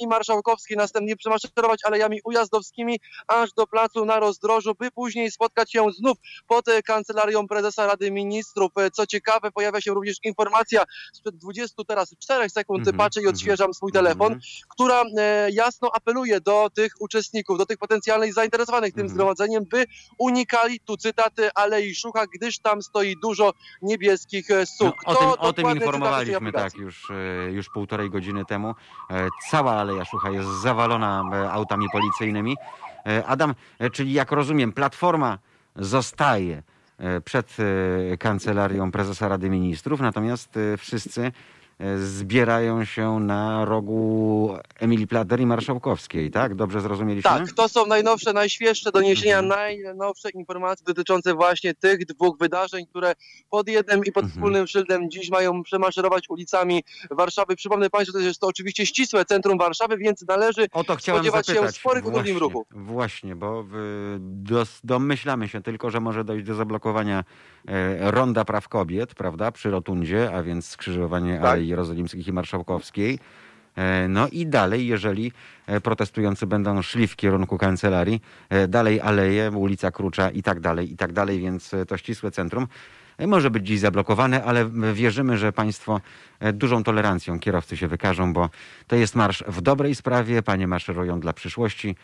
i 0.00 0.06
Marszałkowskiej, 0.06 0.76
następnie 0.76 1.16
przemaszerować 1.16 1.80
alejami 1.84 2.20
ujazdowskimi 2.24 3.00
aż 3.28 3.52
do 3.52 3.66
placu 3.66 4.04
na 4.04 4.20
rozdrożu, 4.20 4.74
by 4.78 4.90
później 4.90 5.30
spotkać 5.30 5.72
się 5.72 5.86
znów 5.98 6.16
pod 6.46 6.64
kancelarią 6.84 7.48
prezesa 7.48 7.86
Rady 7.86 8.10
Ministrów. 8.10 8.72
Co 8.92 9.06
ciekawe, 9.06 9.50
pojawia 9.52 9.80
się 9.80 9.94
również 9.94 10.16
informacja 10.22 10.84
sprzed 11.12 11.36
20 11.36 11.84
teraz 11.88 12.14
4 12.18 12.50
sekund, 12.50 12.80
Mhm, 12.80 12.96
patrzę 12.96 13.20
i 13.20 13.22
mhm, 13.22 13.34
odświeżam 13.34 13.74
swój 13.74 13.92
telefon, 13.92 14.32
Mhm. 14.32 14.40
która 14.68 15.02
e, 15.18 15.50
jasno 15.50 15.90
apeluje 15.94 16.40
do 16.40 16.70
tych 16.74 16.92
uczestników, 17.00 17.58
do 17.58 17.66
tych 17.66 17.78
potencjalnych 17.78 18.34
zainteresowanych 18.34 18.61
tym 18.66 19.00
Mhm. 19.00 19.08
zgromadzeniem, 19.08 19.64
by 19.64 19.84
unikali, 20.18 20.80
tu 20.80 20.96
cytaty, 20.96 21.50
Alei 21.54 21.94
Szucha, 21.94 22.24
gdyż 22.34 22.58
tam 22.58 22.82
stoi 22.82 23.16
dużo 23.22 23.52
niebieskich 23.82 24.50
e, 24.50 24.58
No, 24.60 24.66
suk. 24.66 24.94
o, 25.04 25.14
To 25.14 25.20
tym, 25.20 25.28
o 25.38 25.52
tym 25.52 25.70
informowaliśmy 25.70 26.52
tak 26.52 26.74
już, 26.74 27.10
e, 27.10 27.50
już 27.52 27.68
półtorej 27.68 28.10
godziny 28.10 28.44
temu. 28.44 28.74
E, 29.10 29.28
Cała 29.50 29.72
Aleja 29.72 30.04
Szucha 30.04 30.30
jest 30.30 30.48
zawalona 30.48 31.22
autami 31.52 31.86
policyjnymi. 31.92 32.56
Adam, 33.26 33.54
czyli 33.92 34.12
jak 34.12 34.32
rozumiem, 34.32 34.72
Platforma 34.72 35.38
zostaje 35.76 36.62
przed 37.24 37.56
kancelarią 38.18 38.90
prezesa 38.92 39.28
Rady 39.28 39.50
Ministrów, 39.50 40.00
natomiast 40.00 40.50
wszyscy 40.78 41.32
zbierają 41.96 42.84
się 42.84 43.20
na 43.20 43.64
rogu 43.64 44.54
Emilii 44.80 45.06
Plater 45.06 45.40
i 45.40 45.46
Marszałkowskiej, 45.46 46.30
tak? 46.30 46.54
Dobrze 46.54 46.80
zrozumieliśmy? 46.80 47.30
Tak, 47.30 47.52
to 47.52 47.68
są 47.68 47.86
najnowsze, 47.86 48.32
najświeższe 48.32 48.92
doniesienia, 48.92 49.38
Mhm. 49.38 49.60
najnowsze 49.60 50.30
informacje 50.30 50.84
dotyczące 50.86 51.34
właśnie 51.34 51.74
tych 51.74 52.06
dwóch 52.06 52.38
wydarzeń, 52.38 52.86
które 52.86 53.12
pod 53.50 53.68
jednym 53.68 54.04
i 54.04 54.12
pod 54.12 54.22
Mhm. 54.24 54.30
wspólnym 54.32 54.66
szyldem 54.66 55.10
dziś 55.10 55.30
mają 55.30 55.62
przemaszerować 55.62 56.30
ulicami 56.30 56.84
Warszawy. 57.10 57.56
Przypomnę 57.56 57.90
Państwu, 57.90 58.18
że 58.20 58.24
jest 58.26 58.40
to 58.40 58.46
oczywiście 58.46 58.86
ścisłe 58.86 59.24
centrum 59.24 59.58
Warszawy, 59.58 59.96
więc 59.96 60.24
należy 60.28 60.66
O 60.72 60.84
to 60.84 60.96
chciałem 60.96 61.18
spodziewać 61.18 61.46
się 61.46 61.52
zapytać. 61.54 61.76
sporych 61.76 62.06
utrudnień 62.06 62.34
w 62.34 62.38
Właśnie, 62.38 62.54
ruchu. 62.54 62.66
Właśnie, 62.70 63.36
bo 63.36 63.64
w, 63.68 64.16
dos, 64.20 64.80
domyślamy 64.84 65.48
się 65.48 65.60
tylko, 65.62 65.90
że 65.90 66.00
może 66.00 66.24
dojść 66.24 66.46
do 66.46 66.54
zablokowania 66.54 67.24
e, 67.68 68.10
Ronda 68.10 68.44
Praw 68.44 68.68
Kobiet, 68.68 69.14
prawda, 69.14 69.52
przy 69.52 69.70
Rotundzie, 69.70 70.30
a 70.34 70.42
więc 70.42 70.66
skrzyżowanie 70.66 71.36
Tak. 71.42 71.44
Alei 71.50 71.71
Jerozolimskich 71.72 72.28
i 72.28 72.32
Marszałkowskiej. 72.32 73.18
E, 73.76 74.08
No 74.08 74.28
i 74.28 74.46
dalej, 74.46 74.86
jeżeli 74.86 75.32
e, 75.66 75.80
protestujący 75.80 76.46
będą 76.46 76.82
szli 76.82 77.06
w 77.06 77.16
kierunku 77.16 77.58
kancelarii, 77.58 78.22
e, 78.50 78.68
dalej 78.68 79.00
aleje, 79.00 79.50
ulica 79.50 79.90
Krucza 79.90 80.30
i 80.30 80.42
tak 80.42 80.60
dalej, 80.60 80.92
i 80.92 80.96
tak 80.96 81.12
dalej, 81.12 81.40
więc 81.40 81.70
to 81.88 81.96
ścisłe 81.96 82.30
centrum 82.30 82.66
może 83.26 83.50
być 83.50 83.66
dziś 83.66 83.80
zablokowane, 83.80 84.44
ale 84.44 84.70
wierzymy, 84.94 85.38
że 85.38 85.52
państwo 85.52 86.00
dużą 86.52 86.84
tolerancją 86.84 87.38
kierowcy 87.38 87.76
się 87.76 87.88
wykażą, 87.88 88.32
bo 88.32 88.50
to 88.86 88.96
jest 88.96 89.14
marsz 89.14 89.44
w 89.46 89.60
dobrej 89.60 89.94
sprawie, 89.94 90.42
panie 90.42 90.66
maszerują 90.66 91.20
dla 91.20 91.32
przyszłości. 91.32 91.96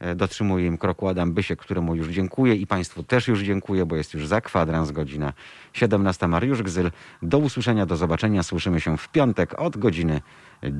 E, 0.00 0.14
Dotrzymuje 0.14 0.66
im 0.66 0.78
kroku 0.78 1.08
Adam 1.08 1.32
Bysiek, 1.32 1.58
któremu 1.58 1.94
już 1.94 2.08
dziękuję 2.08 2.54
i 2.54 2.66
Państwu 2.66 3.02
też 3.02 3.28
już 3.28 3.40
dziękuję, 3.40 3.86
bo 3.86 3.96
jest 3.96 4.14
już 4.14 4.26
za 4.26 4.40
kwadrans 4.40 4.90
godzina 4.90 5.32
17. 5.72 6.28
Mariusz 6.28 6.62
Gzyl. 6.62 6.90
Do 7.22 7.38
usłyszenia, 7.38 7.86
do 7.86 7.96
zobaczenia. 7.96 8.42
Słyszymy 8.42 8.80
się 8.80 8.96
w 8.96 9.08
piątek 9.08 9.60
od 9.60 9.76
godziny 9.76 10.20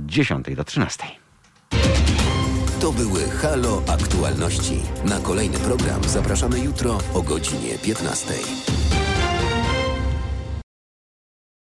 10 0.06 0.46
do 0.56 0.64
13. 0.64 1.04
Tu 2.80 2.80
To 2.80 2.92
były 2.92 3.20
Halo 3.20 3.82
Aktualności. 3.88 4.80
Na 5.04 5.18
kolejny 5.18 5.58
program 5.58 6.04
zapraszamy 6.04 6.60
jutro 6.60 6.98
o 7.14 7.22
godzinie 7.22 7.78
15. 7.78 8.34